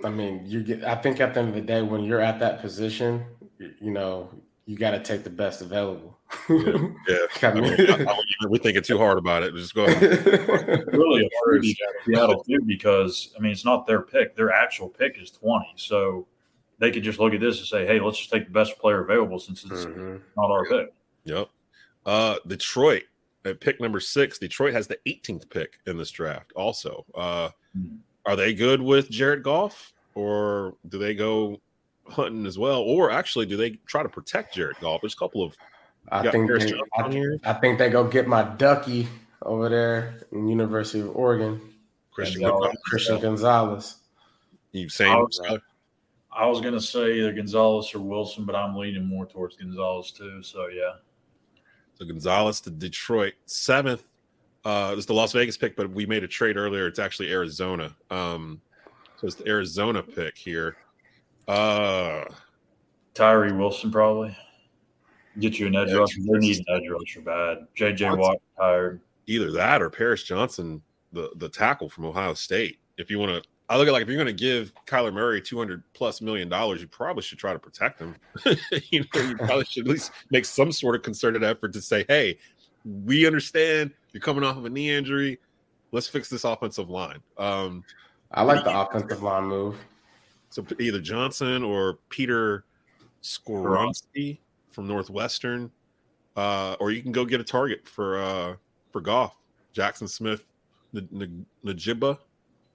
I 0.05 0.11
mean, 0.11 0.43
you 0.45 0.63
get. 0.63 0.85
I 0.85 0.95
think 0.95 1.21
at 1.21 1.35
the 1.35 1.41
end 1.41 1.51
of 1.51 1.55
the 1.55 1.61
day, 1.61 1.83
when 1.83 2.05
you're 2.05 2.21
at 2.21 2.39
that 2.41 2.61
position, 2.61 3.25
you 3.59 3.91
know, 3.91 4.31
you 4.67 4.77
got 4.77 4.91
to 4.93 5.01
take 5.01 5.23
the 5.25 5.31
best 5.31 5.63
available. 5.63 6.19
Yeah. 6.49 6.89
I 7.43 7.55
mean, 7.55 7.65
I- 7.91 8.05
I- 8.09 8.19
we're 8.49 8.59
thinking 8.59 8.83
too 8.83 8.99
hard 8.99 9.17
about 9.19 9.43
it. 9.43 9.55
Just 9.55 9.75
go 9.75 9.85
ahead. 9.85 10.03
really 10.93 11.29
hard 11.45 11.63
to 11.63 11.75
Seattle 12.05 12.43
too 12.45 12.59
because 12.67 13.33
I 13.37 13.41
mean 13.41 13.53
it's 13.53 13.65
not 13.65 13.87
their 13.87 14.03
pick. 14.03 14.35
Their 14.37 14.53
actual 14.53 14.89
pick 14.89 15.17
is 15.21 15.31
twenty, 15.31 15.73
so 15.77 16.27
they 16.79 16.91
could 16.91 17.03
just 17.03 17.19
look 17.19 17.33
at 17.35 17.41
this 17.41 17.59
and 17.59 17.67
say, 17.67 17.87
"Hey, 17.87 18.01
let's 18.01 18.19
just 18.19 18.31
take 18.31 18.45
the 18.47 18.53
best 18.53 18.79
player 18.79 19.01
available 19.01 19.39
since 19.39 19.65
it's 19.65 19.85
Mhm. 19.87 20.21
not 20.37 20.51
our 20.51 20.65
pick." 20.67 20.93
Yep. 21.25 21.49
Uh, 22.05 22.37
Detroit 22.47 23.05
at 23.45 23.61
pick 23.61 23.81
number 23.81 24.01
six. 24.01 24.39
Detroit 24.39 24.73
has 24.73 24.87
the 24.87 24.99
18th 25.07 25.49
pick 25.51 25.79
in 25.87 25.97
this 25.97 26.11
draft. 26.11 26.53
Also, 26.55 27.05
uh, 27.15 27.51
Hmm. 27.75 27.97
are 28.27 28.37
they 28.37 28.55
good 28.55 28.81
with 28.81 29.09
Jared 29.11 29.43
Goff, 29.43 29.93
or 30.15 30.75
do 30.89 30.99
they 30.99 31.15
go 31.15 31.61
hunting 32.09 32.47
as 32.47 32.59
well, 32.59 32.81
or 32.81 33.11
actually 33.11 33.47
do 33.47 33.57
they 33.57 33.71
try 33.87 34.03
to 34.03 34.09
protect 34.09 34.55
Jared 34.55 34.79
Goff? 34.81 35.01
There's 35.01 35.15
a 35.15 35.19
couple 35.19 35.43
of 35.43 35.57
I 36.13 36.31
think 36.31 36.49
they, 36.49 36.73
I. 36.97 37.37
I 37.45 37.53
think 37.55 37.79
they 37.79 37.91
go 37.91 38.07
get 38.07 38.29
my 38.29 38.45
ducky 38.45 39.09
over 39.43 39.69
there 39.69 40.21
in 40.31 40.47
University 40.47 41.01
of 41.01 41.17
Oregon, 41.17 41.61
Christian. 42.13 42.43
Yeah, 42.43 42.51
Gonzalez. 42.51 42.77
Christian 42.85 43.21
Gonzalez. 43.21 43.97
You 44.71 44.89
saying 44.89 45.27
I 46.37 46.47
was- 46.47 46.59
Schuyler? 46.59 46.75
I 46.75 46.81
was 46.81 46.91
gonna 46.97 47.07
say 47.09 47.19
either 47.19 47.33
Gonzalez 47.33 47.95
or 47.95 48.01
Wilson, 48.01 48.45
but 48.45 48.55
I'm 48.55 48.77
leaning 48.77 49.05
more 49.07 49.27
towards 49.27 49.57
Gonzalez 49.57 50.11
too. 50.13 50.43
So 50.43 50.69
yeah, 50.69 50.97
So 51.95 52.05
Gonzalez 52.05 52.61
to 52.63 52.71
Detroit. 52.71 53.35
Seventh, 53.47 54.05
uh, 54.65 54.95
it's 54.97 55.07
the 55.07 55.15
Las 55.15 55.33
Vegas 55.33 55.57
pick, 55.57 55.77
but 55.77 55.89
we 55.91 56.05
made 56.07 56.25
a 56.25 56.29
trade 56.29 56.57
earlier. 56.59 56.87
It's 56.87 56.99
actually 56.99 57.31
Arizona. 57.33 57.97
Um, 58.11 58.61
so 59.19 59.27
it's 59.27 59.37
the 59.37 59.49
Arizona 59.49 60.03
pick 60.03 60.37
here. 60.37 60.77
Uh, 61.49 62.25
Tyree 63.15 63.53
Wilson 63.53 63.91
probably 63.91 64.37
get 65.39 65.59
you 65.59 65.67
an 65.69 65.77
edge 65.77 65.89
Yeah, 65.89 65.97
rusher. 65.97 66.21
They 66.21 66.39
need 66.39 66.59
an 66.59 66.65
edge 66.69 66.89
rusher 66.91 67.21
bad. 67.23 67.67
JJ 67.77 68.15
Watt 68.19 68.37
tired. 68.59 69.01
either 69.27 69.51
that 69.53 69.81
or 69.81 69.89
Paris 69.91 70.23
Johnson, 70.23 70.83
the 71.13 71.31
the 71.37 71.49
tackle 71.49 71.89
from 71.89 72.05
Ohio 72.05 72.35
State. 72.35 72.79
If 72.99 73.11
you 73.11 73.19
want 73.19 73.43
to, 73.43 73.49
I 73.69 73.77
look 73.77 73.89
at 73.89 73.93
like 73.93 74.03
if 74.03 74.09
you're 74.09 74.17
going 74.17 74.27
to 74.27 74.33
give 74.33 74.73
Kyler 74.87 75.13
Murray 75.13 75.41
200 75.41 75.83
plus 75.93 76.21
million 76.21 76.49
dollars, 76.49 76.81
you 76.81 76.87
probably 76.87 77.23
should 77.23 77.39
try 77.39 77.53
to 77.53 77.59
protect 77.59 78.01
him. 78.01 78.15
you 78.91 79.05
know, 79.15 79.21
you 79.21 79.37
probably 79.37 79.65
should 79.65 79.87
at 79.87 79.93
least 79.93 80.13
make 80.31 80.45
some 80.45 80.71
sort 80.71 80.95
of 80.95 81.03
concerted 81.03 81.43
effort 81.43 81.73
to 81.73 81.83
say, 81.83 82.05
hey, 82.09 82.39
we 83.05 83.27
understand 83.27 83.91
you're 84.13 84.21
coming 84.21 84.45
off 84.45 84.57
of 84.57 84.65
a 84.65 84.71
knee 84.71 84.91
injury. 84.91 85.39
Let's 85.91 86.07
fix 86.07 86.29
this 86.29 86.45
offensive 86.45 86.89
line. 86.91 87.21
Um, 87.39 87.85
I 88.31 88.43
like 88.43 88.65
the 88.65 88.79
offensive 88.79 89.23
line 89.23 89.45
move. 89.45 89.77
So 90.51 90.65
either 90.79 91.01
Johnson 91.01 91.65
or 91.65 91.99
Peter 92.09 92.65
Skoronski 93.23 94.39
from 94.71 94.87
Northwestern, 94.87 95.71
uh, 96.37 96.77
or 96.79 96.93
you 96.93 97.03
can 97.03 97.13
go 97.13 97.25
get 97.25 97.41
a 97.41 97.45
target 97.45 97.89
for 97.89 98.23
uh, 98.23 98.55
for 98.93 99.01
golf. 99.01 99.37
Jaxon 99.75 100.09
Smith, 100.09 100.45
N- 100.95 101.09
N- 101.15 101.47
Najibba, 101.65 102.19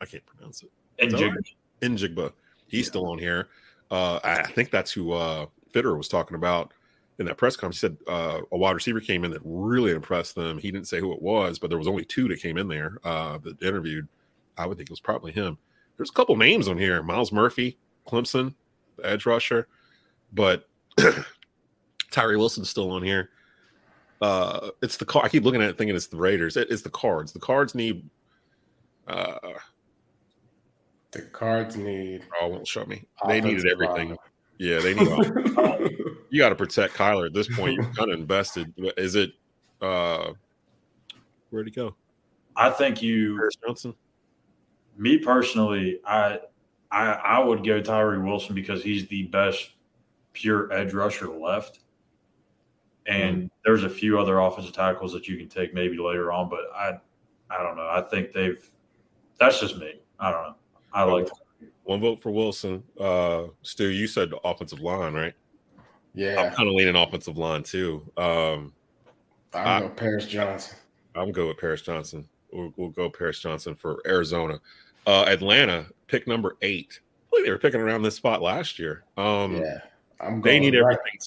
I 0.02 0.06
can't 0.06 0.26
pronounce 0.26 0.64
it. 0.64 0.72
And 1.02 1.14
Is 1.14 1.20
that 1.20 1.44
Jig- 1.82 2.16
Njigba, 2.16 2.32
he's 2.68 2.88
still 2.88 3.08
on 3.08 3.18
here. 3.18 3.50
Uh, 3.90 4.20
I 4.24 4.40
I 4.40 4.52
think 4.52 4.72
that's 4.72 4.92
who 4.92 5.12
uh, 5.12 5.48
Fitterer 5.74 5.98
was 5.98 6.08
talking 6.08 6.36
about 6.36 6.74
in 7.20 7.26
that 7.26 7.38
press 7.38 7.56
conference. 7.56 7.78
He 7.78 7.88
said 7.88 7.98
uh, 8.08 8.42
a 8.52 8.58
wide 8.58 8.72
receiver 8.72 9.00
came 9.00 9.24
in 9.24 9.32
that 9.32 9.42
really 9.44 9.92
impressed 9.92 10.36
them. 10.36 10.58
He 10.58 10.72
didn't 10.72 10.88
say 10.88 11.00
who 11.00 11.12
it 11.14 11.22
was, 11.22 11.60
but 11.60 11.70
there 11.70 11.78
was 11.78 11.88
only 11.88 12.06
two 12.06 12.28
that 12.30 12.42
came 12.42 12.58
in 12.58 12.68
there 12.68 12.98
uh, 13.04 13.38
that 13.40 13.62
interviewed. 13.62 14.08
I 14.58 14.66
would 14.66 14.78
think 14.78 14.90
it 14.90 14.94
was 14.94 15.00
probably 15.00 15.32
him. 15.32 15.58
There's 15.98 16.10
a 16.10 16.14
couple 16.14 16.36
names 16.36 16.68
on 16.68 16.78
here: 16.78 17.04
Myles 17.04 17.32
Murphy, 17.32 17.78
Clemson, 18.08 18.54
the 18.98 19.06
edge 19.06 19.26
rusher, 19.26 19.68
but 20.34 20.68
Tyree 22.12 22.38
Wilson's 22.38 22.70
still 22.70 22.92
on 22.92 23.04
here. 23.04 23.30
Uh, 24.22 24.70
it's 24.82 24.98
the 24.98 25.06
car. 25.06 25.26
I 25.26 25.30
keep 25.30 25.44
looking 25.44 25.62
at 25.62 25.70
it 25.70 25.78
thinking 25.78 25.96
it's 25.96 26.08
the 26.08 26.18
Raiders. 26.18 26.58
It, 26.58 26.70
it's 26.70 26.84
the 26.84 26.90
Cards. 26.90 27.32
The 27.32 27.40
Cards 27.40 27.74
need. 27.74 28.08
Uh, 29.08 29.36
The 31.12 31.22
Cards 31.24 31.76
need. 31.76 32.24
oh, 32.42 32.48
won't 32.48 32.68
show 32.68 32.86
me. 32.86 33.04
They 33.28 33.42
needed 33.42 33.68
everything. 33.68 34.10
line. 34.10 34.18
Yeah, 34.58 34.80
they 34.80 34.94
need. 34.94 35.08
you 36.30 36.40
got 36.40 36.50
to 36.50 36.56
protect 36.56 36.94
Kyler 36.94 37.26
at 37.26 37.34
this 37.34 37.48
point. 37.54 37.74
You're 37.76 37.92
kind 37.94 38.12
of 38.12 38.20
invested. 38.20 38.74
Is 38.98 39.16
it? 39.16 39.32
uh 39.82 40.32
Where'd 41.50 41.68
he 41.68 41.72
go? 41.72 41.96
I 42.56 42.70
think 42.70 43.02
you 43.02 43.36
Paris 43.38 43.56
Johnson. 43.66 43.94
me 44.98 45.18
personally, 45.18 46.00
I 46.06 46.40
I 46.92 47.08
I 47.14 47.40
would 47.40 47.66
go 47.66 47.82
Tyree 47.82 48.20
Wilson 48.20 48.56
because 48.56 48.84
he's 48.84 49.08
the 49.08 49.24
best 49.24 49.72
pure 50.34 50.72
edge 50.72 50.94
rusher 50.94 51.28
left. 51.28 51.80
And 53.08 53.50
there's 53.66 53.84
a 53.84 53.90
few 53.90 54.20
other 54.20 54.40
offensive 54.40 54.74
tackles 54.74 55.12
that 55.14 55.28
you 55.28 55.36
can 55.36 55.50
take 55.50 55.74
maybe 55.74 55.98
later 55.98 56.32
on, 56.32 56.50
but 56.50 56.60
I 56.74 57.00
I 57.50 57.64
don't 57.64 57.76
know. 57.76 57.90
I 57.90 58.02
think 58.02 58.32
they've 58.32 58.64
that's 59.40 59.60
just 59.60 59.78
me. 59.78 59.96
I 60.20 60.32
don't 60.32 60.44
know. 60.44 60.56
I 60.94 61.04
like 61.04 61.30
One 61.84 62.02
vote 62.02 62.22
for 62.22 62.32
Wilson. 62.32 62.84
Uh 63.00 63.46
Stu, 63.64 63.88
you 63.88 64.08
said 64.08 64.30
the 64.30 64.38
offensive 64.48 64.80
line, 64.82 65.14
right? 65.14 65.34
Yeah, 66.14 66.42
I'm 66.42 66.54
kind 66.54 66.68
of 66.70 66.76
leaning 66.76 66.96
offensive 66.96 67.38
line 67.38 67.64
too. 67.64 68.04
Um 68.18 68.74
I'm 69.54 69.82
going 69.84 69.96
Paris 69.96 70.26
Johnson. 70.28 70.78
I'm 71.16 71.32
good 71.32 71.48
with 71.48 71.58
Paris 71.58 71.82
Johnson. 71.82 72.28
We'll, 72.54 72.74
we'll 72.78 72.90
go 72.90 73.10
Paris 73.10 73.40
Johnson 73.40 73.76
for 73.76 74.02
Arizona. 74.06 74.60
Uh 75.08 75.26
Atlanta, 75.28 75.86
pick 76.08 76.28
number 76.28 76.58
eight. 76.62 77.00
I 77.02 77.30
believe 77.32 77.46
they 77.46 77.52
were 77.52 77.58
picking 77.58 77.82
around 77.82 78.02
this 78.04 78.16
spot 78.16 78.42
last 78.42 78.78
year. 78.80 79.04
Um 79.18 79.56
Yeah, 79.58 79.80
I'm 80.20 80.42
they 80.42 80.60
going 80.60 80.72
need 80.72 80.80
right- 80.80 80.98
everything 81.00 81.20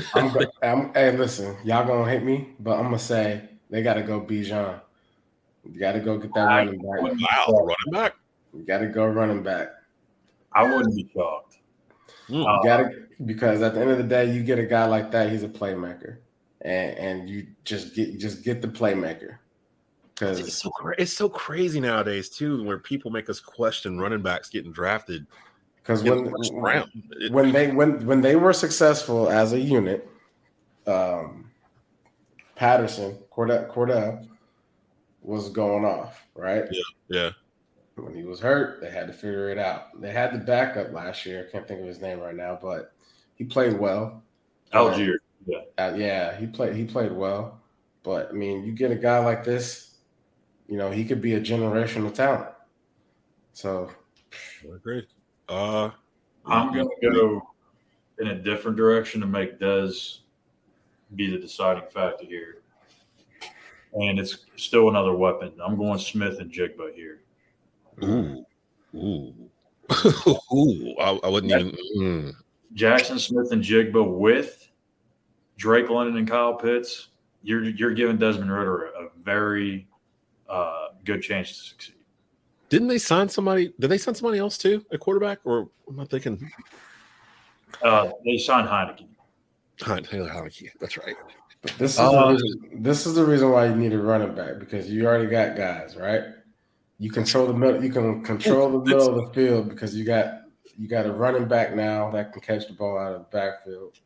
too. 0.00 0.06
I'm, 0.14 0.32
go- 0.32 0.50
I'm, 0.62 0.94
hey, 0.94 1.16
listen, 1.16 1.56
y'all 1.64 1.86
gonna 1.86 2.08
hate 2.08 2.22
me, 2.22 2.50
but 2.60 2.76
I'm 2.78 2.84
gonna 2.84 2.98
say 2.98 3.48
they 3.70 3.82
got 3.82 3.94
to 3.94 4.02
go 4.02 4.20
Bijan. 4.20 4.80
You 5.70 5.78
got 5.80 5.92
to 5.92 6.00
go 6.00 6.16
get 6.16 6.32
that 6.34 6.44
running 6.44 6.78
back. 6.80 7.02
wow, 7.02 7.46
running 7.52 7.92
back. 7.92 8.14
You 8.54 8.62
got 8.64 8.78
to 8.78 8.86
go 8.86 9.06
running 9.06 9.42
back. 9.42 9.68
I 10.52 10.64
wouldn't 10.64 10.96
be 10.96 11.08
shocked. 11.14 11.58
Hmm. 12.26 12.42
Uh, 12.42 12.62
got 12.62 12.76
to 12.78 13.06
because 13.24 13.62
at 13.62 13.74
the 13.74 13.80
end 13.80 13.90
of 13.90 13.98
the 13.98 14.04
day, 14.04 14.32
you 14.32 14.42
get 14.42 14.58
a 14.58 14.64
guy 14.64 14.86
like 14.86 15.10
that. 15.10 15.30
He's 15.30 15.42
a 15.42 15.48
playmaker, 15.48 16.18
and 16.62 16.96
and 16.98 17.30
you 17.30 17.46
just 17.64 17.94
get 17.94 18.18
just 18.18 18.44
get 18.44 18.62
the 18.62 18.68
playmaker. 18.68 19.38
Because 20.14 20.40
It's 20.40 20.46
Because 20.46 20.62
so 20.62 20.70
cra- 20.70 20.94
it's 20.98 21.12
so 21.12 21.28
crazy 21.28 21.80
nowadays 21.80 22.28
too, 22.28 22.64
where 22.64 22.78
people 22.78 23.10
make 23.10 23.28
us 23.30 23.40
question 23.40 23.98
running 23.98 24.22
backs 24.22 24.48
getting 24.48 24.72
drafted 24.72 25.26
because 25.88 26.02
when 26.02 26.24
the 26.24 26.30
first 26.30 26.52
round. 26.54 26.90
It- 27.20 27.32
when 27.32 27.50
they 27.52 27.70
when 27.70 28.04
when 28.06 28.20
they 28.20 28.36
were 28.36 28.52
successful 28.52 29.30
as 29.30 29.54
a 29.54 29.60
unit, 29.60 30.08
um, 30.86 31.50
Patterson 32.56 33.16
Cordell, 33.32 33.72
Cordell 33.72 34.28
was 35.22 35.48
going 35.48 35.84
off 35.84 36.26
right. 36.34 36.64
yeah, 37.08 37.30
when 38.04 38.14
he 38.14 38.24
was 38.24 38.40
hurt, 38.40 38.80
they 38.80 38.90
had 38.90 39.06
to 39.06 39.12
figure 39.12 39.50
it 39.50 39.58
out. 39.58 40.00
They 40.00 40.10
had 40.10 40.32
the 40.32 40.38
backup 40.38 40.92
last 40.92 41.26
year. 41.26 41.46
I 41.46 41.52
can't 41.52 41.66
think 41.66 41.80
of 41.80 41.86
his 41.86 42.00
name 42.00 42.20
right 42.20 42.34
now, 42.34 42.58
but 42.60 42.92
he 43.34 43.44
played 43.44 43.78
well. 43.78 44.22
Allgeier. 44.72 45.16
Yeah. 45.46 45.58
Uh, 45.78 45.94
yeah, 45.96 46.36
he 46.36 46.46
played. 46.46 46.74
He 46.76 46.84
played 46.84 47.12
well. 47.12 47.60
But 48.02 48.28
I 48.30 48.32
mean, 48.32 48.64
you 48.64 48.72
get 48.72 48.90
a 48.90 48.96
guy 48.96 49.18
like 49.18 49.44
this, 49.44 49.96
you 50.68 50.76
know, 50.76 50.90
he 50.90 51.04
could 51.04 51.20
be 51.20 51.34
a 51.34 51.40
generational 51.40 52.12
talent. 52.12 52.50
So 53.52 53.90
I 54.62 54.76
agree. 54.76 55.06
Uh, 55.48 55.90
I'm 56.46 56.72
going 56.72 56.88
to 57.00 57.10
go 57.10 57.48
in 58.18 58.28
a 58.28 58.34
different 58.34 58.76
direction 58.76 59.20
to 59.20 59.26
make 59.26 59.58
Dez 59.58 60.18
be 61.14 61.30
the 61.30 61.38
deciding 61.38 61.88
factor 61.90 62.24
here. 62.24 62.62
And 63.94 64.18
it's 64.18 64.44
still 64.56 64.90
another 64.90 65.14
weapon. 65.14 65.52
I'm 65.64 65.76
going 65.76 65.98
Smith-Njigba 65.98 66.94
here. 66.94 67.20
Ooh, 68.04 68.44
ooh, 68.94 69.34
ooh. 70.52 70.94
I, 70.98 71.18
I 71.24 71.28
wouldn't 71.28 71.52
even. 71.52 71.76
mm. 71.96 72.32
Jaxon 72.74 73.18
Smith-Njigba 73.18 74.18
with 74.18 74.68
Drake 75.56 75.88
London 75.90 76.16
and 76.16 76.28
Kyle 76.28 76.54
Pitts. 76.54 77.08
You're 77.42 77.64
you're 77.64 77.94
giving 77.94 78.18
Desmond 78.18 78.52
Ridder 78.52 78.86
a, 78.86 79.04
a 79.04 79.08
very 79.22 79.86
uh, 80.48 80.88
good 81.04 81.22
chance 81.22 81.48
to 81.48 81.54
succeed. 81.54 81.94
Didn't 82.68 82.88
they 82.88 82.98
sign 82.98 83.28
somebody? 83.28 83.72
Did 83.78 83.88
they 83.88 83.98
sign 83.98 84.14
somebody 84.14 84.38
else 84.38 84.58
too 84.58 84.84
at 84.92 85.00
quarterback? 85.00 85.38
Or 85.44 85.68
am 85.88 86.00
I 86.00 86.04
thinking? 86.04 86.50
Uh, 87.82 88.10
they 88.24 88.38
signed 88.38 88.68
Heinicke. 88.68 89.06
Huh, 89.80 90.00
Taylor 90.00 90.28
Heinicke. 90.28 90.70
That's 90.80 90.96
right. 90.96 91.14
but 91.62 91.72
this 91.78 91.92
is 91.92 91.98
the 91.98 92.26
reason, 92.26 92.82
this 92.82 93.06
is 93.06 93.14
the 93.14 93.24
reason 93.24 93.50
why 93.50 93.66
you 93.66 93.74
need 93.76 93.92
a 93.92 93.98
running 93.98 94.34
back 94.34 94.58
because 94.58 94.90
you 94.90 95.06
already 95.06 95.26
got 95.26 95.56
guys, 95.56 95.96
right? 95.96 96.22
You 96.98 97.10
control 97.10 97.46
the 97.46 97.54
middle. 97.54 97.82
You 97.82 97.92
can 97.92 98.24
control 98.24 98.70
the 98.70 98.84
middle 98.84 99.08
of 99.08 99.26
the 99.26 99.32
field 99.32 99.68
because 99.68 99.94
you 99.94 100.04
got 100.04 100.40
you 100.76 100.88
got 100.88 101.06
a 101.06 101.12
running 101.12 101.46
back 101.46 101.74
now 101.74 102.10
that 102.10 102.32
can 102.32 102.40
catch 102.40 102.66
the 102.66 102.72
ball 102.72 102.98
out 102.98 103.12
of 103.12 103.20
the 103.20 103.36
backfield. 103.36 103.98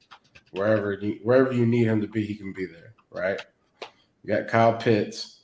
Wherever 0.52 0.92
you, 0.92 1.18
wherever 1.22 1.52
you 1.52 1.64
need 1.64 1.86
him 1.86 2.00
to 2.02 2.06
be, 2.06 2.24
he 2.24 2.34
can 2.34 2.52
be 2.52 2.66
there, 2.66 2.94
right? 3.10 3.40
You 4.22 4.34
got 4.34 4.48
Kyle 4.48 4.74
Pitts 4.74 5.40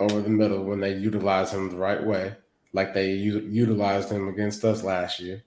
over 0.00 0.20
the 0.20 0.28
middle 0.28 0.64
when 0.64 0.80
they 0.80 0.94
utilize 0.94 1.52
him 1.52 1.70
the 1.70 1.76
right 1.76 2.02
way, 2.02 2.34
like 2.72 2.94
they 2.94 3.12
u- 3.12 3.48
utilized 3.50 4.10
him 4.10 4.28
against 4.28 4.64
us 4.64 4.82
last 4.82 5.20
year, 5.20 5.42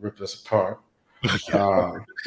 ripped 0.00 0.20
us 0.20 0.42
apart. 0.42 0.80
Um, 1.52 2.04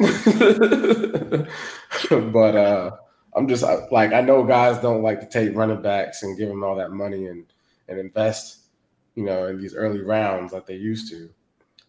but 2.32 2.56
uh, 2.56 2.90
I'm 3.34 3.48
just 3.48 3.64
like 3.90 4.12
I 4.12 4.20
know 4.20 4.44
guys 4.44 4.82
don't 4.82 5.02
like 5.02 5.20
to 5.20 5.26
take 5.26 5.56
running 5.56 5.80
backs 5.80 6.22
and 6.22 6.36
give 6.36 6.48
them 6.48 6.64
all 6.64 6.74
that 6.76 6.90
money 6.90 7.26
and 7.26 7.46
and 7.90 7.98
invest, 7.98 8.70
you 9.16 9.24
know, 9.24 9.48
in 9.48 9.60
these 9.60 9.74
early 9.74 10.00
rounds 10.00 10.52
like 10.54 10.64
they 10.64 10.76
used 10.76 11.10
to. 11.10 11.28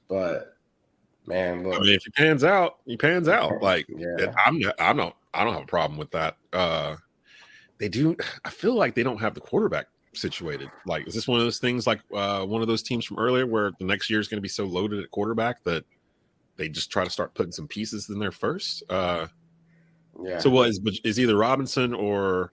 But 0.09 0.57
man, 1.25 1.63
look, 1.63 1.75
I 1.75 1.79
mean, 1.79 1.95
if 1.95 2.03
he 2.03 2.09
pans 2.09 2.43
out, 2.43 2.79
he 2.85 2.97
pans 2.97 3.29
out. 3.29 3.61
Like 3.61 3.85
yeah, 3.87 4.33
I'm, 4.45 4.61
I'm 4.79 4.97
not, 4.97 5.15
I 5.33 5.43
don't 5.45 5.53
have 5.53 5.63
a 5.63 5.67
problem 5.67 5.97
with 5.97 6.11
that. 6.11 6.35
Uh, 6.51 6.97
they 7.77 7.87
do. 7.87 8.17
I 8.45 8.49
feel 8.49 8.73
like 8.73 8.95
they 8.95 9.03
don't 9.03 9.21
have 9.21 9.35
the 9.35 9.41
quarterback 9.41 9.85
situated. 10.13 10.69
Like, 10.85 11.07
is 11.07 11.13
this 11.13 11.27
one 11.27 11.39
of 11.39 11.45
those 11.45 11.59
things 11.59 11.87
like 11.87 12.01
uh, 12.13 12.45
one 12.45 12.61
of 12.61 12.67
those 12.67 12.83
teams 12.83 13.05
from 13.05 13.19
earlier 13.19 13.45
where 13.45 13.71
the 13.79 13.85
next 13.85 14.09
year 14.09 14.19
is 14.19 14.27
going 14.27 14.39
to 14.39 14.41
be 14.41 14.49
so 14.49 14.65
loaded 14.65 15.01
at 15.01 15.11
quarterback 15.11 15.63
that 15.63 15.85
they 16.57 16.67
just 16.67 16.91
try 16.91 17.03
to 17.03 17.09
start 17.09 17.33
putting 17.33 17.51
some 17.51 17.67
pieces 17.67 18.09
in 18.09 18.19
there 18.19 18.31
first? 18.31 18.83
Uh, 18.89 19.27
yeah. 20.23 20.39
So, 20.39 20.49
what 20.49 20.69
is 20.69 20.81
is 21.03 21.19
either 21.19 21.37
Robinson 21.37 21.93
or 21.93 22.51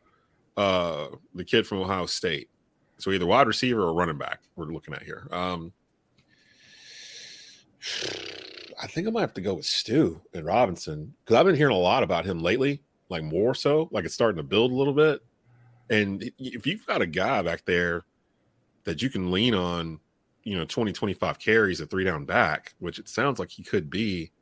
uh, 0.57 1.07
the 1.35 1.45
kid 1.45 1.67
from 1.67 1.79
Ohio 1.79 2.07
State? 2.07 2.51
So 2.99 3.13
either 3.13 3.27
wide 3.27 3.47
receiver 3.47 3.83
or 3.83 3.95
running 3.95 4.19
back. 4.19 4.41
We're 4.57 4.67
looking 4.67 4.95
at 4.95 5.03
here. 5.03 5.29
Um, 5.31 5.73
I 8.81 8.87
think 8.87 9.07
I 9.07 9.11
might 9.11 9.21
have 9.23 9.35
to 9.35 9.41
go 9.41 9.55
with 9.55 9.67
Stu 9.67 10.21
and 10.35 10.45
Robinson 10.45 11.15
because 11.25 11.37
I've 11.37 11.47
been 11.47 11.55
hearing 11.55 11.75
a 11.75 11.79
lot 11.79 12.03
about 12.03 12.25
him 12.25 12.41
lately, 12.41 12.83
like 13.09 13.23
more 13.23 13.55
so, 13.55 13.89
like 13.93 14.05
it's 14.05 14.15
starting 14.15 14.37
to 14.37 14.43
build 14.43 14.73
a 14.73 14.75
little 14.75 14.93
bit. 14.93 15.23
And 15.91 16.31
if 16.39 16.67
you've 16.67 16.87
got 16.87 17.03
a 17.03 17.07
guy 17.07 17.43
back 17.43 17.65
there 17.65 18.05
that 18.85 19.01
you 19.01 19.11
can 19.11 19.31
lean 19.31 19.55
on, 19.55 20.01
you 20.43 20.57
know, 20.57 20.65
20, 20.65 20.93
25 20.93 21.39
carries, 21.39 21.81
a 21.81 21.87
three 21.87 22.05
down 22.05 22.25
back, 22.25 22.75
which 22.79 22.99
it 22.99 23.09
sounds 23.09 23.39
like 23.39 23.51
he 23.51 23.63
could 23.63 23.89
be, 23.91 24.33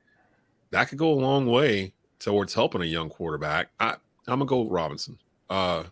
that 0.71 0.89
could 0.89 0.99
go 0.99 1.13
a 1.13 1.15
long 1.15 1.47
way 1.47 1.95
towards 2.19 2.55
helping 2.55 2.83
a 2.83 2.87
young 2.87 3.09
quarterback. 3.09 3.69
I, 3.79 3.97
I'm 4.27 4.39
gonna 4.39 4.47
go 4.47 4.63
with 4.63 4.73
Robinson. 4.73 5.19
Uh, 5.49 5.85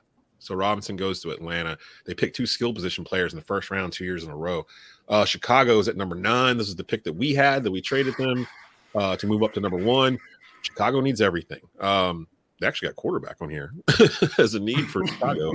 so 0.45 0.55
Robinson 0.55 0.97
goes 0.97 1.20
to 1.22 1.30
Atlanta. 1.30 1.78
They 2.05 2.12
pick 2.12 2.34
two 2.34 2.45
skill 2.45 2.74
position 2.74 3.03
players 3.03 3.32
in 3.32 3.38
the 3.38 3.45
first 3.45 3.70
round 3.70 3.95
two 3.95 4.05
years 4.05 4.24
in 4.24 4.30
a 4.30 4.36
row. 4.36 4.66
Uh, 5.09 5.24
Chicago 5.24 5.78
is 5.78 5.88
at 5.88 5.97
number 5.97 6.14
nine. 6.14 6.59
This 6.59 6.68
is 6.68 6.76
the 6.76 6.84
pick 6.84 7.03
that 7.05 7.14
we 7.14 7.32
had 7.32 7.64
that 7.64 7.70
we 7.70 7.80
traded 7.80 8.14
them 8.18 8.47
uh, 8.95 9.16
to 9.16 9.26
move 9.26 9.42
up 9.42 9.55
to 9.55 9.61
number 9.61 9.78
one. 9.78 10.18
Chicago 10.61 11.01
needs 11.01 11.22
everything. 11.22 11.61
Um, 11.80 12.26
they 12.61 12.66
actually 12.66 12.88
got 12.88 12.97
quarterback 12.97 13.36
on 13.40 13.49
here 13.49 13.72
as 14.38 14.55
a 14.55 14.61
need 14.61 14.86
for 14.90 15.07
Chicago. 15.07 15.53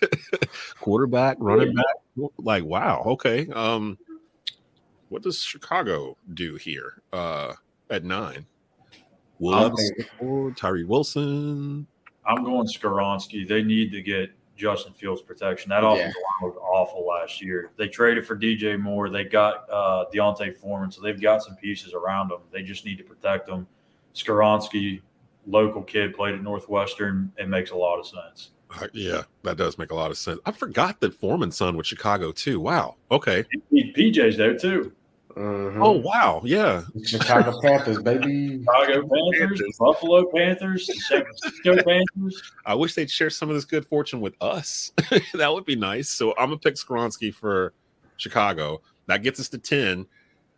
quarterback, 0.80 1.36
running 1.40 1.74
back. 1.74 2.30
Like, 2.38 2.64
wow. 2.64 3.02
Okay. 3.06 3.48
Um, 3.48 3.98
what 5.08 5.22
does 5.22 5.42
Chicago 5.42 6.16
do 6.32 6.54
here 6.54 7.02
uh, 7.12 7.54
at 7.90 8.04
nine? 8.04 8.46
Will 9.40 10.52
Tyree 10.56 10.84
Wilson. 10.84 11.88
I'm 12.26 12.44
going 12.44 12.66
Skoronski. 12.66 13.46
They 13.46 13.62
need 13.62 13.90
to 13.92 14.02
get 14.02 14.30
Justin 14.56 14.92
Fields 14.92 15.20
protection. 15.20 15.70
That 15.70 15.84
offensive 15.84 16.14
Yeah. 16.16 16.46
line 16.46 16.52
was 16.52 16.56
awful 16.62 17.06
last 17.06 17.42
year. 17.42 17.72
They 17.76 17.88
traded 17.88 18.26
for 18.26 18.36
DJ 18.36 18.78
Moore. 18.78 19.10
They 19.10 19.24
got 19.24 19.68
uh, 19.70 20.04
D'Onta 20.12 20.56
Foreman, 20.56 20.90
so 20.90 21.00
they've 21.02 21.20
got 21.20 21.42
some 21.42 21.56
pieces 21.56 21.92
around 21.92 22.28
them. 22.30 22.40
They 22.52 22.62
just 22.62 22.84
need 22.84 22.96
to 22.98 23.04
protect 23.04 23.46
them. 23.46 23.66
Skoronski, 24.14 25.00
local 25.46 25.82
kid, 25.82 26.14
played 26.14 26.34
at 26.34 26.42
Northwestern. 26.42 27.32
It 27.36 27.48
makes 27.48 27.72
a 27.72 27.76
lot 27.76 27.98
of 27.98 28.06
sense. 28.06 28.50
Uh, 28.80 28.86
yeah, 28.92 29.22
that 29.42 29.56
does 29.56 29.76
make 29.78 29.90
a 29.90 29.94
lot 29.94 30.10
of 30.10 30.16
sense. 30.16 30.40
I 30.46 30.52
forgot 30.52 31.00
that 31.00 31.14
Foreman's 31.14 31.56
son 31.56 31.76
with 31.76 31.86
Chicago 31.86 32.32
too. 32.32 32.60
Wow. 32.60 32.96
Okay. 33.10 33.44
PJ's 33.72 34.36
there 34.36 34.56
too. 34.56 34.92
Mhm. 35.36 35.78
Oh 35.82 35.92
wow. 35.92 36.40
Yeah. 36.44 36.82
Chicago 37.04 37.60
Panthers, 37.60 38.00
baby. 38.02 38.60
Chicago 38.60 39.00
Panthers, 39.08 39.38
Panthers. 39.60 39.76
Buffalo 39.78 40.30
Panthers, 40.32 41.08
San 41.08 41.22
Francisco 41.24 41.82
Panthers. 41.82 42.42
I 42.64 42.74
wish 42.74 42.94
they'd 42.94 43.10
share 43.10 43.30
some 43.30 43.48
of 43.48 43.54
this 43.56 43.64
good 43.64 43.84
fortune 43.86 44.20
with 44.20 44.34
us. 44.40 44.92
that 45.34 45.52
would 45.52 45.64
be 45.64 45.74
nice. 45.76 46.08
So 46.08 46.32
I'm 46.38 46.46
gonna 46.50 46.58
pick 46.58 46.74
Skoronski 46.76 47.34
for 47.34 47.72
Chicago. 48.16 48.80
That 49.06 49.22
gets 49.22 49.40
us 49.40 49.48
to 49.50 49.58
10. 49.58 50.06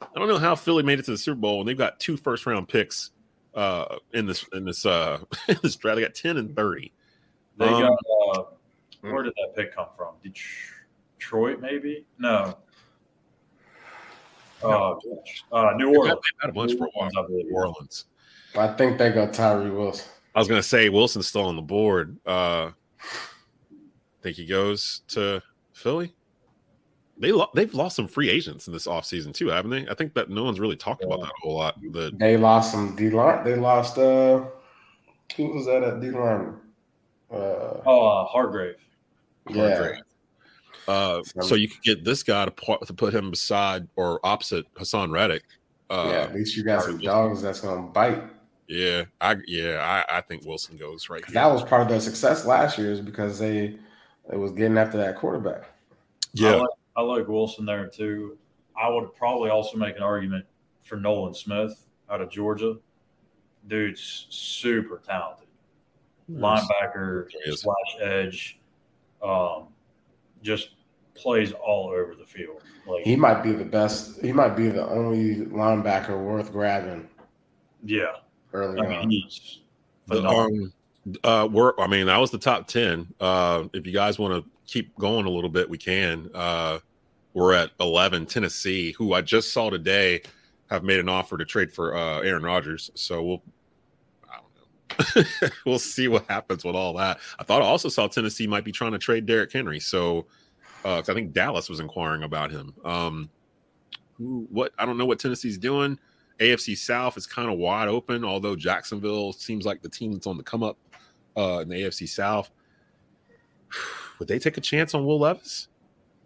I 0.03 0.07
don't 0.15 0.29
know 0.29 0.39
how 0.39 0.55
Philly 0.55 0.83
made 0.83 0.99
it 0.99 1.07
to 1.07 1.11
the 1.13 1.19
Super 1.19 1.41
Bowl 1.41 1.61
and 1.61 1.69
they've 1.69 1.77
got 1.79 1.99
two 1.99 2.17
first 2.19 2.45
round 2.45 2.69
picks 2.69 3.13
uh 3.55 3.97
in 4.13 4.27
this 4.27 4.45
in 4.53 4.65
this 4.67 4.85
uh 4.85 5.21
in 5.49 5.57
this 5.63 5.77
draft. 5.77 5.97
They 5.97 6.03
got 6.03 6.15
10 6.15 6.37
and 6.37 6.55
30. 6.55 6.93
They 7.59 7.65
Um, 7.67 7.81
got 7.81 7.93
uh, 8.39 8.43
where 9.01 9.23
did 9.23 9.33
that 9.37 9.55
pick 9.57 9.75
come 9.75 9.87
from? 9.97 10.15
Detroit, 10.23 11.61
maybe? 11.61 12.05
No. 12.19 12.59
Uh, 14.63 14.93
uh, 15.53 15.73
New 15.77 15.87
They've 15.91 15.99
Orleans. 15.99 16.09
had, 16.09 16.17
they've 16.17 16.41
had 16.43 16.51
a 16.51 16.53
bunch 16.53 16.73
for 16.79 16.87
a 16.87 16.91
while. 16.95 17.11
I. 17.17 17.23
New 17.29 17.51
Orleans. 17.53 18.05
I 18.57 18.69
think 18.69 18.97
they 18.99 19.11
got 19.11 19.35
Tyree 19.35 19.71
Wilson. 19.71 20.07
I 20.35 20.39
was 20.39 20.49
gonna 20.49 20.63
say 20.63 20.89
Wilson's 20.89 21.27
still 21.27 21.43
on 21.45 21.57
the 21.57 21.63
board. 21.63 22.17
Uh 22.27 22.71
think 24.23 24.37
he 24.37 24.47
goes 24.47 25.03
to 25.09 25.41
Philly. 25.73 26.15
They 27.19 27.33
lo- 27.33 27.51
they've 27.55 27.73
lost 27.73 27.97
some 27.97 28.09
free 28.09 28.29
agents 28.29 28.67
in 28.67 28.73
this 28.73 28.87
offseason 28.87 29.33
too, 29.33 29.49
haven't 29.49 29.71
they? 29.71 29.87
I 29.91 29.95
think 29.95 30.15
that 30.15 30.29
no 30.31 30.45
one's 30.45 30.59
really 30.61 30.77
talked 30.77 31.05
about 31.05 31.21
that 31.21 31.29
a 31.29 31.33
whole 31.43 31.57
lot. 31.57 31.77
The 31.93 32.11
They 32.15 32.37
lost 32.37 32.73
some 32.73 32.97
D 32.97 33.09
line. 33.11 33.45
They 33.45 33.55
lost 33.57 33.99
uh 33.99 34.45
who 35.37 35.49
was 35.55 35.67
that 35.67 35.83
at 35.83 36.01
D 36.01 36.11
line? 36.11 36.57
Uh 37.31 37.81
Oh, 37.87 38.07
uh, 38.07 38.25
Hargrave. 38.25 38.77
yeah. 39.51 39.75
Hargrave. 39.77 40.03
Uh, 40.89 41.23
so 41.41 41.55
you 41.55 41.69
could 41.69 41.83
get 41.83 42.05
this 42.05 42.23
guy 42.23 42.45
to 42.45 42.51
put, 42.51 42.87
to 42.87 42.95
put 42.95 43.15
him 43.15 43.31
beside 43.31 43.89
or 43.97 44.21
opposite 44.25 44.73
Haason 44.75 45.11
Reddick. 45.11 45.43
Uh, 45.91 46.09
yeah, 46.09 46.21
at 46.23 46.35
least 46.35 46.57
you 46.57 46.65
got 46.65 46.83
some 46.83 46.99
dogs 46.99 47.43
that's 47.43 47.61
gonna 47.61 47.83
bite. 47.83 48.23
yeah, 48.69 49.05
I 49.21 49.37
yeah, 49.47 50.05
I, 50.09 50.19
I 50.19 50.21
think 50.21 50.45
Wilson 50.45 50.77
goes 50.77 51.09
right 51.09 51.25
here. 51.25 51.35
That 51.35 51.47
was 51.47 51.63
part 51.63 51.83
of 51.83 51.89
their 51.89 52.01
success 52.01 52.45
last 52.45 52.77
year 52.79 52.91
is 52.91 53.01
because 53.01 53.39
they 53.39 53.79
it 54.33 54.37
was 54.37 54.53
getting 54.53 54.79
after 54.79 54.99
that 54.99 55.17
quarterback. 55.17 55.63
I 55.63 55.67
yeah, 56.35 56.55
like, 56.57 56.69
I 56.97 57.03
like 57.03 57.29
Wilson 57.29 57.67
there 57.67 57.87
too. 57.87 58.37
I 58.77 58.89
would 58.89 59.15
probably 59.15 59.51
also 59.51 59.79
make 59.79 59.97
an 59.97 60.03
argument 60.03 60.45
for 60.83 60.97
Nolan 60.97 61.35
Smith 61.35 61.87
out 62.11 62.21
of 62.21 62.31
Georgia. 62.31 62.77
Dude's 63.69 64.27
super 64.31 65.01
talented. 65.07 65.47
Linebacker, 66.31 67.29
slash 67.53 67.97
edge, 68.01 68.59
um, 69.23 69.69
just 70.43 70.71
plays 71.17 71.53
all 71.53 71.89
over 71.89 72.15
the 72.15 72.27
field. 72.27 72.63
Like, 72.87 73.05
He 73.05 73.17
might 73.17 73.43
be 73.43 73.53
the 73.53 73.65
best. 73.65 74.21
He 74.21 74.33
might 74.33 74.57
be 74.57 74.69
the 74.69 74.87
only 74.89 75.47
linebacker 75.47 76.23
worth 76.23 76.53
grabbing 76.53 77.09
yeah, 77.85 78.13
early 78.53 78.81
I 78.81 78.89
mean, 78.89 78.99
on. 78.99 79.11
he's 79.11 79.61
The, 80.09 80.17
phenomenal. 80.17 80.65
um, 80.65 80.73
uh, 81.25 81.49
we're, 81.51 81.73
I 81.79 81.87
mean, 81.87 82.07
that 82.07 82.19
was 82.19 82.31
the 82.31 82.39
top 82.39 82.67
10. 82.67 83.15
Uh, 83.21 83.65
if 83.73 83.87
you 83.87 83.93
guys 83.93 84.19
want 84.19 84.45
to 84.45 84.51
keep 84.67 84.97
going 84.99 85.27
a 85.27 85.31
little 85.31 85.51
bit, 85.51 85.69
we 85.71 85.79
can. 85.79 86.31
Uh, 86.35 86.79
we're 87.35 87.53
at 87.53 87.71
11, 87.81 88.27
Tennessee, 88.27 88.93
who 88.93 89.13
I 89.13 89.21
just 89.21 89.53
saw 89.53 89.71
today 89.71 90.23
have 90.71 90.83
made 90.83 90.99
an 90.99 91.09
offer 91.09 91.37
to 91.39 91.45
trade 91.45 91.73
for 91.73 91.95
uh, 91.97 92.21
Aaron 92.23 92.43
Rodgers. 92.43 92.91
So 92.95 93.23
we'll, 93.23 93.43
I 94.29 94.39
don't 95.15 95.17
know. 95.17 95.49
we'll 95.67 95.79
see 95.79 96.09
what 96.09 96.25
happens 96.29 96.65
with 96.65 96.75
all 96.75 96.95
that. 96.95 97.19
I 97.39 97.45
thought 97.45 97.63
I 97.63 97.67
also 97.67 97.89
saw 97.89 98.09
Tennessee 98.09 98.47
might 98.47 98.65
be 98.65 98.73
trying 98.73 98.93
to 98.93 98.99
trade 98.99 99.27
Derrick 99.27 99.53
Henry. 99.53 99.79
So, 99.79 100.27
uh, 100.87 101.01
'cause 101.01 101.09
I 101.09 101.15
think 101.15 101.33
Dallas 101.33 101.69
was 101.69 101.81
inquiring 101.81 102.23
about 102.23 102.51
him. 102.51 102.73
Um, 102.85 103.29
who, 104.19 104.47
what, 104.51 104.73
I 104.79 104.87
don't 104.87 104.97
know 104.97 105.05
what 105.07 105.19
Tennessee's 105.19 105.59
doing. 105.59 105.99
AFC 106.39 106.77
South 106.77 107.17
is 107.17 107.27
kind 107.27 107.51
of 107.51 107.59
wide 107.59 107.89
open, 107.89 108.25
although 108.25 108.55
Jacksonville 108.55 109.33
seems 109.33 109.65
like 109.67 109.83
the 109.83 109.89
team 109.89 110.13
that's 110.13 110.27
on 110.27 110.37
the 110.37 110.43
come 110.43 110.63
up 110.63 110.77
uh, 111.37 111.59
in 111.63 111.69
the 111.69 111.75
AFC 111.77 112.09
South. 112.09 112.51
Would 114.19 114.29
they 114.29 114.39
take 114.39 114.57
a 114.57 114.61
chance 114.61 114.95
on 114.95 115.05
Will 115.05 115.19
Levis? 115.19 115.69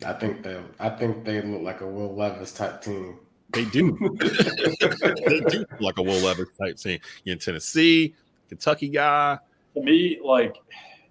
I 0.05 0.13
think 0.15 0.43
they 0.43 0.61
I 0.79 0.89
think 0.91 1.25
they 1.25 1.43
look 1.43 1.63
like 1.63 1.81
a 1.81 1.87
Will 1.87 2.15
Levis 2.15 2.53
type 2.53 2.81
team. 2.83 3.19
They 3.53 3.65
do. 3.67 3.99
they 4.21 5.41
do 5.41 5.65
like 5.81 5.99
a 5.99 6.03
Will 6.03 6.21
Levis 6.25 6.49
type 6.59 6.77
team. 6.77 7.01
You're 7.25 7.35
in 7.35 7.39
Tennessee, 7.39 8.15
Kentucky 8.49 8.89
guy. 8.89 9.39
to 9.75 9.83
me, 9.83 10.19
like 10.25 10.57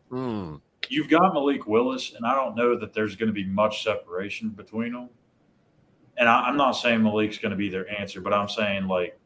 Hmm. 0.09 0.55
You've 0.89 1.07
got 1.07 1.33
Malik 1.33 1.67
Willis, 1.67 2.13
and 2.15 2.25
I 2.25 2.33
don't 2.33 2.55
know 2.55 2.77
that 2.77 2.93
there's 2.93 3.15
going 3.15 3.27
to 3.27 3.33
be 3.33 3.45
much 3.45 3.83
separation 3.83 4.49
between 4.49 4.91
them. 4.93 5.09
And 6.17 6.27
I, 6.27 6.41
I'm 6.47 6.57
not 6.57 6.71
saying 6.71 7.01
Malik's 7.03 7.37
going 7.37 7.51
to 7.51 7.55
be 7.55 7.69
their 7.69 7.89
answer, 7.89 8.19
but 8.21 8.33
I'm 8.33 8.49
saying 8.49 8.87
like 8.87 9.17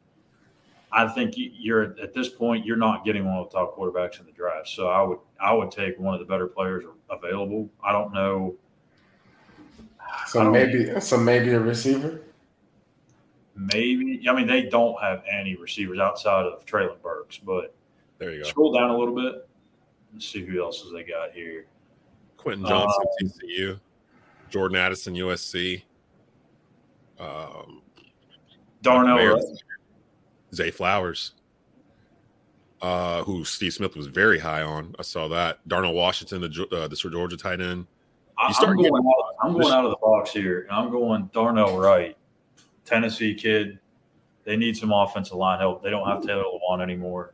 I 0.92 1.08
think 1.08 1.38
you- 1.38 1.52
you're 1.54 1.96
at 2.00 2.14
this 2.14 2.30
point 2.30 2.66
you're 2.66 2.78
not 2.78 3.04
getting 3.04 3.26
one 3.26 3.38
of 3.38 3.50
the 3.50 3.58
top 3.58 3.76
quarterbacks 3.76 4.20
in 4.20 4.26
the 4.28 4.32
draft. 4.32 4.68
So 4.68 4.90
I 4.90 5.02
would 5.02 5.18
I 5.42 5.54
would 5.54 5.72
take 5.72 5.98
one 5.98 6.14
of 6.14 6.20
the 6.20 6.26
better 6.26 6.46
players 6.48 6.84
available. 7.10 7.70
I 7.84 7.92
don't 7.94 8.14
know. 8.14 8.56
So 10.28 10.44
don't- 10.44 10.52
maybe 10.52 11.00
so 11.00 11.18
maybe 11.18 11.52
a 11.54 11.60
receiver. 11.60 12.22
maybe 13.56 14.24
I 14.30 14.34
mean 14.36 14.46
they 14.48 14.64
don't 14.64 15.02
have 15.02 15.24
any 15.32 15.56
receivers 15.56 15.98
outside 16.00 16.46
of 16.46 16.66
Treylon 16.66 17.02
Burks, 17.02 17.38
but 17.38 17.74
There 18.20 18.32
you 18.32 18.44
go. 18.44 18.50
scroll 18.50 18.74
down 18.74 18.90
a 18.92 18.98
little 18.98 19.16
bit. 19.16 19.48
Let's 20.14 20.28
see 20.28 20.46
who 20.46 20.64
else 20.64 20.82
has 20.84 20.92
they 20.92 21.04
got 21.04 21.32
here. 21.34 21.66
Quentin 22.38 22.66
Johnson, 22.66 23.04
Um, 23.22 23.30
TCU. 23.30 23.80
Jordan 24.50 24.78
Addison, 24.78 25.16
USC. 25.16 25.84
Um, 27.20 27.82
Darnell. 28.82 29.40
Zay 30.54 30.70
Flowers, 30.70 31.34
uh, 32.82 33.24
who 33.24 33.44
Steve 33.44 33.74
Smith 33.74 33.96
was 33.96 34.06
very 34.06 34.38
high 34.38 34.62
on. 34.62 34.94
I 35.00 35.02
saw 35.02 35.28
that. 35.30 35.68
Darnell 35.68 35.94
Washington, 35.94 36.42
the 36.42 36.68
uh, 36.72 36.88
the 36.88 36.96
Georgia 36.96 37.38
tight 37.38 37.60
end. 37.60 37.88
You 38.48 38.54
start 38.54 38.70
I'm, 38.72 38.76
going 38.76 38.84
getting- 38.92 39.08
out, 39.08 39.36
I'm 39.42 39.54
going 39.54 39.74
out 39.74 39.86
of 39.86 39.92
the 39.92 39.98
box 39.98 40.32
here. 40.32 40.68
I'm 40.70 40.92
going 40.92 41.30
Darnell 41.34 41.80
Wright, 41.80 42.16
Tennessee 42.86 43.34
kid. 43.34 43.80
They 44.44 44.56
need 44.58 44.76
some 44.78 44.92
offensive 44.92 45.38
line 45.38 45.60
help. 45.60 45.82
They 45.82 45.90
don't 45.90 46.08
have 46.08 46.22
Taylor 46.22 46.44
Lewan 46.44 46.82
anymore. 46.82 47.34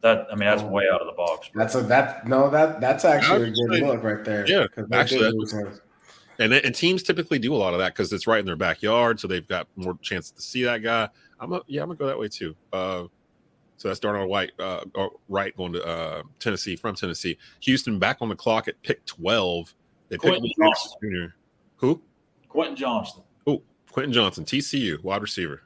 That 0.00 0.28
I 0.30 0.36
mean, 0.36 0.48
that's 0.48 0.62
way 0.62 0.84
out 0.92 1.00
of 1.00 1.06
the 1.06 1.12
box. 1.12 1.50
That's 1.54 1.74
a 1.74 1.82
that 1.82 2.28
no 2.28 2.48
that 2.50 2.80
that's 2.80 3.04
actually 3.04 3.48
a 3.48 3.50
good 3.50 3.72
Actually, 3.72 3.80
look 3.80 4.02
right 4.02 4.24
there. 4.24 4.48
Yeah, 4.48 4.66
actually, 4.92 5.18
did 5.18 5.32
that 5.32 5.34
lose 5.34 5.52
him. 5.52 5.80
And 6.38 6.52
and 6.52 6.74
teams 6.74 7.02
typically 7.02 7.40
do 7.40 7.52
a 7.52 7.56
lot 7.56 7.72
of 7.72 7.80
that 7.80 7.94
because 7.94 8.12
it's 8.12 8.26
right 8.28 8.38
in 8.38 8.46
their 8.46 8.56
backyard, 8.56 9.18
so 9.18 9.26
they've 9.26 9.46
got 9.46 9.66
more 9.74 9.98
chances 10.00 10.30
to 10.32 10.42
see 10.42 10.62
that 10.62 10.84
guy. 10.84 11.08
I'm 11.40 11.52
a, 11.52 11.62
yeah, 11.66 11.82
I'm 11.82 11.88
gonna 11.88 11.98
go 11.98 12.06
that 12.06 12.18
way 12.18 12.28
too. 12.28 12.54
Uh, 12.72 13.04
so 13.78 13.86
that's 13.88 14.00
Darnell 14.00 14.26
White, 14.26 14.52
uh, 14.58 14.84
or 14.94 15.12
Wright 15.28 15.56
going 15.56 15.72
to 15.72 15.84
uh, 15.84 16.22
Tennessee 16.40 16.74
from 16.74 16.96
Tennessee. 16.96 17.38
Houston 17.60 17.98
back 18.00 18.18
on 18.20 18.28
the 18.28 18.34
clock 18.34 18.66
at 18.66 18.80
pick 18.82 19.04
12. 19.06 19.72
They 20.08 20.16
picked 20.16 20.22
Quentin 20.22 20.50
Johnson. 20.60 20.98
Jr. 21.00 21.34
Who? 21.76 22.02
Quentin 22.48 22.74
Johnston. 22.74 23.22
Oh, 23.46 23.62
Quentin 23.92 24.12
Johnson, 24.12 24.44
TCU 24.44 25.00
wide 25.04 25.22
receiver. 25.22 25.62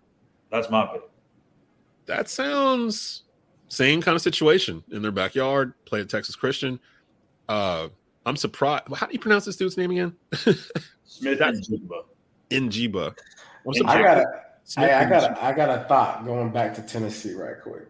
That's 0.51 0.69
my 0.69 0.87
pick. 0.87 1.03
That 2.05 2.29
sounds 2.29 3.23
same 3.73 4.03
kind 4.03 4.15
of 4.15 4.21
situation 4.21 4.85
in 4.93 5.01
their 5.01 5.11
backyard. 5.11 5.73
Played 5.87 6.03
at 6.03 6.09
Texas 6.11 6.37
Christian. 6.37 6.79
Uh, 7.49 7.89
I'm 8.27 8.37
surprised. 8.37 8.85
How 8.95 9.07
do 9.07 9.15
you 9.15 9.19
pronounce 9.19 9.47
this 9.47 9.57
dude's 9.57 9.79
name 9.79 9.91
again? 9.91 10.15
Smith 11.05 11.39
That's- 11.39 11.69
and 11.69 11.91
Jigba. 11.91 12.03
Njiba. 12.51 13.17
I'm 13.67 13.73
surprised. 13.73 13.99
I 13.99 14.03
got 14.03 14.19
a 14.19 14.25
Smith 14.65 14.91
I, 14.91 15.05
I 15.05 15.09
got 15.09 15.25
a, 15.25 15.45
I 15.45 15.53
got 15.53 15.71
a 15.71 15.85
thought 15.89 16.27
going 16.27 16.51
back 16.51 16.75
to 16.75 16.83
Tennessee 16.83 17.33
right 17.35 17.61
quick. 17.63 17.89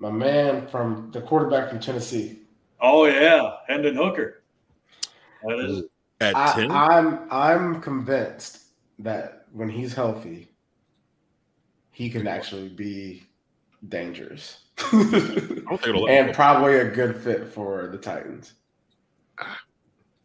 My 0.00 0.10
man 0.10 0.66
from 0.66 1.10
the 1.12 1.20
quarterback 1.20 1.70
from 1.70 1.78
Tennessee. 1.78 2.40
Oh 2.80 3.06
yeah, 3.06 3.52
Hendon 3.68 3.94
Hooker. 3.94 4.42
That 5.44 5.60
is 5.60 5.84
at 6.20 6.36
I, 6.36 6.52
10. 6.54 6.70
I'm 6.72 7.20
I'm 7.30 7.80
convinced 7.80 8.62
that 8.98 9.46
when 9.52 9.68
he's 9.68 9.94
healthy, 9.94 10.48
he 11.92 12.10
can 12.10 12.26
actually 12.26 12.68
be 12.68 13.22
dangerous. 13.88 14.58
I 14.78 14.90
don't 14.90 15.00
think 15.00 15.86
it'll 15.86 16.02
let 16.04 16.26
and 16.26 16.34
probably 16.34 16.76
a 16.78 16.88
good 16.90 17.16
fit 17.16 17.46
for 17.52 17.88
the 17.92 17.98
Titans, 17.98 18.54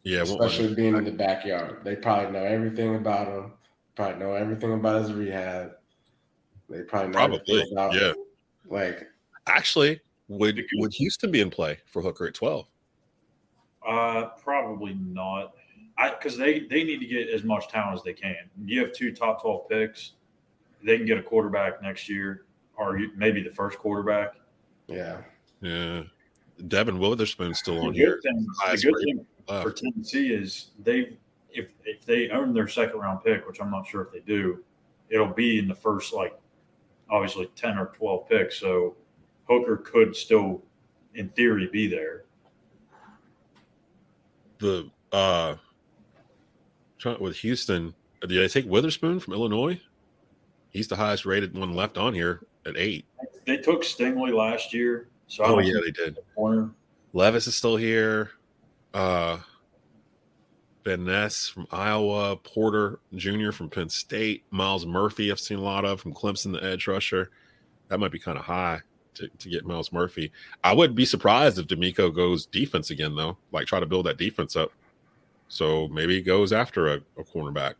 Yeah, 0.02 0.22
it 0.22 0.28
won't 0.28 0.40
let 0.40 0.50
him. 0.52 0.56
especially 0.56 0.74
being 0.74 0.96
in 0.96 1.04
the 1.04 1.12
backyard. 1.12 1.84
They 1.84 1.96
probably 1.96 2.32
know 2.32 2.44
everything 2.44 2.96
about 2.96 3.28
him. 3.28 3.52
Probably 3.94 4.18
know 4.18 4.34
everything 4.34 4.72
about 4.72 5.02
his 5.02 5.12
rehab. 5.12 5.72
They 6.68 6.82
probably 6.82 7.08
know 7.10 7.18
Probably, 7.18 7.38
everything 7.48 7.72
about 7.72 7.94
yeah. 7.94 8.12
like 8.68 9.06
Actually, 9.46 10.00
would 10.28 10.62
would 10.74 10.92
Houston 10.94 11.30
be 11.30 11.40
in 11.40 11.50
play 11.50 11.78
for 11.86 12.02
Hooker 12.02 12.26
at 12.26 12.34
12? 12.34 12.66
uh, 13.86 14.26
probably 14.42 14.94
not. 14.94 15.52
I 15.98 16.10
because 16.10 16.36
they 16.36 16.60
they 16.60 16.84
need 16.84 17.00
to 17.00 17.06
get 17.06 17.28
as 17.28 17.44
much 17.44 17.68
talent 17.68 17.98
as 17.98 18.02
they 18.04 18.12
can. 18.12 18.36
You 18.64 18.80
have 18.80 18.92
two 18.92 19.12
top 19.12 19.42
twelve 19.42 19.68
picks. 19.68 20.12
They 20.84 20.96
can 20.96 21.06
get 21.06 21.18
a 21.18 21.22
quarterback 21.22 21.82
next 21.82 22.08
year, 22.08 22.44
or 22.80 22.98
you- 22.98 23.12
maybe 23.16 23.42
the 23.42 23.50
first 23.50 23.78
quarterback. 23.78 24.34
yeah. 24.88 25.22
Yeah. 25.60 26.04
Devon 26.68 26.98
Witherspoon's 26.98 27.58
still 27.58 27.74
The 27.76 27.80
on 27.88 27.92
here. 27.94 28.14
good 28.16 28.22
thing, 28.22 28.46
the 28.46 28.76
good 28.82 28.94
rated 28.94 29.04
thing 29.16 29.26
left. 29.48 29.62
for 29.64 29.72
Tennessee 29.72 30.32
is 30.32 30.70
they 30.82 31.16
if 31.50 31.70
if 31.84 32.04
they 32.06 32.30
own 32.30 32.52
their 32.54 32.68
second 32.68 32.98
round 32.98 33.22
pick, 33.24 33.46
which 33.46 33.60
I'm 33.60 33.70
not 33.70 33.86
sure 33.86 34.02
if 34.02 34.12
they 34.12 34.20
do, 34.20 34.62
it'll 35.10 35.26
be 35.32 35.58
in 35.58 35.68
the 35.68 35.74
first 35.74 36.12
like 36.14 36.38
obviously 37.10 37.46
ten 37.56 37.78
or 37.78 37.86
twelve 37.86 38.28
picks. 38.28 38.56
So 38.58 38.96
Hooker 39.48 39.76
could 39.78 40.14
still, 40.16 40.62
in 41.14 41.28
theory, 41.30 41.66
be 41.72 41.86
there. 41.86 42.24
The 44.58 44.90
uh 45.12 45.56
trying 46.98 47.20
with 47.20 47.36
Houston, 47.36 47.94
did 48.22 48.30
they 48.30 48.48
take 48.48 48.66
Witherspoon 48.66 49.20
from 49.20 49.32
Illinois? 49.34 49.80
He's 50.70 50.88
the 50.88 50.96
highest 50.96 51.24
rated 51.26 51.56
one 51.56 51.74
left 51.74 51.96
on 51.98 52.14
here 52.14 52.42
at 52.66 52.76
eight. 52.76 53.04
They 53.46 53.56
took 53.56 53.82
Stingley 53.82 54.32
last 54.34 54.72
year, 54.74 55.08
so 55.26 55.44
Oh 55.44 55.58
yeah, 55.58 55.80
they 55.84 55.90
did. 55.90 56.18
corner. 56.34 56.70
Levis 57.12 57.46
is 57.46 57.54
still 57.54 57.76
here. 57.76 58.30
Uh 58.94 59.38
Van 60.84 61.04
Ness 61.04 61.46
from 61.48 61.66
Iowa, 61.70 62.36
Porter 62.36 63.00
Jr. 63.14 63.50
from 63.52 63.68
Penn 63.68 63.88
State, 63.90 64.44
Myles 64.50 64.86
Murphy, 64.86 65.30
I've 65.30 65.38
seen 65.38 65.58
a 65.58 65.62
lot 65.62 65.84
of 65.84 66.00
from 66.00 66.14
Clemson, 66.14 66.52
the 66.52 66.64
edge 66.64 66.86
rusher. 66.86 67.30
That 67.88 68.00
might 68.00 68.12
be 68.12 68.18
kind 68.18 68.38
of 68.38 68.44
high 68.44 68.80
to, 69.14 69.28
to 69.28 69.48
get 69.50 69.66
Myles 69.66 69.92
Murphy. 69.92 70.32
I 70.64 70.72
would 70.72 70.94
be 70.94 71.04
surprised 71.04 71.58
if 71.58 71.66
DeMeco 71.66 72.14
goes 72.14 72.46
defense 72.46 72.90
again, 72.90 73.14
though, 73.14 73.36
like 73.52 73.66
try 73.66 73.78
to 73.78 73.86
build 73.86 74.06
that 74.06 74.16
defense 74.16 74.56
up. 74.56 74.72
So 75.48 75.88
maybe 75.88 76.14
he 76.14 76.22
goes 76.22 76.52
after 76.52 76.88
a, 76.88 77.00
a 77.18 77.24
cornerback 77.24 77.74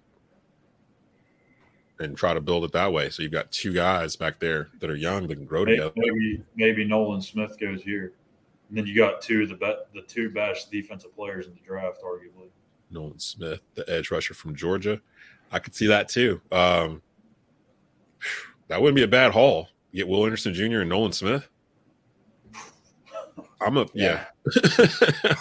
and 2.01 2.17
try 2.17 2.35
to 2.35 2.41
build 2.41 2.65
it 2.65 2.73
that 2.73 2.93
way. 2.93 3.11
So 3.11 3.23
you've 3.23 3.33
got 3.33 3.53
two 3.53 3.73
guys 3.73 4.17
back 4.17 4.41
there 4.41 4.69
that 4.81 4.91
are 4.91 4.97
young 4.97 5.29
that 5.29 5.37
can 5.37 5.45
grow 5.45 5.65
Maybe, 5.65 5.77
together. 5.77 5.93
maybe 5.97 6.43
maybe 6.57 6.85
Nolan 6.85 7.21
Smith 7.21 7.59
goes 7.61 7.83
here, 7.83 8.15
and 8.69 8.79
then 8.79 8.87
you 8.87 8.97
got 8.97 9.21
two 9.21 9.43
of 9.43 9.51
the 9.51 9.55
be- 9.55 10.01
the 10.01 10.03
two 10.07 10.31
best 10.31 10.71
defensive 10.71 11.15
players 11.15 11.47
in 11.47 11.53
the 11.55 11.61
draft, 11.61 11.99
arguably. 12.03 12.49
Nolan 12.91 13.19
Smith, 13.19 13.61
the 13.75 13.89
edge 13.89 14.11
rusher 14.11 14.35
from 14.35 14.57
Georgia. 14.57 15.01
I 15.53 15.59
could 15.59 15.75
see 15.75 15.87
that 15.89 16.09
too. 16.09 16.41
Um, 16.51 17.03
that 18.69 18.81
wouldn't 18.81 18.97
be 18.97 19.03
a 19.03 19.09
bad 19.09 19.33
haul. 19.33 19.69
Get 19.95 20.09
Will 20.09 20.25
Anderson 20.25 20.55
Jr. 20.55 20.81
and 20.81 20.89
Nolan 20.89 21.13
Smith. 21.13 21.49
I'm 23.61 23.77
a 23.77 23.87
yeah. 23.93 24.25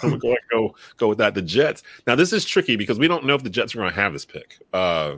I'm 0.02 0.10
gonna 0.10 0.18
go 0.18 0.36
go 0.50 0.74
go 0.98 1.08
with 1.08 1.18
that. 1.18 1.34
The 1.34 1.42
Jets. 1.42 1.82
Now 2.06 2.14
this 2.16 2.32
is 2.32 2.44
tricky 2.44 2.76
because 2.76 2.98
we 2.98 3.08
don't 3.08 3.24
know 3.24 3.34
if 3.34 3.42
the 3.42 3.50
Jets 3.50 3.74
are 3.74 3.78
going 3.78 3.90
to 3.90 3.96
have 3.96 4.12
this 4.12 4.26
pick. 4.26 4.58
Uh, 4.72 5.16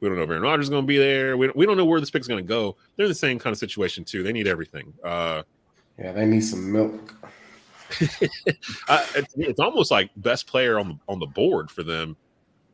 we 0.00 0.08
don't 0.08 0.16
know 0.16 0.24
if 0.24 0.30
Aaron 0.30 0.42
Rodgers 0.42 0.66
is 0.66 0.70
going 0.70 0.82
to 0.82 0.86
be 0.86 0.98
there. 0.98 1.36
We 1.36 1.46
don't, 1.46 1.56
we 1.56 1.66
don't 1.66 1.76
know 1.76 1.84
where 1.84 2.00
this 2.00 2.10
pick 2.10 2.20
is 2.20 2.28
going 2.28 2.42
to 2.42 2.48
go. 2.48 2.76
They're 2.96 3.04
in 3.04 3.10
the 3.10 3.14
same 3.14 3.38
kind 3.38 3.52
of 3.52 3.58
situation 3.58 4.04
too. 4.04 4.22
They 4.22 4.32
need 4.32 4.46
everything. 4.46 4.92
Uh, 5.04 5.42
Yeah, 5.98 6.12
they 6.12 6.24
need 6.24 6.40
some 6.40 6.72
milk. 6.72 7.14
I, 8.88 9.06
it's, 9.16 9.34
it's 9.36 9.60
almost 9.60 9.90
like 9.90 10.10
best 10.16 10.46
player 10.46 10.78
on 10.78 10.88
the 10.88 10.98
on 11.08 11.18
the 11.18 11.26
board 11.26 11.70
for 11.70 11.82
them. 11.82 12.16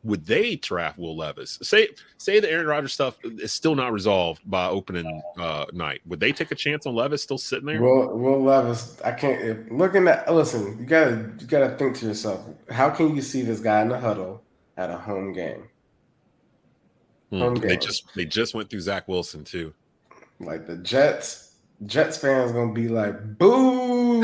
Would 0.03 0.25
they 0.25 0.55
draft 0.57 0.97
Will 0.97 1.17
Levis? 1.17 1.59
Say 1.63 1.89
say 2.17 2.39
the 2.39 2.49
Aaron 2.49 2.67
Rodgers 2.67 2.93
stuff 2.93 3.17
is 3.23 3.51
still 3.51 3.75
not 3.75 3.91
resolved 3.91 4.41
by 4.45 4.67
opening 4.67 5.21
uh, 5.37 5.65
night. 5.73 6.01
Would 6.05 6.19
they 6.19 6.31
take 6.31 6.51
a 6.51 6.55
chance 6.55 6.85
on 6.85 6.95
Levis 6.95 7.23
still 7.23 7.37
sitting 7.37 7.65
there? 7.65 7.81
Will 7.81 8.15
Will 8.15 8.41
Levis, 8.41 9.01
I 9.03 9.11
can't. 9.11 9.41
If, 9.41 9.57
looking 9.71 10.07
at 10.07 10.31
listen, 10.33 10.77
you 10.79 10.85
gotta 10.85 11.31
you 11.39 11.47
gotta 11.47 11.75
think 11.75 11.97
to 11.97 12.05
yourself. 12.05 12.45
How 12.69 12.89
can 12.89 13.15
you 13.15 13.21
see 13.21 13.41
this 13.41 13.59
guy 13.59 13.81
in 13.81 13.89
the 13.89 13.99
huddle 13.99 14.43
at 14.77 14.91
a 14.91 14.97
home 14.97 15.33
game? 15.33 15.67
Home 17.31 17.55
They 17.55 17.69
game. 17.69 17.79
just 17.79 18.13
they 18.15 18.25
just 18.25 18.53
went 18.53 18.69
through 18.69 18.81
Zach 18.81 19.07
Wilson 19.07 19.43
too. 19.43 19.73
Like 20.39 20.65
the 20.67 20.77
Jets, 20.77 21.55
Jets 21.85 22.17
fans 22.17 22.51
gonna 22.51 22.73
be 22.73 22.87
like, 22.87 23.37
"Boo!" 23.37 24.23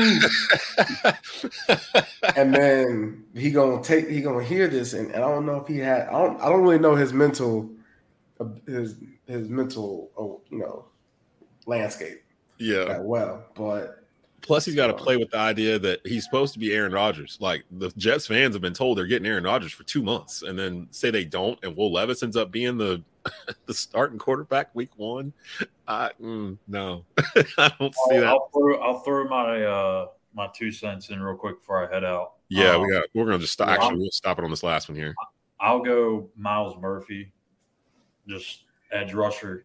and 2.36 2.54
then 2.54 3.24
he 3.34 3.50
gonna 3.50 3.82
take 3.82 4.08
he 4.08 4.20
gonna 4.22 4.44
hear 4.44 4.68
this, 4.68 4.94
and, 4.94 5.10
and 5.10 5.22
I 5.22 5.28
don't 5.28 5.44
know 5.44 5.56
if 5.56 5.66
he 5.68 5.78
had. 5.78 6.08
I 6.08 6.12
don't. 6.12 6.40
I 6.40 6.48
don't 6.48 6.62
really 6.62 6.78
know 6.78 6.94
his 6.94 7.12
mental, 7.12 7.70
uh, 8.40 8.46
his 8.66 8.96
his 9.26 9.48
mental, 9.48 10.10
oh, 10.16 10.40
you 10.50 10.58
know, 10.58 10.86
landscape 11.66 12.22
yeah. 12.58 12.84
that 12.84 13.04
well. 13.04 13.44
But 13.54 14.03
Plus, 14.44 14.66
he's 14.66 14.74
got 14.74 14.88
to 14.88 14.92
play 14.94 15.16
with 15.16 15.30
the 15.30 15.38
idea 15.38 15.78
that 15.78 16.06
he's 16.06 16.22
supposed 16.24 16.52
to 16.52 16.58
be 16.58 16.74
Aaron 16.74 16.92
Rodgers. 16.92 17.38
Like 17.40 17.64
the 17.70 17.90
Jets 17.96 18.26
fans 18.26 18.54
have 18.54 18.60
been 18.60 18.74
told 18.74 18.98
they're 18.98 19.06
getting 19.06 19.26
Aaron 19.26 19.44
Rodgers 19.44 19.72
for 19.72 19.84
two 19.84 20.02
months, 20.02 20.42
and 20.42 20.58
then 20.58 20.86
say 20.90 21.10
they 21.10 21.24
don't, 21.24 21.58
and 21.62 21.74
Will 21.74 21.90
Levis 21.90 22.22
ends 22.22 22.36
up 22.36 22.50
being 22.50 22.76
the 22.76 23.02
the 23.66 23.72
starting 23.72 24.18
quarterback 24.18 24.74
week 24.74 24.90
one. 24.96 25.32
I 25.88 26.10
mm, 26.20 26.58
no, 26.68 27.04
I 27.58 27.72
don't 27.80 27.94
see 27.94 28.16
I'll, 28.16 28.20
that. 28.20 28.26
I'll 28.26 28.50
throw 28.54 28.76
I'll 28.82 29.00
throw 29.00 29.24
my 29.24 29.62
uh 29.64 30.08
my 30.34 30.48
two 30.54 30.70
cents 30.70 31.08
in 31.08 31.22
real 31.22 31.36
quick 31.36 31.60
before 31.60 31.88
I 31.88 31.92
head 31.92 32.04
out. 32.04 32.34
Yeah, 32.50 32.74
Um, 32.74 32.82
we 32.82 32.92
got. 32.92 33.04
We're 33.14 33.24
gonna 33.24 33.38
just 33.38 33.54
stop. 33.54 33.68
well, 33.68 33.80
Actually, 33.80 34.00
we'll 34.00 34.10
stop 34.10 34.38
it 34.38 34.44
on 34.44 34.50
this 34.50 34.62
last 34.62 34.90
one 34.90 34.96
here. 34.96 35.14
I'll 35.58 35.80
go 35.80 36.28
Myles 36.36 36.76
Murphy, 36.78 37.32
just 38.28 38.64
edge 38.92 39.14
rusher. 39.14 39.64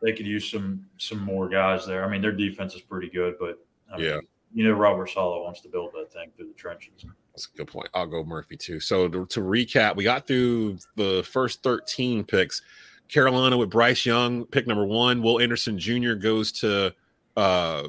They 0.00 0.12
could 0.12 0.26
use 0.26 0.48
some 0.48 0.86
some 0.98 1.18
more 1.18 1.48
guys 1.48 1.84
there. 1.84 2.04
I 2.04 2.08
mean, 2.08 2.22
their 2.22 2.32
defense 2.32 2.74
is 2.76 2.80
pretty 2.80 3.08
good, 3.10 3.34
but 3.40 3.58
I 3.92 3.96
mean, 3.96 4.06
Yeah. 4.06 4.20
you 4.54 4.64
know, 4.64 4.72
Robert 4.72 5.08
Saleh 5.10 5.42
wants 5.44 5.60
to 5.62 5.68
build 5.68 5.90
that 5.94 6.12
thing 6.12 6.30
through 6.36 6.48
the 6.48 6.54
trenches. 6.54 7.04
That's 7.32 7.48
a 7.52 7.56
good 7.56 7.68
point. 7.68 7.88
I'll 7.94 8.06
go 8.06 8.24
Murphy 8.24 8.56
too. 8.56 8.80
So 8.80 9.08
to, 9.08 9.26
to 9.26 9.40
recap, 9.40 9.96
we 9.96 10.04
got 10.04 10.26
through 10.26 10.78
the 10.96 11.22
first 11.30 11.62
13 11.62 12.24
picks. 12.24 12.62
Carolina 13.08 13.56
with 13.58 13.70
Bryce 13.70 14.06
Young, 14.06 14.46
pick 14.46 14.66
number 14.66 14.84
one. 14.86 15.22
Will 15.22 15.40
Anderson 15.40 15.78
Jr. 15.78 16.14
goes 16.14 16.50
to 16.52 16.94
uh, 17.36 17.88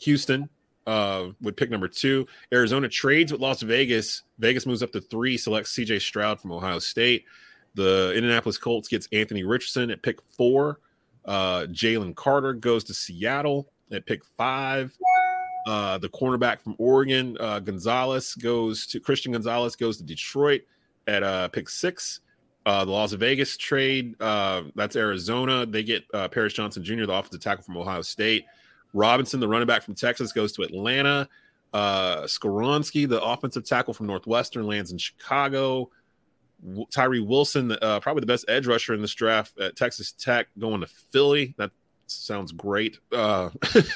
Houston 0.00 0.48
uh, 0.86 1.28
with 1.40 1.56
pick 1.56 1.70
number 1.70 1.88
two. 1.88 2.26
Arizona 2.52 2.88
trades 2.88 3.32
with 3.32 3.40
Las 3.40 3.62
Vegas. 3.62 4.22
Vegas 4.38 4.66
moves 4.66 4.82
up 4.82 4.92
to 4.92 5.00
three, 5.00 5.36
selects 5.38 5.74
CJ 5.74 6.00
Stroud 6.02 6.40
from 6.40 6.52
Ohio 6.52 6.78
State. 6.78 7.24
The 7.74 8.12
Indianapolis 8.14 8.58
Colts 8.58 8.88
gets 8.88 9.08
Anthony 9.12 9.44
Richardson 9.44 9.90
at 9.90 10.02
pick 10.02 10.18
four. 10.36 10.80
Uh, 11.24 11.66
Jalen 11.70 12.14
Carter 12.16 12.52
goes 12.54 12.84
to 12.84 12.94
Seattle 12.94 13.70
at 13.92 14.06
pick 14.06 14.22
five. 14.36 14.96
Uh, 15.68 15.98
the 15.98 16.08
cornerback 16.08 16.62
from 16.62 16.74
Oregon, 16.78 17.36
uh, 17.38 17.58
Gonzalez 17.58 18.34
goes 18.34 18.86
to 18.86 19.00
Christian 19.00 19.32
Gonzalez 19.32 19.76
goes 19.76 19.98
to 19.98 20.02
Detroit 20.02 20.62
at 21.06 21.22
uh, 21.22 21.48
pick 21.48 21.68
six. 21.68 22.20
Uh, 22.64 22.86
the 22.86 22.90
Las 22.90 23.12
Vegas 23.12 23.54
trade, 23.58 24.14
uh, 24.18 24.62
that's 24.74 24.96
Arizona. 24.96 25.66
They 25.66 25.82
get 25.82 26.10
Paris 26.30 26.54
Johnson 26.54 26.82
Jr., 26.82 27.04
the 27.04 27.12
offensive 27.12 27.42
tackle 27.42 27.64
from 27.64 27.76
Ohio 27.76 28.00
State. 28.00 28.46
Robinson, 28.94 29.40
the 29.40 29.48
running 29.48 29.66
back 29.66 29.82
from 29.82 29.94
Texas, 29.94 30.32
goes 30.32 30.52
to 30.52 30.62
Atlanta. 30.62 31.28
Uh, 31.74 32.22
Skoronski, 32.22 33.06
the 33.06 33.22
offensive 33.22 33.66
tackle 33.66 33.92
from 33.92 34.06
Northwestern, 34.06 34.66
lands 34.66 34.90
in 34.90 34.96
Chicago. 34.96 35.90
Tyree 36.90 37.20
Wilson, 37.20 37.72
uh, 37.82 38.00
probably 38.00 38.20
the 38.20 38.26
best 38.26 38.46
edge 38.48 38.66
rusher 38.66 38.94
in 38.94 39.02
this 39.02 39.14
draft 39.14 39.60
at 39.60 39.76
Texas 39.76 40.12
Tech, 40.12 40.48
going 40.58 40.80
to 40.80 40.86
Philly. 40.86 41.54
That 41.58 41.72
sounds 42.10 42.52
great. 42.52 42.98
Uh, 43.12 43.50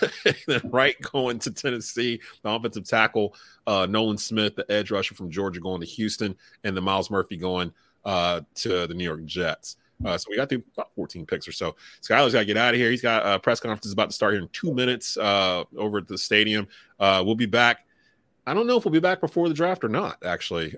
right, 0.65 0.97
going 1.01 1.39
to 1.41 1.51
Tennessee, 1.51 2.21
the 2.43 2.51
offensive 2.51 2.85
tackle 2.85 3.35
uh, 3.67 3.87
Nolan 3.87 4.19
Smith, 4.19 4.57
the 4.57 4.71
edge 4.71 4.91
rusher 4.91 5.15
from 5.15 5.31
Georgia, 5.31 5.61
going 5.61 5.81
to 5.81 5.87
Houston, 5.87 6.37
and 6.65 6.77
the 6.77 6.81
Myles 6.81 7.11
Murphy 7.11 7.37
going 7.37 7.73
uh, 8.05 8.43
to 8.57 8.87
the 8.87 8.95
New 8.95 9.05
York 9.05 9.25
Jets. 9.25 9.77
Uh, 10.05 10.19
so 10.19 10.27
we 10.31 10.37
got 10.37 10.49
through 10.49 10.63
about 10.77 10.91
14 10.95 11.27
picks 11.27 11.47
or 11.47 11.53
so. 11.53 11.77
Schuyler's 12.01 12.33
got 12.33 12.41
to 12.41 12.45
get 12.45 12.57
out 12.57 12.75
of 12.75 12.81
here. 12.81 12.91
He's 12.91 13.03
got 13.03 13.25
a 13.25 13.39
press 13.39 13.61
conference 13.61 13.93
about 13.93 14.11
to 14.11 14.15
start 14.15 14.35
here 14.35 14.43
in 14.43 14.49
two 14.49 14.75
minutes 14.75 15.17
uh, 15.17 15.65
over 15.77 15.99
at 15.99 16.09
the 16.09 16.19
stadium. 16.19 16.67
Uh, 16.99 17.23
we'll 17.25 17.35
be 17.35 17.47
back. 17.47 17.87
I 18.47 18.55
don't 18.55 18.67
know 18.67 18.77
if 18.77 18.85
we'll 18.85 18.93
be 18.93 18.99
back 18.99 19.21
before 19.21 19.49
the 19.49 19.55
draft 19.55 19.85
or 19.85 19.89
not, 19.89 20.25
actually, 20.25 20.77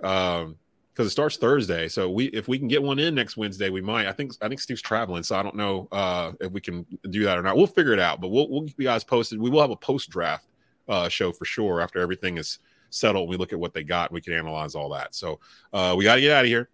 because 0.94 1.08
it 1.08 1.10
starts 1.10 1.36
Thursday. 1.36 1.88
So 1.88 2.08
we, 2.08 2.26
if 2.26 2.46
we 2.46 2.56
can 2.56 2.68
get 2.68 2.80
one 2.80 3.00
in 3.00 3.16
next 3.16 3.36
Wednesday, 3.36 3.68
we 3.68 3.80
might. 3.80 4.06
I 4.06 4.12
think 4.12 4.32
I 4.40 4.48
think 4.48 4.60
Steve's 4.60 4.80
traveling, 4.80 5.24
so 5.24 5.36
I 5.36 5.42
don't 5.42 5.56
know 5.56 5.88
uh, 5.90 6.32
if 6.40 6.52
we 6.52 6.60
can 6.60 6.86
do 7.10 7.24
that 7.24 7.36
or 7.36 7.42
not. 7.42 7.56
We'll 7.56 7.66
figure 7.66 7.92
it 7.92 7.98
out, 7.98 8.20
but 8.20 8.28
we'll 8.28 8.48
we'll 8.48 8.62
keep 8.62 8.78
you 8.78 8.84
guys 8.84 9.02
posted. 9.02 9.40
We 9.40 9.50
will 9.50 9.60
have 9.60 9.70
a 9.70 9.76
post 9.76 10.08
draft 10.10 10.46
uh, 10.88 11.08
show 11.08 11.32
for 11.32 11.44
sure 11.44 11.80
after 11.80 11.98
everything 11.98 12.38
is 12.38 12.60
settled. 12.90 13.28
We 13.28 13.36
look 13.36 13.52
at 13.52 13.58
what 13.58 13.74
they 13.74 13.82
got. 13.82 14.12
we 14.12 14.20
can 14.20 14.34
analyze 14.34 14.74
all 14.76 14.88
that. 14.90 15.14
So 15.14 15.40
uh, 15.72 15.94
we 15.98 16.04
got 16.04 16.14
to 16.14 16.20
get 16.20 16.32
out 16.32 16.44
of 16.44 16.48
here. 16.48 16.68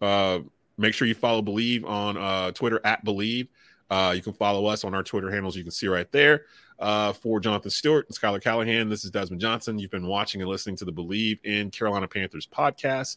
Uh, 0.00 0.38
make 0.78 0.94
sure 0.94 1.06
you 1.06 1.14
follow 1.14 1.42
Bleav 1.42 1.84
on 1.84 2.16
uh, 2.16 2.52
Twitter 2.52 2.80
at 2.84 3.04
Bleav. 3.04 3.48
Uh, 3.90 4.12
you 4.16 4.22
can 4.22 4.32
follow 4.32 4.66
us 4.66 4.84
on 4.84 4.94
our 4.94 5.02
Twitter 5.02 5.30
handles. 5.30 5.54
You 5.54 5.62
can 5.62 5.70
see 5.70 5.86
right 5.86 6.10
there. 6.10 6.46
Uh, 6.78 7.12
for 7.12 7.40
Jonathan 7.40 7.70
Stewart 7.70 8.06
and 8.06 8.14
Schuyler 8.14 8.40
Callihan, 8.40 8.90
this 8.90 9.04
is 9.04 9.10
Desmond 9.10 9.40
Johnson. 9.40 9.78
You've 9.78 9.90
been 9.90 10.06
watching 10.06 10.42
and 10.42 10.50
listening 10.50 10.76
to 10.76 10.84
the 10.84 10.92
Bleav 10.92 11.38
in 11.44 11.70
Carolina 11.70 12.06
Panthers 12.06 12.46
podcast. 12.46 13.16